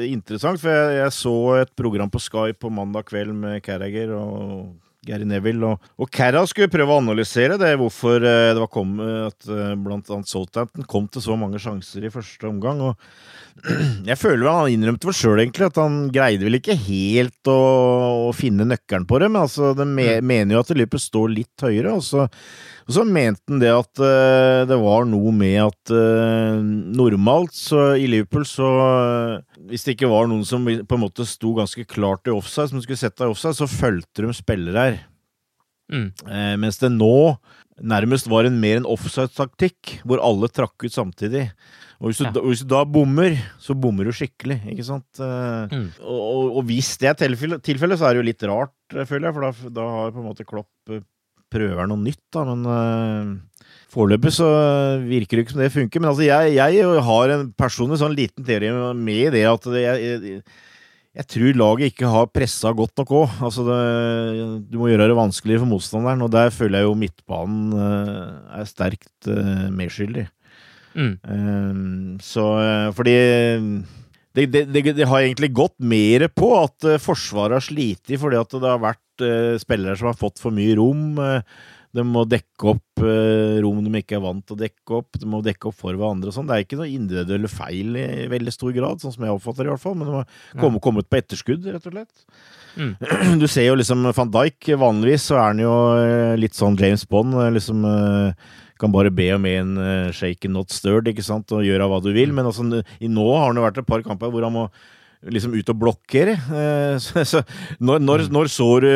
interessant, 0.07 0.61
for 0.61 0.71
jeg, 0.71 0.99
jeg, 1.01 1.17
så 1.17 1.35
et 1.61 1.73
program 1.77 2.11
på 2.11 2.21
Sky 2.21 2.51
på 2.57 2.71
mandag 2.73 3.09
kveld 3.09 3.33
med 3.37 3.61
Carragher 3.65 4.13
og 4.17 4.71
Gary 5.05 5.25
Neville. 5.25 5.65
Og, 5.65 5.91
og 5.97 6.09
Carra 6.13 6.43
skulle 6.49 6.71
prøve 6.71 6.93
å 6.93 7.01
analysere 7.01 7.57
det, 7.61 7.73
hvorfor 7.81 8.21
uh, 8.21 8.51
det 8.53 8.61
var 8.61 8.71
kommet 8.71 9.31
at 9.31 9.49
uh, 9.49 9.73
blant 9.79 10.09
annet 10.13 10.29
Southampton 10.29 10.87
kom 10.89 11.07
til 11.11 11.25
så 11.25 11.37
mange 11.39 11.61
sjanser 11.61 12.05
i 12.05 12.13
første 12.13 12.49
omgang. 12.49 12.83
og 12.85 13.65
jeg 14.09 14.19
føler 14.19 14.45
vel 14.45 14.51
han 14.53 14.75
innrømte 14.75 15.09
vel 15.09 15.17
sjøl 15.17 15.41
egentlig 15.41 15.71
at 15.71 15.79
han 15.81 16.03
greide 16.13 16.47
vel 16.47 16.59
ikke 16.59 16.77
helt 16.85 17.51
å, 17.51 17.59
å 18.29 18.35
finne 18.35 18.67
nøkkelen 18.69 19.07
på 19.09 19.21
det, 19.21 19.31
men 19.33 19.45
altså, 19.45 19.73
de 19.77 19.87
me, 19.89 20.07
mener 20.21 20.57
jo 20.57 20.63
at 20.63 20.75
løpet 20.77 21.03
står 21.03 21.33
litt 21.33 21.65
høyere. 21.65 21.97
og 21.97 22.05
så 22.05 22.27
og 22.87 22.95
så 22.95 23.03
mente 23.05 23.43
han 23.51 23.61
det 23.61 23.71
at 23.73 24.01
uh, 24.01 24.63
det 24.69 24.77
var 24.81 25.05
noe 25.09 25.33
med 25.35 25.57
at 25.63 25.93
uh, 25.93 26.57
normalt 26.61 27.53
så 27.57 27.91
i 27.99 28.07
Liverpool 28.09 28.45
så 28.47 28.69
uh, 28.81 29.61
Hvis 29.69 29.85
det 29.85 29.95
ikke 29.95 30.11
var 30.11 30.29
noen 30.29 30.45
som 30.47 30.65
på 30.65 30.97
en 30.97 31.03
måte 31.03 31.27
sto 31.29 31.53
ganske 31.57 31.85
klart 31.89 32.27
i 32.27 32.33
offside, 32.33 32.71
som 32.71 32.83
skulle 32.83 32.99
sette 32.99 33.21
deg 33.21 33.29
i 33.29 33.35
offside, 33.35 33.57
så 33.59 33.69
fulgte 33.69 34.25
de 34.25 34.35
spillere 34.35 34.85
her. 34.87 35.01
Mm. 35.91 36.07
mens 36.61 36.77
det 36.79 36.87
nå 36.87 37.35
nærmest 37.83 38.29
var 38.31 38.47
en 38.47 38.55
mer 38.61 38.77
en 38.79 38.85
offside-taktikk, 38.87 39.97
hvor 40.07 40.21
alle 40.23 40.47
trakk 40.47 40.85
ut 40.85 40.93
samtidig. 40.93 41.41
Og 41.99 42.07
hvis 42.07 42.21
du, 42.21 42.29
ja. 42.29 42.43
hvis 42.45 42.61
du, 42.63 42.69
da 42.71 42.85
bommer, 42.87 43.35
så 43.59 43.75
bommer 43.75 44.07
du 44.07 44.13
skikkelig, 44.15 44.61
ikke 44.71 44.85
sant? 44.87 45.19
Mm. 45.19 45.89
Og, 45.99 46.15
og, 46.15 46.45
og, 46.45 46.61
hvis 46.69 46.93
det 47.01 47.11
er 47.11 47.19
tilfellet, 47.19 47.99
så 47.99 48.07
er 48.07 48.15
det 48.15 48.21
jo 48.21 48.29
litt 48.29 48.47
rart, 48.47 48.77
føler 48.95 49.27
jeg, 49.27 49.35
for 49.35 49.43
da, 49.43 49.73
da 49.81 49.89
har 49.97 50.15
på 50.15 50.23
en 50.23 50.29
måte 50.31 50.47
Klopp 50.47 50.95
prøver 51.51 51.87
noe 51.89 52.01
nytt, 52.01 52.23
da, 52.33 52.43
men 52.47 52.65
uh, 52.65 53.69
foreløpig 53.91 54.33
så 54.35 54.49
virker 55.03 55.37
det 55.37 55.45
ikke 55.45 55.55
som 55.55 55.63
det 55.63 55.71
funker. 55.75 56.01
Men 56.01 56.11
altså, 56.13 56.25
jeg, 56.27 56.57
jeg 56.57 57.05
har 57.07 57.35
en 57.35 57.47
personlig 57.59 58.01
sånn 58.01 58.17
liten 58.17 58.47
teori 58.47 58.73
med 58.97 59.33
det 59.35 59.45
at 59.51 59.69
jeg, 59.75 60.03
jeg, 60.07 60.43
jeg 61.21 61.29
tror 61.35 61.59
laget 61.59 61.91
ikke 61.91 62.11
har 62.15 62.29
pressa 62.31 62.71
godt 62.75 62.95
nok 63.01 63.15
òg. 63.21 63.39
Altså 63.49 63.65
du 63.67 64.77
må 64.79 64.91
gjøre 64.91 65.11
det 65.11 65.19
vanskeligere 65.19 65.65
for 65.65 65.73
motstanderen, 65.75 66.23
og 66.23 66.31
der 66.33 66.53
føler 66.55 66.81
jeg 66.81 66.89
jo 66.89 66.99
midtbanen 67.05 67.73
uh, 67.75 68.61
er 68.61 68.69
sterkt 68.69 69.31
uh, 69.31 69.67
medskyldig. 69.75 70.29
Mm. 70.95 71.13
Eh, 71.23 72.19
så 72.23 72.45
eh, 72.59 72.87
fordi 72.95 73.15
det, 74.35 74.45
det, 74.51 74.83
det, 74.95 75.07
har 75.07 75.21
egentlig 75.21 75.51
gått 75.55 75.77
mer 75.79 76.27
på 76.35 76.51
at 76.59 76.87
eh, 76.87 77.01
Forsvaret 77.01 77.59
har 77.59 77.65
slitt 77.65 78.11
fordi 78.19 78.39
at 78.39 78.57
det 78.57 78.67
har 78.67 78.81
vært 78.83 79.03
eh, 79.25 79.59
spillere 79.61 79.97
som 79.99 80.11
har 80.11 80.19
fått 80.19 80.41
for 80.41 80.55
mye 80.55 80.75
rom. 80.79 81.13
eh, 81.21 81.41
de 81.91 82.03
må 82.07 82.23
dekke 82.23 82.69
opp 82.71 83.01
eh, 83.03 83.57
rom 83.59 83.81
de 83.83 83.99
ikke 83.99 84.15
er 84.15 84.23
vant 84.23 84.45
til 84.47 84.55
å 84.55 84.61
dekke 84.61 84.95
opp. 85.01 85.19
De 85.19 85.27
må 85.27 85.41
dekke 85.43 85.67
opp 85.67 85.75
for 85.75 85.97
hverandre 85.97 86.31
og 86.31 86.37
sånn. 86.37 86.47
Det 86.47 86.55
er 86.55 86.63
ikke 86.63 86.79
noe 86.79 86.87
individuelle 86.87 87.51
feil 87.51 87.99
i 87.99 88.07
veldig 88.31 88.53
stor 88.55 88.71
grad, 88.77 89.03
sånn 89.03 89.15
som 89.17 89.27
jeg 89.27 89.35
oppfatter 89.35 89.67
det 89.67 89.71
i 89.71 89.73
hvert 89.73 89.83
fall. 89.83 89.97
Men 89.99 90.07
de 90.07 90.15
har 90.21 90.31
kommet, 90.61 90.83
kommet 90.85 91.11
på 91.11 91.19
etterskudd, 91.19 91.67
rett 91.67 91.89
og 91.91 91.97
slett. 91.97 92.25
Mm. 92.79 92.95
Du 93.43 93.47
ser 93.51 93.67
jo 93.67 93.75
liksom 93.75 94.07
van 94.07 94.31
Dijk. 94.31 94.71
Vanligvis 94.79 95.27
så 95.27 95.41
er 95.41 95.45
han 95.49 95.63
jo 95.65 95.75
litt 96.39 96.55
sånn 96.55 96.79
James 96.79 97.03
Bond. 97.11 97.35
liksom 97.57 97.83
kan 98.81 98.93
bare 98.93 99.13
be 99.13 99.27
om 99.35 99.45
en 99.45 99.75
uh, 99.77 100.13
shaken 100.15 100.55
not 100.57 100.73
stirred, 100.73 101.09
ikke 101.11 101.25
sant, 101.25 101.51
og 101.53 101.65
gjøre 101.65 101.87
hva 101.89 102.01
du 102.01 102.09
vil. 102.15 102.33
Men 102.33 102.49
altså, 102.49 102.65
i 102.97 103.11
nå 103.11 103.27
har 103.35 103.53
det 103.53 103.65
vært 103.67 103.83
et 103.83 103.89
par 103.89 104.01
kamper 104.05 104.33
hvor 104.33 104.47
han 104.47 104.55
må 104.55 104.67
liksom 105.29 105.53
ut 105.53 105.69
og 105.69 105.77
blokkere. 105.81 106.33
Eh, 106.33 107.09
når, 107.85 108.01
når, 108.01 108.23
når 108.33 108.49
så 108.51 108.67
du 108.81 108.89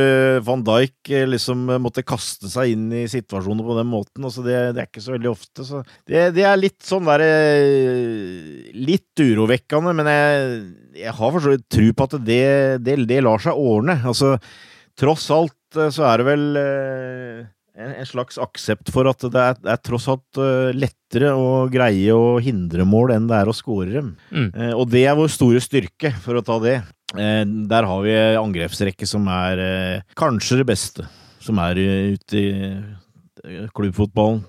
van 0.45 0.63
Dijk 0.65 1.11
eh, 1.13 1.25
liksom 1.29 1.65
måtte 1.83 2.05
kaste 2.07 2.49
seg 2.51 2.73
inn 2.73 2.87
i 2.95 3.05
situasjoner 3.11 3.67
på 3.67 3.77
den 3.77 3.89
måten? 3.91 4.25
Altså 4.25 4.45
det, 4.45 4.57
det 4.75 4.83
er 4.83 4.89
ikke 4.89 5.05
så 5.05 5.15
veldig 5.15 5.31
ofte. 5.31 5.65
Så 5.67 5.83
det, 6.09 6.27
det 6.37 6.47
er 6.47 6.61
litt 6.61 6.81
sånn 6.85 7.05
derre 7.09 7.33
Litt 8.75 9.21
urovekkende, 9.21 9.93
men 9.95 10.09
jeg, 10.09 10.55
jeg 11.05 11.17
har 11.17 11.35
for 11.35 11.43
så 11.43 11.53
vidt 11.53 11.67
tro 11.71 11.89
på 11.91 12.07
at 12.07 12.15
det, 12.25 12.45
det, 12.85 13.19
lar 13.23 13.41
seg 13.43 13.59
ordne. 13.59 13.99
Altså, 14.07 14.35
tross 14.99 15.27
alt 15.33 15.79
eh, 15.79 15.91
så 15.93 16.07
er 16.09 16.21
det 16.21 16.27
vel 16.31 16.47
eh, 16.61 17.43
en, 17.75 17.91
en 17.91 18.07
slags 18.07 18.39
aksept 18.41 18.91
for 18.93 19.07
at 19.09 19.25
det 19.27 19.41
er, 19.41 19.57
det 19.59 19.71
er 19.73 19.81
tross 19.83 20.07
alt 20.11 20.39
uh, 20.39 20.71
lettere 20.75 21.33
å 21.35 21.65
greie 21.71 22.15
å 22.15 22.37
hindre 22.43 22.87
mål 22.87 23.15
enn 23.15 23.29
det 23.29 23.37
er 23.41 23.51
å 23.51 23.55
skåre 23.55 23.91
dem. 23.97 24.13
Mm. 24.31 24.49
Eh, 24.51 24.73
og 24.75 24.89
det 24.91 25.05
er 25.07 25.17
vår 25.19 25.31
store 25.31 25.61
styrke, 25.63 26.11
for 26.23 26.39
å 26.39 26.43
ta 26.45 26.57
det. 26.63 26.79
Eh, 27.15 27.43
der 27.69 27.87
har 27.87 28.01
vi 28.03 28.17
angrepsrekke 28.39 29.07
som 29.07 29.27
er 29.31 29.61
eh, 29.63 30.03
kanskje 30.17 30.61
det 30.61 30.67
beste 30.71 31.07
som 31.45 31.59
er 31.61 31.77
ute 32.15 32.41
i 32.41 32.49
klubbfotballen. 33.75 34.43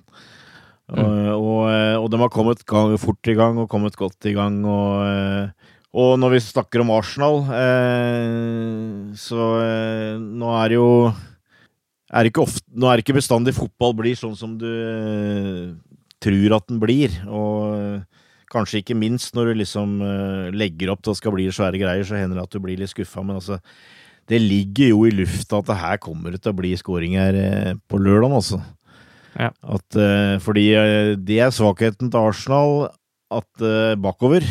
Mm. 0.87 0.99
Og, 1.03 1.31
og, 1.37 1.63
eh, 1.71 1.97
og 1.99 2.11
de 2.11 2.21
har 2.23 2.31
kommet 2.33 2.63
fort 3.03 3.31
i 3.31 3.37
gang 3.37 3.59
og 3.59 3.71
kommet 3.71 3.99
godt 3.99 4.31
i 4.31 4.37
gang. 4.39 4.63
og... 4.65 5.07
eh, 5.07 5.73
og 5.97 6.19
når 6.21 6.35
vi 6.35 6.43
snakker 6.45 6.83
om 6.83 6.91
Arsenal, 6.93 7.39
eh, 7.57 9.15
så 9.17 9.47
eh, 9.63 10.19
nå 10.21 10.51
er 10.59 10.69
det 10.69 10.77
jo 10.77 10.89
er 12.13 12.29
ikke 12.29 12.45
ofte, 12.45 12.63
Nå 12.77 12.89
er 12.89 12.99
det 12.99 13.07
ikke 13.07 13.19
bestandig 13.19 13.57
fotball 13.57 13.97
blir 13.99 14.19
sånn 14.19 14.37
som 14.39 14.55
du 14.61 14.69
eh, 14.69 15.75
tror 16.23 16.57
at 16.59 16.69
den 16.71 16.81
blir. 16.83 17.15
Og 17.27 17.75
eh, 17.75 18.25
kanskje 18.53 18.83
ikke 18.83 18.99
minst 18.99 19.35
når 19.37 19.51
du 19.51 19.61
liksom 19.63 19.99
eh, 20.07 20.55
legger 20.55 20.93
opp 20.93 21.03
til 21.03 21.13
at 21.13 21.17
det 21.17 21.23
skal 21.23 21.37
bli 21.37 21.49
svære 21.51 21.83
greier, 21.83 22.07
så 22.07 22.19
hender 22.19 22.39
det 22.39 22.47
at 22.47 22.55
du 22.55 22.63
blir 22.63 22.79
litt 22.79 22.93
skuffa. 22.93 23.25
Men 23.27 23.41
altså, 23.41 23.59
det 24.31 24.43
ligger 24.43 24.93
jo 24.93 25.03
i 25.07 25.15
lufta 25.15 25.61
at 25.61 25.71
det 25.71 25.81
her 25.83 26.01
kommer 26.03 26.35
det 26.35 26.45
til 26.45 26.55
å 26.55 26.61
bli 26.61 26.73
skåring 26.79 27.19
her 27.19 27.41
på 27.87 28.01
lørdag, 28.03 28.39
altså. 28.41 28.63
Ja. 29.37 29.51
At, 29.69 29.99
fordi 30.41 30.71
det 31.29 31.37
er 31.45 31.53
svakheten 31.53 32.09
til 32.09 32.31
Arsenal, 32.31 32.89
at 33.37 33.67
bakover 34.01 34.47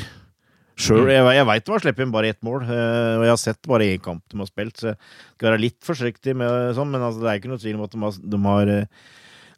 Sjøl, 0.76 1.08
jeg, 1.08 1.24
jeg 1.38 1.48
veit 1.48 1.66
de 1.66 1.72
har 1.72 1.84
sluppet 1.84 2.04
inn 2.04 2.12
bare 2.12 2.32
ett 2.34 2.42
mål, 2.44 2.66
eh, 2.68 3.12
og 3.16 3.24
jeg 3.24 3.32
har 3.32 3.40
sett 3.40 3.70
bare 3.70 3.88
én 3.94 4.02
kamp 4.04 4.24
de 4.32 4.42
har 4.42 4.50
spilt, 4.50 4.76
så 4.82 4.90
jeg 4.92 4.98
skal 5.38 5.50
være 5.50 5.62
litt 5.64 5.80
forsiktig 5.88 6.36
med 6.36 6.76
sånn, 6.76 6.92
men 6.92 7.06
altså, 7.06 7.24
det 7.24 7.32
er 7.32 7.40
ikke 7.40 7.52
noe 7.54 7.62
tvil 7.62 7.78
om 7.80 7.86
at 7.86 7.96
de 7.96 8.02
har, 8.04 8.18
de 8.36 8.42
har 8.50 8.74
eh, 8.74 8.90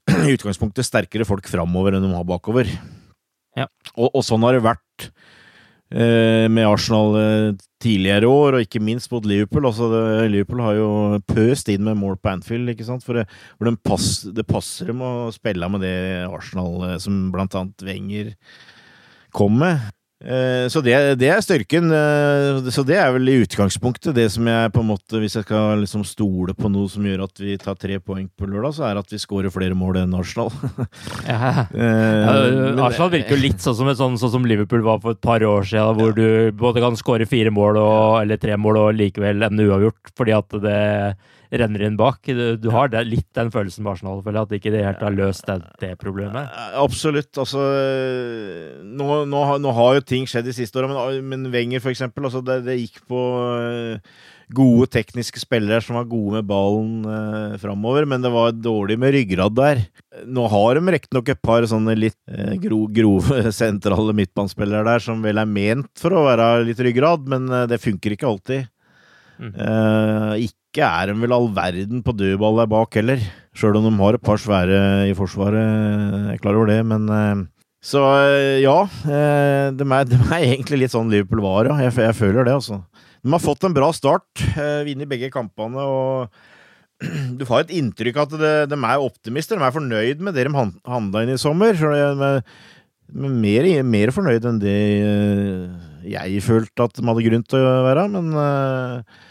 i 0.29 0.35
utgangspunktet 0.37 0.87
sterkere 0.87 1.27
folk 1.27 1.49
framover 1.49 1.97
enn 1.97 2.05
de 2.05 2.13
har 2.13 2.27
bakover. 2.27 2.69
Ja. 3.57 3.65
Og, 3.95 4.11
og 4.11 4.21
sånn 4.25 4.45
har 4.45 4.55
det 4.55 4.65
vært 4.67 5.09
eh, 5.91 6.45
med 6.51 6.67
Arsenal 6.67 7.17
eh, 7.19 7.65
tidligere 7.81 8.29
år, 8.29 8.57
og 8.57 8.65
ikke 8.65 8.81
minst 8.83 9.11
mot 9.13 9.25
Liverpool. 9.25 9.67
Altså, 9.69 9.89
det, 9.91 10.29
Liverpool 10.33 10.63
har 10.65 10.77
jo 10.77 10.89
pøst 11.29 11.69
inn 11.73 11.85
med 11.87 11.99
mål 11.99 12.17
på 12.21 12.33
Anfield, 12.35 12.69
ikke 12.73 12.87
sant? 12.87 13.05
for 13.05 13.19
det, 13.19 13.27
for 13.57 13.69
de 13.69 13.75
pass, 13.89 14.09
det 14.33 14.47
passer 14.49 14.93
dem 14.93 15.03
å 15.05 15.29
spille 15.35 15.69
med 15.73 15.85
det 15.85 15.97
Arsenal 16.29 16.91
eh, 16.91 16.97
som 17.03 17.27
blant 17.33 17.57
annet 17.57 17.87
Wenger 17.89 18.33
kom 19.35 19.57
med. 19.61 19.89
Eh, 20.17 20.65
Så 20.73 20.81
det, 20.81 20.95
det 21.21 21.27
er 21.29 21.41
styrken. 21.45 21.91
eh, 21.93 22.69
Så 22.73 22.81
det 22.83 22.95
er 22.97 23.11
vel 23.13 23.29
i 23.29 23.35
utgangspunktet 23.45 24.15
det 24.17 24.31
som 24.33 24.47
jeg 24.49 24.71
på 24.73 24.81
en 24.81 24.89
måte 24.89 25.19
Hvis 25.21 25.35
jeg 25.37 25.45
skal 25.45 25.83
liksom 25.83 26.01
stole 26.09 26.55
på 26.57 26.71
noe 26.73 26.89
som 26.89 27.05
gjør 27.05 27.25
at 27.27 27.37
vi 27.37 27.53
tar 27.61 27.77
tre 27.77 27.99
poeng 28.01 28.25
på 28.33 28.49
lørdag, 28.49 28.73
så 28.73 28.87
er 28.87 28.95
det 28.97 29.03
at 29.05 29.13
vi 29.13 29.19
skårer 29.21 29.53
flere 29.53 29.77
mål 29.77 29.99
enn 30.01 30.15
Arsenal. 30.17 30.49
Ja. 31.27 31.67
Eh, 31.77 32.25
Ja, 32.25 32.87
Arsenal 32.87 33.11
virker 33.13 33.35
jo 33.37 33.43
litt 33.43 33.61
sånn 33.61 33.75
som, 33.77 33.87
et 33.91 33.97
sånn, 33.99 34.17
sånn 34.17 34.31
som 34.39 34.45
Liverpool 34.49 34.81
var 34.85 34.99
for 35.03 35.13
et 35.13 35.21
par 35.21 35.43
år 35.45 35.65
siden, 35.69 35.95
hvor 35.99 36.15
du 36.17 36.51
både 36.57 36.81
kan 36.81 36.97
skåre 36.97 37.27
fire 37.29 37.51
mål 37.53 37.77
og, 37.77 38.21
eller 38.23 38.41
tre 38.41 38.57
mål 38.57 38.77
og 38.87 38.95
likevel 38.97 39.45
ende 39.45 39.67
uavgjort, 39.69 40.13
fordi 40.17 40.33
at 40.37 40.57
det 40.65 40.81
renner 41.51 41.85
inn 41.87 41.97
bak. 41.99 42.19
Du, 42.27 42.57
du 42.59 42.69
har 42.73 42.89
det, 42.91 43.05
litt 43.07 43.27
den 43.37 43.51
følelsen 43.53 43.83
med 43.85 43.93
Arsenal, 43.95 44.23
føler 44.25 44.41
jeg, 44.41 44.47
at 44.49 44.55
ikke 44.59 44.73
de 44.75 44.85
helt 44.85 45.03
har 45.07 45.15
løst 45.15 45.47
det, 45.47 45.59
det 45.83 45.91
problemet. 46.01 46.49
Absolutt. 46.79 47.31
Altså 47.39 47.61
nå, 48.83 49.09
nå, 49.29 49.43
har- 49.51 49.61
nå 49.63 49.73
har 49.77 49.97
jo 49.99 50.05
ting 50.13 50.25
skjedd 50.29 50.47
de 50.49 50.55
siste 50.55 50.79
åra, 50.79 50.89
men, 50.91 51.21
men 51.29 51.51
Wenger, 51.53 51.83
for 51.83 51.93
eksempel, 51.93 52.27
altså 52.27 52.41
det, 52.45 52.61
det 52.67 52.77
gikk 52.81 53.01
på 53.09 53.21
eh, 53.57 54.17
gode 54.55 54.87
tekniske 54.93 55.41
spillere 55.41 55.81
som 55.83 55.97
var 55.99 56.07
gode 56.07 56.37
med 56.39 56.47
ballen 56.47 57.01
eh, 57.03 57.57
framover, 57.61 58.07
men 58.07 58.23
det 58.23 58.31
var 58.33 58.53
dårlig 58.55 58.97
med 59.01 59.13
ryggrad 59.15 59.55
der. 59.57 59.81
Nå 60.27 60.47
har 60.51 60.79
de 60.79 60.95
riktignok 60.95 61.29
et 61.33 61.41
par 61.43 61.65
sånne 61.69 61.95
litt 61.99 62.17
eh, 62.31 62.55
gro, 62.63 62.85
grove 62.91 63.43
sentrale 63.55 64.15
midtbanespillere 64.17 64.85
der 64.87 65.03
som 65.03 65.21
vel 65.25 65.41
er 65.43 65.49
ment 65.51 65.91
for 65.99 66.15
å 66.15 66.25
være 66.29 66.65
litt 66.69 66.79
ryggrad, 66.83 67.27
men 67.31 67.49
eh, 67.51 67.67
det 67.71 67.81
funker 67.83 68.15
ikke 68.15 68.29
alltid. 68.31 68.71
Mm. 69.37 69.51
Eh, 69.53 70.47
ikke 70.47 70.85
er 70.87 71.11
de 71.11 71.15
vel 71.21 71.33
all 71.35 71.47
verden 71.53 72.01
på 72.05 72.13
dødball 72.17 72.57
der 72.61 72.69
bak 72.71 72.97
heller, 72.97 73.21
sjøl 73.57 73.77
om 73.79 73.85
de 73.89 73.93
har 74.01 74.17
et 74.17 74.25
par 74.25 74.41
svære 74.41 74.79
i 75.09 75.13
forsvaret. 75.17 75.61
Jeg 75.61 76.37
er 76.37 76.41
klar 76.41 76.57
over 76.57 76.71
det, 76.71 76.79
men 76.89 77.05
eh, 77.13 77.45
Så 77.85 78.01
eh, 78.01 78.59
ja, 78.65 78.79
eh, 79.05 79.69
de 79.77 79.85
er, 79.85 80.07
de 80.11 80.17
er 80.25 80.47
egentlig 80.51 80.81
litt 80.83 80.95
sånn 80.95 81.11
Liverpool 81.13 81.43
var, 81.45 81.69
ja. 81.69 81.77
Jeg, 81.87 81.93
jeg 82.09 82.17
føler 82.17 82.47
det, 82.49 82.57
altså. 82.57 82.81
De 83.23 83.33
har 83.33 83.43
fått 83.43 83.65
en 83.67 83.75
bra 83.75 83.89
start, 83.95 84.27
eh, 84.55 84.81
vunnet 84.87 85.09
begge 85.09 85.29
kampene, 85.33 85.85
og 85.85 86.29
du 87.37 87.43
får 87.45 87.65
et 87.67 87.75
inntrykk 87.77 88.17
av 88.17 88.25
at 88.31 88.39
de, 88.41 88.53
de 88.73 88.77
er 88.89 89.03
optimister. 89.05 89.59
De 89.59 89.65
er 89.67 89.75
fornøyd 89.75 90.21
med 90.25 90.33
det 90.37 90.47
de 90.47 90.55
han- 90.57 90.73
handla 90.89 91.21
inn 91.25 91.35
i 91.35 91.37
sommer. 91.41 91.77
Så 91.77 91.91
de 91.93 92.01
er, 92.01 92.23
er 92.25 93.29
mer, 93.37 93.67
mer 93.85 94.11
fornøyd 94.15 94.47
enn 94.49 94.57
det 94.63 94.77
eh, 95.05 95.85
jeg 96.07 96.41
følte 96.45 96.87
at 96.87 96.95
de 96.97 97.05
hadde 97.05 97.25
grunn 97.27 97.45
til 97.45 97.61
å 97.67 97.75
være. 97.85 98.07
Men 98.15 98.31
eh, 98.41 99.23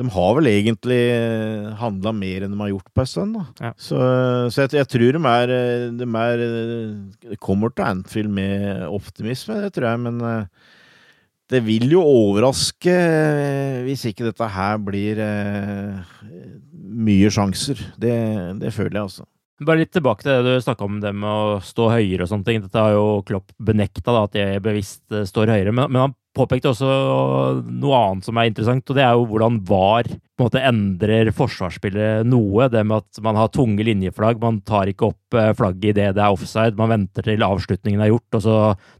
de 0.00 0.08
har 0.14 0.36
vel 0.38 0.48
egentlig 0.48 1.00
handla 1.76 2.12
mer 2.16 2.46
enn 2.46 2.54
de 2.54 2.60
har 2.62 2.70
gjort 2.72 2.92
på 2.96 3.02
en 3.02 3.08
stund. 3.10 3.38
Ja. 3.60 3.72
Så, 3.76 3.98
så 4.48 4.64
jeg, 4.64 4.72
jeg 4.78 4.88
tror 4.94 5.16
de 5.16 5.20
er, 5.28 5.52
eh, 5.56 5.88
de 6.00 6.06
er 6.22 6.44
eh, 6.46 7.34
kommer 7.42 7.74
til 7.74 7.84
Anfield 7.84 8.32
med 8.32 8.86
optimisme, 8.88 9.58
det 9.60 9.74
tror 9.76 9.90
jeg. 9.90 10.02
Men 10.06 10.22
eh, 10.24 10.70
det 11.52 11.60
vil 11.66 11.90
jo 11.92 12.04
overraske 12.06 12.94
eh, 12.94 13.82
hvis 13.84 14.06
ikke 14.08 14.30
dette 14.30 14.48
her 14.54 14.80
blir 14.86 15.20
eh, 15.24 16.16
mye 16.80 17.32
sjanser. 17.34 17.82
Det, 18.00 18.16
det 18.62 18.72
føler 18.72 19.02
jeg, 19.02 19.10
altså. 19.10 19.28
Bare 19.60 19.82
litt 19.82 19.92
tilbake 19.92 20.24
til 20.24 20.46
det 20.46 20.54
du 20.56 20.64
snakka 20.64 20.86
om, 20.86 21.00
det 21.02 21.10
med 21.12 21.28
å 21.28 21.58
stå 21.60 21.90
høyere 21.92 22.24
og 22.24 22.30
sånne 22.30 22.46
ting. 22.46 22.62
Dette 22.64 22.80
har 22.80 22.94
jo 22.94 23.20
Klopp 23.28 23.52
benekta, 23.60 24.14
at 24.22 24.38
jeg 24.38 24.64
bevisst 24.64 25.04
eh, 25.12 25.28
står 25.28 25.52
høyere. 25.52 25.76
Men, 25.76 25.92
men 25.92 26.06
han 26.06 26.16
påpekte 26.40 26.72
også 26.72 26.90
noe 27.68 28.00
annet 28.00 28.26
som 28.26 28.40
er 28.40 28.50
interessant, 28.50 28.88
og 28.90 28.98
det 28.98 29.04
er 29.06 29.14
jo 29.16 29.28
hvordan 29.30 29.60
VAR 29.68 30.08
på 30.40 30.46
en 30.46 30.48
måte 30.48 30.62
endrer 30.64 31.28
forsvarsspillet 31.36 32.24
noe. 32.24 32.68
Det 32.72 32.80
med 32.88 33.02
at 33.02 33.18
man 33.24 33.36
har 33.36 33.50
tunge 33.52 33.84
linjeflagg. 33.84 34.38
Man 34.40 34.62
tar 34.64 34.88
ikke 34.88 35.10
opp 35.10 35.36
eh, 35.36 35.50
flagget 35.56 35.90
idet 35.92 36.14
det 36.16 36.22
er 36.24 36.32
offside. 36.32 36.78
Man 36.78 36.88
venter 36.94 37.26
til 37.26 37.44
avslutningen 37.44 38.00
er 38.00 38.08
gjort, 38.08 38.38
og 38.38 38.44
så 38.46 38.54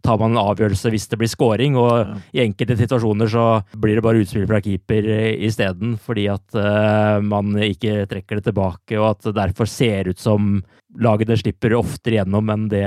tar 0.04 0.18
man 0.20 0.34
en 0.34 0.42
avgjørelse 0.42 0.92
hvis 0.92 1.08
det 1.08 1.20
blir 1.22 1.32
scoring. 1.32 1.78
Og 1.80 2.12
i 2.36 2.42
enkelte 2.44 2.76
situasjoner 2.82 3.32
så 3.32 3.46
blir 3.72 3.96
det 3.96 4.04
bare 4.04 4.20
utspill 4.20 4.44
fra 4.50 4.60
keeper 4.64 5.08
eh, 5.16 5.30
isteden, 5.48 5.96
fordi 5.96 6.28
at 6.28 6.60
uh, 6.60 7.24
man 7.24 7.56
ikke 7.64 8.04
trekker 8.10 8.40
det 8.40 8.50
tilbake, 8.50 9.00
og 9.00 9.14
at 9.14 9.30
det 9.30 9.38
derfor 9.40 9.70
ser 9.70 10.12
ut 10.12 10.20
som 10.20 10.60
lagene 11.00 11.38
slipper 11.38 11.72
oftere 11.78 12.18
gjennom 12.18 12.52
enn 12.52 12.68
det 12.68 12.84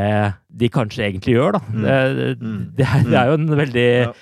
de 0.53 0.69
kanskje 0.69 1.07
egentlig 1.07 1.37
gjør, 1.39 1.57
da. 1.57 1.65
Mm. 1.73 1.83
Det, 1.83 1.97
Mm. 2.43 2.63
det, 2.77 2.85
er, 2.85 3.03
det 3.09 3.17
er 3.17 3.29
jo 3.31 3.41
en 3.41 3.53
veldig 3.63 3.89
Ja. 4.03 4.13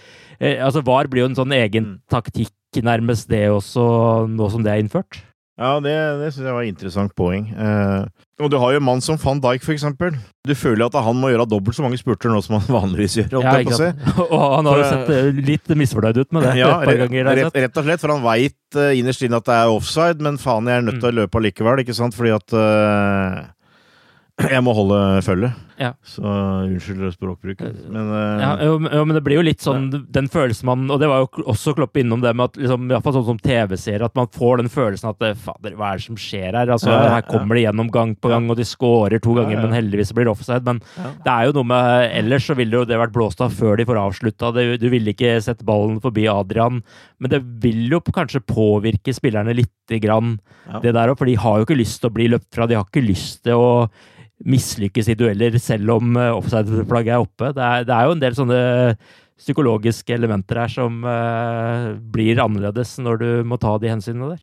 Eh, 0.42 0.58
Altså, 0.66 0.82
VAR 0.84 1.08
blir 1.08 1.24
jo 1.26 1.30
en 1.32 1.38
sånn 1.38 1.54
egen 1.54 1.86
Mm. 1.94 2.00
taktikk, 2.12 2.52
nærmest 2.82 3.28
det 3.30 3.46
også, 3.52 4.28
nå 4.32 4.50
som 4.52 4.64
det 4.64 4.72
er 4.74 4.82
innført. 4.84 5.22
Ja, 5.62 5.76
det, 5.84 5.92
det 6.18 6.30
syns 6.34 6.46
jeg 6.48 6.54
var 6.56 6.64
et 6.64 6.72
interessant 6.72 7.12
poeng. 7.14 7.44
Eh, 7.54 8.06
og 8.42 8.50
du 8.50 8.56
har 8.58 8.72
jo 8.74 8.80
en 8.80 8.86
mann 8.88 9.02
som 9.04 9.18
van 9.22 9.38
Dijk, 9.44 9.62
for 9.62 9.74
eksempel. 9.76 10.16
Du 10.48 10.56
føler 10.58 10.88
at 10.88 10.96
han 11.06 11.20
må 11.20 11.30
gjøre 11.30 11.46
dobbelt 11.52 11.76
så 11.78 11.84
mange 11.86 12.00
spurter 12.02 12.32
nå 12.34 12.40
som 12.42 12.56
han 12.58 12.66
vanligvis 12.80 13.20
gjør. 13.20 13.44
Ja? 13.44 13.92
Og 14.32 14.56
han 14.56 14.66
har 14.72 14.80
jo 14.82 14.88
sett 14.90 15.12
eh, 15.14 15.30
litt 15.46 15.68
misfornøyd 15.78 16.18
ut 16.24 16.32
med 16.34 16.48
det 16.48 16.56
Ja, 16.64 16.80
rett, 16.82 16.98
ganger. 17.04 17.30
rett, 17.44 17.54
rett 17.68 17.78
og 17.78 17.86
slett, 17.86 18.02
for 18.02 18.16
han 18.16 18.24
veit 18.26 18.80
uh, 18.80 18.90
innerst 18.98 19.22
inne 19.28 19.38
at 19.38 19.46
det 19.52 19.54
er 19.60 19.76
offside, 19.76 20.24
men 20.26 20.40
faen, 20.42 20.66
jeg 20.72 20.80
er 20.82 20.88
nødt 20.88 20.98
til 21.04 21.12
å 21.12 21.14
Mm. 21.14 21.20
løpe 21.22 21.38
allikevel, 21.44 21.84
ikke 21.84 21.94
sant, 22.00 22.18
fordi 22.18 22.34
at 22.40 22.58
uh, 22.58 23.44
jeg 24.56 24.64
må 24.66 24.74
holde 24.76 24.98
følge. 25.26 25.52
Ja. 25.82 25.94
Så 26.06 26.22
unnskyld 26.22 27.08
språkbruken. 27.16 27.72
Men 27.90 28.10
uh, 28.14 28.42
Ja, 28.42 28.50
jo, 28.68 28.76
men- 28.80 28.92
jo, 28.94 29.06
men 29.10 29.16
det 29.18 29.22
blir 29.26 29.40
jo 29.40 29.46
litt 29.48 29.64
sånn 29.64 29.88
den 30.14 30.28
følelsen 30.30 30.68
man 30.70 30.84
Og 30.94 31.00
det 31.02 31.08
var 31.10 31.24
jo 31.24 31.46
også 31.50 31.74
Klopp 31.74 31.98
innom 31.98 32.22
det 32.22 32.36
med 32.38 32.52
at 32.52 32.60
liksom, 32.62 32.84
i 32.86 32.92
hvert 32.94 33.02
fall 33.08 33.16
sånn 33.16 33.26
som 33.32 33.40
TV-seere, 33.42 34.06
at 34.06 34.14
man 34.20 34.28
får 34.30 34.62
den 34.62 34.70
følelsen 34.70 35.10
at 35.10 35.26
eh, 35.26 35.34
fader, 35.42 35.74
hva 35.80 35.90
er 35.96 35.98
det 36.02 36.06
som 36.06 36.20
skjer 36.22 36.54
her? 36.60 36.70
Altså, 36.76 36.92
Ja, 36.92 37.00
ja, 37.08 37.16
Her 37.16 37.26
kommer 37.26 37.58
de 37.58 37.64
gjennom 37.66 37.90
gang 37.92 38.14
på 38.16 38.30
gang, 38.30 38.46
og 38.54 38.60
de 38.62 38.68
scorer 38.70 39.18
to 39.24 39.34
ganger, 39.40 39.56
Ja, 39.56 39.60
ja. 39.62 39.66
men 39.66 39.74
heldigvis 39.80 40.14
blir 40.14 40.30
det 40.30 40.36
offside. 40.36 40.62
Men 40.70 40.84
det 41.26 41.34
er 41.34 41.50
jo 41.50 41.56
noe 41.58 41.70
med 41.74 42.12
Ellers 42.22 42.46
så 42.52 42.56
ville 42.60 42.78
jo 42.78 42.86
det 42.86 43.00
vært 43.02 43.16
blåst 43.18 43.42
av 43.42 43.50
før 43.58 43.82
de 43.82 43.88
får 43.90 44.02
avslutta. 44.04 44.54
Du 44.78 44.88
ville 44.94 45.16
ikke 45.16 45.34
sett 45.42 45.66
ballen 45.66 45.98
forbi 46.04 46.28
Adrian, 46.30 46.84
men 47.18 47.34
det 47.34 47.42
vil 47.64 47.88
jo 47.96 48.04
kanskje 48.06 48.44
påvirke 48.46 49.14
spillerne 49.18 49.56
lite 49.58 49.98
grann, 50.04 50.38
Ja. 50.70 50.80
det 50.80 50.94
der 50.94 51.10
òg, 51.10 51.18
for 51.18 51.26
de 51.26 51.34
har 51.42 51.58
jo 51.60 51.66
ikke 51.66 51.80
lyst 51.82 52.02
til 52.04 52.12
å 52.12 52.14
bli 52.14 52.28
løpt 52.30 52.54
fra. 52.54 52.68
De 52.70 52.76
har 52.78 52.86
ikke 52.86 53.02
lyst 53.08 53.42
til 53.44 53.58
å 53.58 53.90
mislykkes 54.48 55.12
i 55.12 55.18
dueller 55.18 55.58
selv 55.62 55.98
om 55.98 56.16
eh, 56.18 56.32
offside-flagget 56.34 57.16
er 57.16 57.26
oppe. 57.26 57.52
Det 57.56 57.66
er, 57.66 57.86
det 57.88 57.98
er 57.98 58.08
jo 58.08 58.16
en 58.16 58.24
del 58.24 58.38
sånne 58.38 58.62
psykologiske 59.42 60.14
elementer 60.14 60.60
her 60.62 60.70
som 60.70 61.02
uh, 61.02 61.98
blir 62.14 62.38
annerledes 62.44 62.92
når 63.02 63.22
du 63.22 63.30
må 63.50 63.58
ta 63.58 63.74
de 63.82 63.90
hensynene 63.90 64.36
der. 64.36 64.42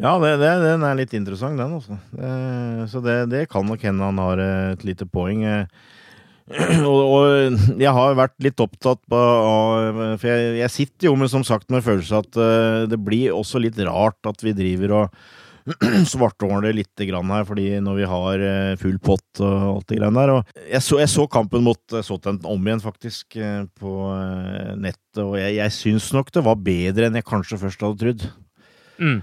Ja, 0.00 0.14
det, 0.22 0.36
det, 0.40 0.50
den 0.62 0.84
er 0.86 0.96
litt 0.96 1.16
interessant, 1.16 1.58
den 1.58 1.74
også. 1.76 1.98
Det, 2.14 2.28
så 2.92 3.02
det, 3.04 3.16
det 3.32 3.48
kan 3.50 3.66
nok 3.66 3.82
hende 3.84 4.06
han 4.06 4.20
har 4.22 4.40
et 4.44 4.84
lite 4.86 5.08
poeng. 5.10 5.42
Eh, 5.44 5.66
Og, 6.90 7.00
og 7.14 7.76
jeg 7.78 7.90
har 7.94 8.16
vært 8.18 8.32
litt 8.42 8.58
opptatt 8.58 8.98
av 9.14 9.98
For 10.18 10.24
jeg, 10.26 10.56
jeg 10.58 10.72
sitter 10.74 11.06
jo 11.06 11.12
med, 11.20 11.30
som 11.30 11.44
sagt, 11.46 11.68
med 11.70 11.84
følelse 11.86 12.22
at 12.24 12.38
eh, 12.42 12.86
det 12.90 12.98
blir 13.06 13.36
også 13.36 13.60
litt 13.62 13.78
rart 13.86 14.26
at 14.26 14.42
vi 14.42 14.56
driver 14.56 14.96
og 14.96 15.20
svartåler 16.12 16.74
litt 16.76 17.02
grann 17.08 17.32
her, 17.32 17.46
fordi 17.48 17.66
når 17.82 17.98
vi 17.98 18.08
har 18.10 18.44
eh, 18.46 18.76
full 18.80 18.98
pott 19.02 19.42
og 19.42 19.56
alt 19.70 19.88
det 19.90 20.00
greiene 20.00 20.20
der. 20.20 20.32
Og 20.34 20.62
jeg, 20.66 20.82
så, 20.84 21.00
jeg 21.02 21.12
så 21.12 21.26
kampen 21.30 21.64
mot 21.66 21.96
Southampton 21.96 22.50
om 22.50 22.68
igjen, 22.68 22.82
faktisk, 22.84 23.38
eh, 23.38 23.64
på 23.80 23.94
eh, 24.14 24.72
nettet, 24.80 25.22
og 25.24 25.36
jeg, 25.40 25.56
jeg 25.58 25.76
syns 25.76 26.10
nok 26.16 26.32
det 26.34 26.44
var 26.46 26.62
bedre 26.64 27.08
enn 27.08 27.18
jeg 27.18 27.28
kanskje 27.28 27.60
først 27.60 27.84
hadde 27.86 28.00
trodd. 28.04 28.30
Mm. 29.00 29.22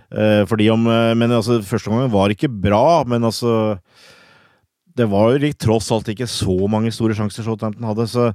Fordi 0.50 0.72
om 0.74 0.88
Men 0.90 1.30
altså, 1.36 1.60
første 1.62 1.92
gangen 1.92 2.10
var 2.10 2.32
ikke 2.34 2.50
bra, 2.50 3.04
men 3.06 3.22
altså 3.22 3.78
Det 4.98 5.06
var 5.06 5.36
jo 5.36 5.52
tross 5.54 5.92
alt 5.94 6.10
ikke 6.10 6.26
så 6.26 6.56
mange 6.66 6.90
store 6.90 7.14
sjanser 7.14 7.46
Southampton 7.46 7.86
hadde, 7.86 8.08
så 8.10 8.32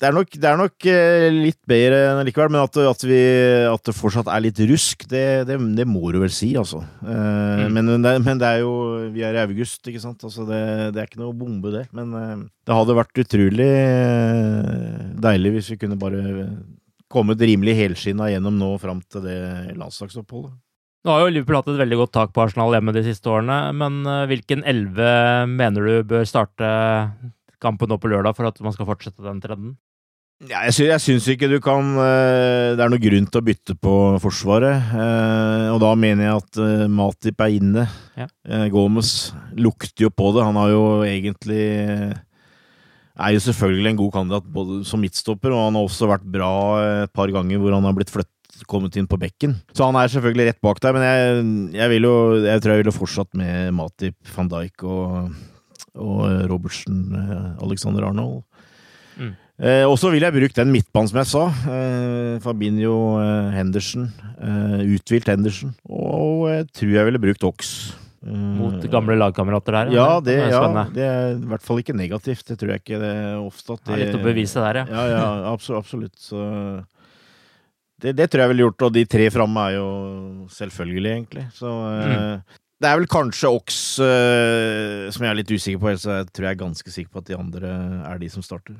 det, 0.00 0.08
er 0.08 0.14
nok, 0.16 0.32
det 0.34 0.48
er 0.50 0.58
nok 0.58 0.86
eh, 0.90 1.26
litt 1.32 1.60
bedre 1.70 2.24
likevel, 2.26 2.50
men 2.50 2.64
at, 2.64 2.76
at, 2.90 3.04
vi, 3.06 3.18
at 3.70 3.84
det 3.86 3.94
fortsatt 3.94 4.28
er 4.32 4.42
litt 4.42 4.58
rusk, 4.66 5.04
det, 5.10 5.22
det, 5.48 5.58
det 5.78 5.86
må 5.86 6.10
du 6.12 6.18
vel 6.22 6.32
si, 6.34 6.50
altså. 6.58 6.82
Eh, 7.04 7.42
Mm. 7.64 7.70
men, 7.76 7.90
men, 8.02 8.38
det, 8.40 8.48
er 8.48 8.62
jo 8.64 8.72
Vi 9.14 9.22
er 9.24 9.36
i 9.36 9.42
august, 9.44 9.78
ikke 9.86 10.02
sant. 10.02 10.24
Altså 10.26 10.44
det, 10.48 10.60
det 10.94 11.00
er 11.00 11.06
ikke 11.08 11.20
noe 11.22 11.36
bombe, 11.38 11.70
det. 11.72 11.84
Men 11.94 12.10
eh, 12.18 12.42
det 12.66 12.74
hadde 12.76 12.96
vært 12.98 13.20
utrolig 13.22 13.68
deilig 15.24 15.52
hvis 15.54 15.70
vi 15.72 15.78
kunne 15.84 15.98
bare 16.00 16.22
kommet 17.14 17.40
rimelig 17.40 17.76
helskinna 17.78 18.28
gjennom 18.32 18.58
nå 18.58 18.72
fram 18.82 19.00
til 19.06 19.22
det 19.24 19.38
landslagsoppholdet. 19.78 20.56
Nå 21.04 21.12
har 21.12 21.22
jo 21.22 21.32
Liverpool 21.34 21.60
hatt 21.60 21.70
et 21.70 21.80
veldig 21.82 21.98
godt 22.00 22.14
tak 22.16 22.34
på 22.34 22.42
Arsenal 22.42 22.74
hjemme 22.74 22.94
de 22.96 23.04
siste 23.06 23.28
årene, 23.30 23.58
men 23.76 24.02
hvilken 24.30 24.64
elleve 24.66 25.08
mener 25.52 25.84
du 25.84 26.08
bør 26.10 26.24
starte 26.26 26.70
kampen 27.64 27.90
nå 27.90 27.98
på 28.00 28.12
lørdag 28.12 28.36
for 28.36 28.50
at 28.50 28.60
man 28.64 28.76
skal 28.76 28.88
fortsette 28.88 29.24
den 29.24 29.42
trenden? 29.42 29.74
Ja, 30.42 30.64
jeg, 30.66 30.74
sy 30.74 30.86
syns 30.98 31.28
ikke 31.30 31.46
du 31.48 31.56
kan 31.62 31.94
eh, 32.02 32.74
Det 32.74 32.82
er 32.82 32.90
noe 32.90 33.00
grunn 33.00 33.28
til 33.30 33.40
å 33.40 33.44
bytte 33.46 33.76
på 33.78 33.92
Forsvaret. 34.20 34.90
eh, 34.92 35.68
og 35.70 35.78
da 35.80 35.92
mener 35.96 36.26
jeg 36.26 36.42
at 36.42 36.60
eh, 36.60 36.84
Matip 36.90 37.40
er 37.40 37.54
inne. 37.54 37.86
Ja. 38.18 38.26
Gomez 38.72 39.32
lukter 39.56 40.08
jo 40.08 40.10
på 40.12 40.32
det. 40.34 40.44
Han 40.44 40.58
har 40.58 40.74
jo 40.74 40.84
egentlig 41.06 41.62
Er 43.14 43.30
jo 43.36 43.40
selvfølgelig 43.46 43.92
en 43.92 44.02
god 44.02 44.12
kandidat 44.18 44.50
både 44.50 44.82
som 44.84 45.00
midtstopper, 45.00 45.54
og 45.54 45.68
han 45.68 45.78
har 45.78 45.86
også 45.86 46.10
vært 46.10 46.26
bra 46.26 46.52
et 47.04 47.14
par 47.14 47.30
ganger 47.30 47.62
hvor 47.62 47.76
han 47.76 47.86
har 47.86 47.94
blitt 47.96 48.10
flyttet 48.12 48.66
kommet 48.70 48.98
inn 48.98 49.06
på 49.10 49.18
bekken. 49.22 49.54
Så 49.74 49.86
han 49.86 49.96
er 49.98 50.10
selvfølgelig 50.10 50.48
rett 50.50 50.62
bak 50.62 50.82
der, 50.82 50.94
men 50.94 51.06
jeg, 51.06 51.78
jeg 51.78 52.02
jo 52.02 52.14
Jeg 52.42 52.62
tror 52.62 52.74
jeg 52.74 52.82
ville 52.82 52.98
fortsatt 52.98 53.30
med 53.38 53.74
Matip, 53.74 54.18
van 54.34 54.50
Dijk 54.50 54.82
og, 54.82 55.30
og 55.94 56.22
Robertsen, 56.50 57.00
eh, 57.14 57.64
Alexander 57.64 58.08
Arnold. 58.08 58.42
Mm. 59.18 59.32
Eh, 59.62 59.84
og 59.86 59.94
så 60.00 60.10
vil 60.10 60.24
jeg 60.26 60.34
bruke 60.34 60.56
den 60.58 60.72
midtbanen 60.74 61.10
som 61.10 61.20
jeg 61.20 61.30
sa. 61.30 61.44
Eh, 61.70 62.38
Fabinho 62.42 62.94
eh, 63.22 63.52
Henderson. 63.54 64.08
Eh, 64.34 64.80
uthvilt 64.96 65.30
Henderson. 65.30 65.76
Og 65.86 66.48
jeg 66.50 66.66
tror 66.74 66.96
jeg 66.96 67.08
ville 67.10 67.22
brukt 67.22 67.46
Ox. 67.46 67.74
Eh, 68.26 68.32
Mot 68.58 68.88
gamle 68.90 69.14
lagkamerater 69.20 69.78
der? 69.78 69.92
Ja, 69.94 70.08
det, 70.24 70.38
ja, 70.50 70.64
det 70.90 71.04
er 71.06 71.36
i 71.36 71.46
hvert 71.52 71.62
fall 71.62 71.84
ikke 71.84 71.94
negativt. 71.94 72.42
Det 72.48 72.58
tror 72.58 72.74
jeg 72.74 72.82
ikke 72.82 72.98
det 73.02 73.12
er 73.14 73.38
ofte 73.44 73.76
at 73.76 73.86
Det 73.92 74.00
litt 74.00 74.18
å 74.18 74.24
bevise 74.24 74.64
der, 74.64 74.82
ja. 74.82 74.88
Ja, 74.90 75.06
ja, 75.12 75.30
absolutt. 75.52 75.84
absolutt. 75.84 76.18
Så 76.18 76.42
det, 78.02 78.16
det 78.18 78.26
tror 78.30 78.44
jeg 78.44 78.52
ville 78.52 78.66
gjort, 78.66 78.88
og 78.88 78.94
de 78.96 79.04
tre 79.06 79.30
framme 79.32 79.68
er 79.68 79.76
jo 79.78 79.88
selvfølgelig, 80.52 81.12
egentlig. 81.14 81.46
Så 81.54 81.70
eh, 81.94 82.58
det 82.84 82.90
er 82.90 83.00
vel 83.00 83.08
kanskje 83.10 83.50
Ox 83.50 83.80
uh, 84.02 85.08
som 85.14 85.24
jeg 85.24 85.32
er 85.32 85.40
litt 85.40 85.54
usikker 85.54 85.80
på, 85.80 85.90
ellers 85.90 86.04
jeg 86.04 86.28
tror 86.30 86.48
jeg 86.48 86.56
er 86.56 86.60
ganske 86.60 86.94
sikker 86.98 87.10
på 87.14 87.24
at 87.24 87.32
de 87.32 87.38
andre 87.38 87.72
er 88.12 88.20
de 88.20 88.30
som 88.32 88.44
starter. 88.44 88.76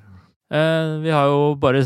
Uh, 0.52 1.00
vi 1.00 1.12
har 1.14 1.32
jo 1.32 1.55
bare 1.59 1.82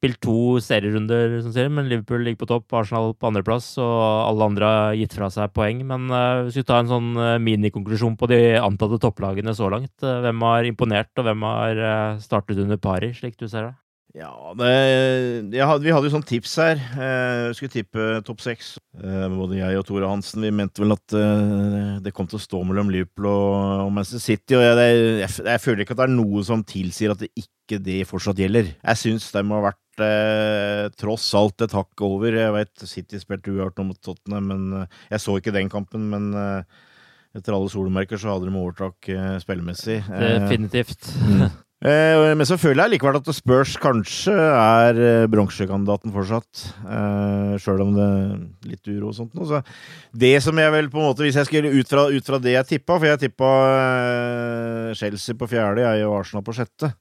spilt 0.00 0.16
to 0.24 0.56
serierunder, 0.64 1.34
som 1.44 1.52
sier, 1.52 1.68
men 1.68 1.88
Liverpool 1.90 2.22
ligger 2.24 2.40
på 2.40 2.48
topp, 2.48 2.72
Arsenal 2.72 3.12
på 3.12 3.28
andreplass, 3.28 3.74
og 3.82 3.98
alle 4.00 4.46
andre 4.48 4.70
har 4.70 4.96
gitt 4.96 5.16
fra 5.16 5.28
seg 5.32 5.52
poeng. 5.52 5.82
Men 5.84 6.08
uh, 6.08 6.46
hvis 6.46 6.56
vi 6.56 6.64
tar 6.64 6.80
en 6.80 6.88
sånn 6.88 7.10
eh, 7.20 7.36
minikonklusjon 7.44 8.16
på 8.20 8.30
de 8.30 8.40
antatte 8.60 9.00
topplagene 9.02 9.52
så 9.56 9.68
langt, 9.72 9.92
eh, 10.00 10.22
hvem 10.24 10.46
har 10.46 10.70
imponert, 10.70 11.12
og 11.20 11.28
hvem 11.28 11.44
har 11.44 11.84
eh, 11.90 12.22
startet 12.24 12.62
under 12.64 12.80
pari, 12.80 13.12
slik 13.16 13.36
du 13.36 13.44
ser 13.44 13.68
det? 13.68 13.74
Ja, 14.16 14.32
det, 14.58 14.70
jeg 15.54 15.66
hadde, 15.68 15.84
vi 15.84 15.92
hadde 15.94 16.08
jo 16.08 16.12
sånn 16.16 16.26
tips 16.26 16.56
her. 16.58 16.80
Eh, 16.98 17.50
skulle 17.54 17.70
tippe 17.70 18.06
topp 18.26 18.42
seks. 18.42 18.72
Eh, 18.98 19.26
både 19.30 19.60
jeg 19.60 19.78
og 19.78 19.86
Tore 19.86 20.08
Hansen 20.10 20.42
vi 20.42 20.50
mente 20.54 20.82
vel 20.82 20.96
at 20.96 21.14
eh, 21.14 22.00
det 22.02 22.12
kom 22.16 22.26
til 22.30 22.40
å 22.40 22.42
stå 22.42 22.64
mellom 22.66 22.90
Liverpool 22.90 23.28
og, 23.30 23.92
Manchester 23.94 24.24
City. 24.24 24.58
Og 24.58 24.66
jeg, 24.66 24.74
det, 24.80 24.88
jeg, 25.22 25.46
jeg 25.52 25.62
føler 25.62 25.84
ikke 25.84 25.94
at 25.94 26.02
det 26.02 26.08
er 26.08 26.16
noe 26.16 26.42
som 26.48 26.66
tilsier 26.66 27.14
at 27.14 27.22
det 27.22 27.30
ikke 27.38 27.78
det 27.86 28.00
fortsatt 28.10 28.42
gjelder. 28.42 28.74
Jeg 28.74 29.02
syns 29.04 29.30
de 29.30 29.44
har 29.52 29.66
vært 29.68 30.04
eh, 30.08 30.84
tross 30.98 31.30
alt 31.38 31.68
et 31.68 31.78
hakk 31.78 32.06
over. 32.10 32.34
Jeg 32.42 32.56
vet 32.58 32.86
City 32.90 33.22
spilte 33.22 33.54
uavgjort 33.54 33.78
nå 33.78 33.90
mot 33.92 34.02
Tottenham, 34.02 34.50
men 34.50 34.86
jeg 35.12 35.22
så 35.22 35.38
ikke 35.38 35.54
den 35.54 35.70
kampen. 35.70 36.10
Men 36.10 36.32
eh, 36.34 36.86
etter 37.38 37.54
alle 37.54 37.70
solmerker 37.70 38.18
så 38.18 38.34
hadde 38.34 38.50
de 38.50 38.58
overtak 38.58 39.06
eh, 39.14 39.34
spillemessig. 39.42 40.02
Definitivt. 40.10 41.12
Eh, 41.14 41.60
men 41.80 42.44
så 42.44 42.58
føler 42.60 42.82
jeg 42.84 42.92
likevel 42.98 43.16
at 43.22 43.28
Spurs 43.32 43.72
kanskje 43.80 44.34
er 44.36 44.98
eh, 45.00 45.26
bronsekandidaten 45.32 46.12
fortsatt. 46.12 46.64
Eh, 46.84 47.54
Sjøl 47.62 47.80
om 47.86 47.94
det 47.96 48.08
er 48.08 48.34
litt 48.74 48.90
uro 48.92 49.08
og 49.08 49.16
sånt. 49.16 49.32
noe. 49.32 49.48
Så 49.48 49.62
det 50.12 50.34
som 50.44 50.60
jeg 50.60 50.74
vel 50.74 50.90
på 50.92 51.00
en 51.00 51.06
måte 51.08 51.24
Hvis 51.24 51.38
jeg 51.40 51.48
skulle 51.48 51.72
ut 51.72 51.88
fra, 51.88 52.04
ut 52.12 52.26
fra 52.28 52.38
det 52.44 52.52
jeg 52.58 52.68
tippa, 52.74 52.98
for 53.00 53.08
jeg 53.08 53.22
tippa 53.24 53.52
eh, 53.94 54.90
Chelsea 55.00 55.38
på 55.40 55.48
fjerde, 55.48 55.86
jeg 55.86 56.04
og 56.08 56.18
Arsenal 56.20 56.44
på 56.44 56.52
sjette. 56.58 56.92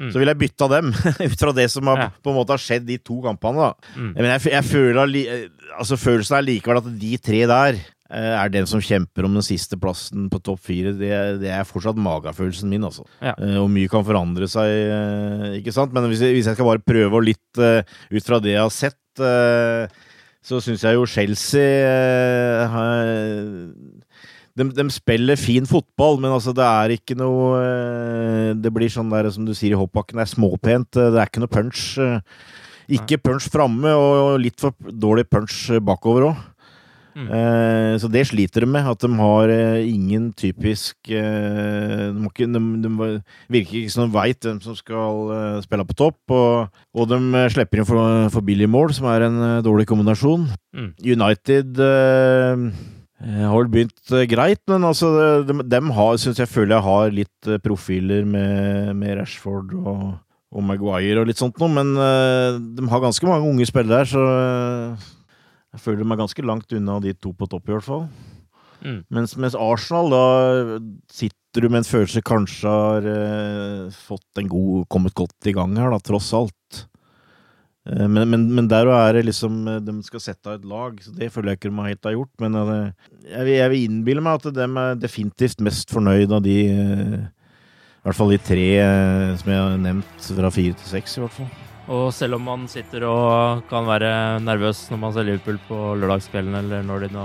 Mm. 0.00 0.10
Så 0.10 0.18
vil 0.22 0.30
jeg 0.32 0.40
bytte 0.42 0.64
av 0.66 0.74
dem, 0.74 0.90
ut 1.30 1.38
fra 1.44 1.52
det 1.54 1.68
som 1.70 1.86
har, 1.92 1.98
Ja. 2.06 2.10
på 2.24 2.32
en 2.32 2.38
måte 2.40 2.54
har 2.56 2.62
skjedd 2.62 2.86
de 2.88 2.98
to 2.98 3.20
kampene. 3.22 3.70
da. 3.70 3.94
Mm. 3.94 4.10
Men 4.16 4.30
jeg, 4.34 4.46
jeg 4.56 4.64
føler 4.72 5.16
eh, 5.22 5.48
altså 5.78 5.98
Følelsen 6.00 6.38
er 6.40 6.46
likevel 6.50 6.82
at 6.82 6.90
de 6.98 7.14
tre 7.22 7.42
der 7.46 7.78
eh, 7.78 7.88
er 8.10 8.48
den 8.50 8.66
som 8.66 8.80
kjemper 8.82 9.24
om 9.28 9.34
den 9.38 9.44
siste 9.46 9.78
plassen 9.80 10.28
på 10.32 10.40
topp 10.42 10.60
fire. 10.66 10.92
Det, 10.98 11.10
det 11.42 11.50
er 11.54 11.64
fortsatt 11.68 11.96
magefølelsen 12.00 12.68
min, 12.72 12.82
altså. 12.88 13.04
Ja. 13.22 13.36
Eh, 13.38 13.56
og 13.62 13.70
mye 13.70 13.88
kan 13.92 14.02
forandre 14.06 14.48
seg, 14.50 14.66
eh, 14.66 15.58
ikke 15.60 15.72
sant? 15.76 15.92
Men 15.94 16.08
hvis 16.10 16.20
jeg, 16.26 16.34
hvis 16.34 16.48
jeg 16.50 16.58
skal 16.58 16.66
bare 16.72 16.82
prøve 16.82 17.22
litt 17.24 17.60
eh, 17.62 17.82
ut 18.10 18.26
fra 18.26 18.40
det 18.42 18.56
jeg 18.56 18.64
har 18.64 18.74
sett, 18.74 18.98
eh, 19.22 19.86
så 20.42 20.58
syns 20.64 20.82
jeg 20.86 20.96
jo 20.96 21.06
Chelsea 21.06 21.60
eh, 21.86 22.66
har- 22.72 23.74
de, 24.58 24.64
de 24.74 24.84
spiller 24.92 25.38
fin 25.38 25.64
fotball, 25.68 26.18
men 26.20 26.32
altså 26.34 26.52
det 26.56 26.64
er 26.66 26.92
ikke 26.96 27.14
noe 27.16 27.60
eh, 27.62 28.48
Det 28.58 28.72
blir 28.74 28.90
sånn 28.92 29.08
der 29.12 29.28
som 29.32 29.44
du 29.46 29.52
sier 29.56 29.76
i 29.76 29.78
hoppbakken, 29.78 30.18
det 30.18 30.24
er 30.26 30.32
småpent. 30.34 30.98
eh, 30.98 31.10
Det 31.14 31.20
er 31.22 31.30
ikke 31.30 31.42
noe 31.44 31.52
punch. 31.54 31.84
eh, 32.02 32.18
Ikke 32.90 33.20
punch 33.22 33.46
framme, 33.52 33.92
og 33.94 34.40
litt 34.42 34.58
for 34.58 34.74
dårlig 34.90 35.28
punch 35.30 35.68
bakover 35.86 36.26
òg. 36.32 36.40
Mm. 37.16 37.26
Eh, 37.26 37.94
så 37.98 38.10
det 38.12 38.26
sliter 38.28 38.64
de 38.64 38.68
med. 38.70 38.86
At 38.86 39.02
de 39.02 39.10
har 39.18 39.52
eh, 39.54 39.88
ingen 39.88 40.30
typisk 40.36 41.10
eh, 41.10 42.06
de, 42.10 42.18
må 42.18 42.30
ikke, 42.30 42.48
de, 42.50 42.62
de 42.84 43.10
virker 43.50 43.80
ikke 43.82 43.94
som 43.94 44.06
de 44.06 44.14
veit 44.14 44.46
hvem 44.46 44.60
som 44.64 44.78
skal 44.78 45.34
spille 45.64 45.88
på 45.88 45.98
topp. 45.98 46.20
Og, 46.36 46.80
og 46.94 47.10
de 47.10 47.44
slipper 47.54 47.82
inn 47.82 47.88
for, 47.88 48.30
for 48.34 48.46
billig 48.46 48.70
mål, 48.70 48.94
som 48.96 49.10
er 49.10 49.26
en 49.26 49.42
dårlig 49.66 49.88
kombinasjon. 49.90 50.48
Mm. 50.76 50.90
United 51.04 51.84
har 53.20 53.52
vel 53.52 53.68
begynt 53.68 54.12
greit, 54.30 54.62
men 54.70 54.86
altså 54.88 55.10
de, 55.44 55.58
de 55.68 55.80
har, 55.92 56.16
syns 56.16 56.40
jeg 56.40 56.48
føler 56.48 56.78
jeg 56.78 56.86
har 56.86 57.10
litt 57.12 57.48
profiler 57.60 58.24
med, 58.24 58.94
med 58.96 59.18
Rashford 59.18 59.74
og, 59.76 60.06
og 60.48 60.64
Maguire 60.64 61.20
og 61.20 61.28
litt 61.28 61.40
sånt 61.40 61.60
noe, 61.60 61.68
men 61.68 61.92
de 62.78 62.88
har 62.88 63.02
ganske 63.04 63.28
mange 63.28 63.50
unge 63.50 63.68
spillere 63.68 64.00
her, 64.00 64.08
så 64.08 64.24
jeg 65.70 65.82
føler 65.84 66.02
er 66.02 66.18
ganske 66.18 66.44
langt 66.46 66.72
unna 66.74 66.98
de 67.02 67.14
to 67.14 67.32
på 67.36 67.48
topp, 67.50 67.68
i 67.68 67.74
hvert 67.76 67.86
fall. 67.86 68.06
Mm. 68.80 69.02
Mens, 69.12 69.36
mens 69.36 69.56
Arsenal, 69.58 70.08
da 70.10 70.78
sitter 71.12 71.64
du 71.64 71.68
med 71.68 71.82
en 71.82 71.88
følelse 71.88 72.22
kanskje 72.24 72.70
har 72.70 73.08
eh, 73.10 73.98
fått 74.06 74.40
en 74.40 74.48
god 74.48 74.86
Kommet 74.92 75.14
godt 75.18 75.50
i 75.50 75.54
gang 75.56 75.74
her, 75.76 75.92
da, 75.92 76.00
tross 76.00 76.30
alt. 76.36 76.84
Eh, 77.88 78.06
men, 78.06 78.24
men, 78.30 78.46
men 78.56 78.70
der 78.70 78.88
er 78.92 79.18
det 79.18 79.26
liksom 79.28 79.62
eh, 79.68 79.80
De 79.84 79.96
skal 80.06 80.24
sette 80.24 80.48
av 80.48 80.58
et 80.58 80.68
lag, 80.68 81.00
så 81.04 81.12
det 81.16 81.30
føler 81.34 81.52
jeg 81.52 81.60
ikke 81.60 81.72
de 81.72 81.88
helt 81.90 82.08
har 82.08 82.16
gjort. 82.16 82.32
Men 82.42 82.60
eh, 82.62 83.10
jeg, 83.28 83.44
vil, 83.44 83.56
jeg 83.58 83.74
vil 83.74 83.88
innbille 83.88 84.24
meg 84.24 84.40
at 84.40 84.56
de 84.56 84.68
er 84.84 85.02
definitivt 85.02 85.64
mest 85.66 85.92
fornøyd 85.92 86.32
av 86.32 86.44
de 86.46 86.60
eh, 86.72 87.18
I 87.20 88.08
hvert 88.08 88.22
fall 88.22 88.32
de 88.32 88.40
tre 88.50 88.70
eh, 88.80 89.34
som 89.42 89.52
jeg 89.52 89.66
har 89.66 89.82
nevnt, 89.90 90.30
fra 90.40 90.54
fire 90.54 90.78
til 90.78 90.96
seks, 90.96 91.18
i 91.18 91.26
hvert 91.26 91.36
fall. 91.42 91.69
Og 91.90 92.12
selv 92.14 92.36
om 92.36 92.44
man 92.46 92.68
sitter 92.70 93.02
og 93.08 93.64
kan 93.70 93.88
være 93.88 94.38
nervøs 94.44 94.84
når 94.92 94.98
man 95.02 95.14
ser 95.14 95.26
Liverpool 95.26 95.56
på 95.66 95.78
lørdagskvelden 95.98 96.54
eller 96.60 96.84
når 96.86 97.02
de 97.02 97.08
nå 97.16 97.24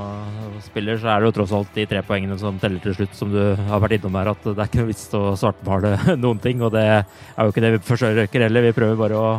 spiller, 0.66 0.98
så 0.98 1.12
er 1.12 1.22
det 1.22 1.30
jo 1.30 1.36
tross 1.38 1.54
alt 1.54 1.76
de 1.76 1.86
tre 1.92 2.02
poengene 2.08 2.38
som 2.42 2.58
teller 2.62 2.82
til 2.82 2.96
slutt, 2.98 3.14
som 3.14 3.30
du 3.30 3.40
har 3.70 3.84
vært 3.84 4.00
innom 4.00 4.18
her, 4.18 4.32
at 4.34 4.48
det 4.48 4.56
er 4.56 4.72
ikke 4.72 4.82
noe 4.82 4.90
vits 4.90 5.06
å 5.14 5.22
svartmale 5.38 5.94
noen 6.24 6.42
ting. 6.42 6.66
Og 6.66 6.74
det 6.74 6.86
er 6.90 7.06
jo 7.38 7.54
ikke 7.54 7.66
det 7.68 7.74
vi 7.76 7.84
forsøker 7.92 8.48
heller. 8.48 8.66
Vi 8.66 8.78
prøver 8.80 8.98
bare 9.04 9.22
å 9.22 9.30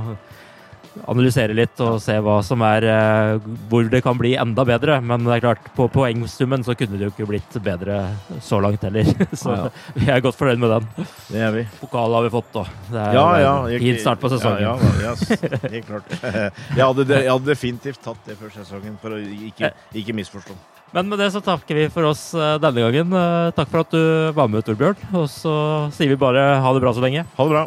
analysere 1.09 1.55
litt 1.57 1.81
og 1.85 1.99
se 2.03 2.15
hva 2.25 2.39
som 2.47 2.63
er 2.67 2.87
eh, 2.89 3.49
hvor 3.71 3.87
det 3.93 4.01
kan 4.05 4.17
bli 4.19 4.35
enda 4.41 4.65
bedre. 4.69 4.99
Men 5.05 5.25
det 5.27 5.37
er 5.37 5.43
klart, 5.45 5.67
på 5.77 5.89
poengsummen 5.93 6.65
så 6.67 6.75
kunne 6.79 6.97
det 6.99 7.09
jo 7.09 7.13
ikke 7.15 7.29
blitt 7.29 7.59
bedre 7.65 7.99
så 8.45 8.61
langt 8.65 8.85
heller. 8.87 9.09
Så 9.37 9.53
Ja, 9.57 9.69
vi 9.97 10.09
er 10.13 10.23
godt 10.25 10.39
fornøyd 10.39 10.63
med 10.63 10.73
den. 10.77 10.89
Det 11.31 11.43
er 11.49 11.53
vi. 11.55 11.67
Pokal 11.81 12.15
har 12.17 12.25
vi 12.27 12.33
fått, 12.37 12.49
da. 12.55 12.65
Det 12.93 13.03
er 13.03 13.19
Ja, 13.19 13.27
ja. 13.43 13.53
en 13.77 13.85
fin 13.85 14.01
start 14.03 14.23
på 14.23 14.31
sesongen. 14.33 14.63
Ja, 14.65 14.77
ja, 15.03 15.15
helt 15.73 15.91
klart. 15.91 16.17
Jeg 16.77 16.83
hadde, 16.85 17.05
jeg 17.11 17.31
hadde 17.31 17.49
definitivt 17.51 18.01
tatt 18.05 18.25
det 18.29 18.37
før 18.41 18.51
sesongen, 18.55 18.97
for 19.03 19.15
å 19.17 19.21
ikke, 19.21 19.71
ikke 19.97 20.15
misforstå. 20.17 20.57
Men 20.95 21.09
med 21.11 21.19
det 21.21 21.31
så 21.35 21.41
takker 21.45 21.75
vi 21.81 21.87
for 21.93 22.07
oss 22.09 22.29
eh, 22.39 22.57
denne 22.63 22.85
gangen. 22.87 23.13
Eh, 23.13 23.51
Takk 23.57 23.73
for 23.73 23.83
at 23.83 23.93
du 23.95 24.33
var 24.37 24.49
med, 24.53 24.65
Torbjørn. 24.67 25.01
Og 25.19 25.27
så 25.33 25.55
sier 25.97 26.13
vi 26.15 26.21
bare 26.21 26.47
ha 26.63 26.75
det 26.77 26.85
bra 26.85 26.95
så 26.97 27.03
lenge. 27.05 27.27
Ha 27.37 27.49
det 27.49 27.57
bra. 27.59 27.67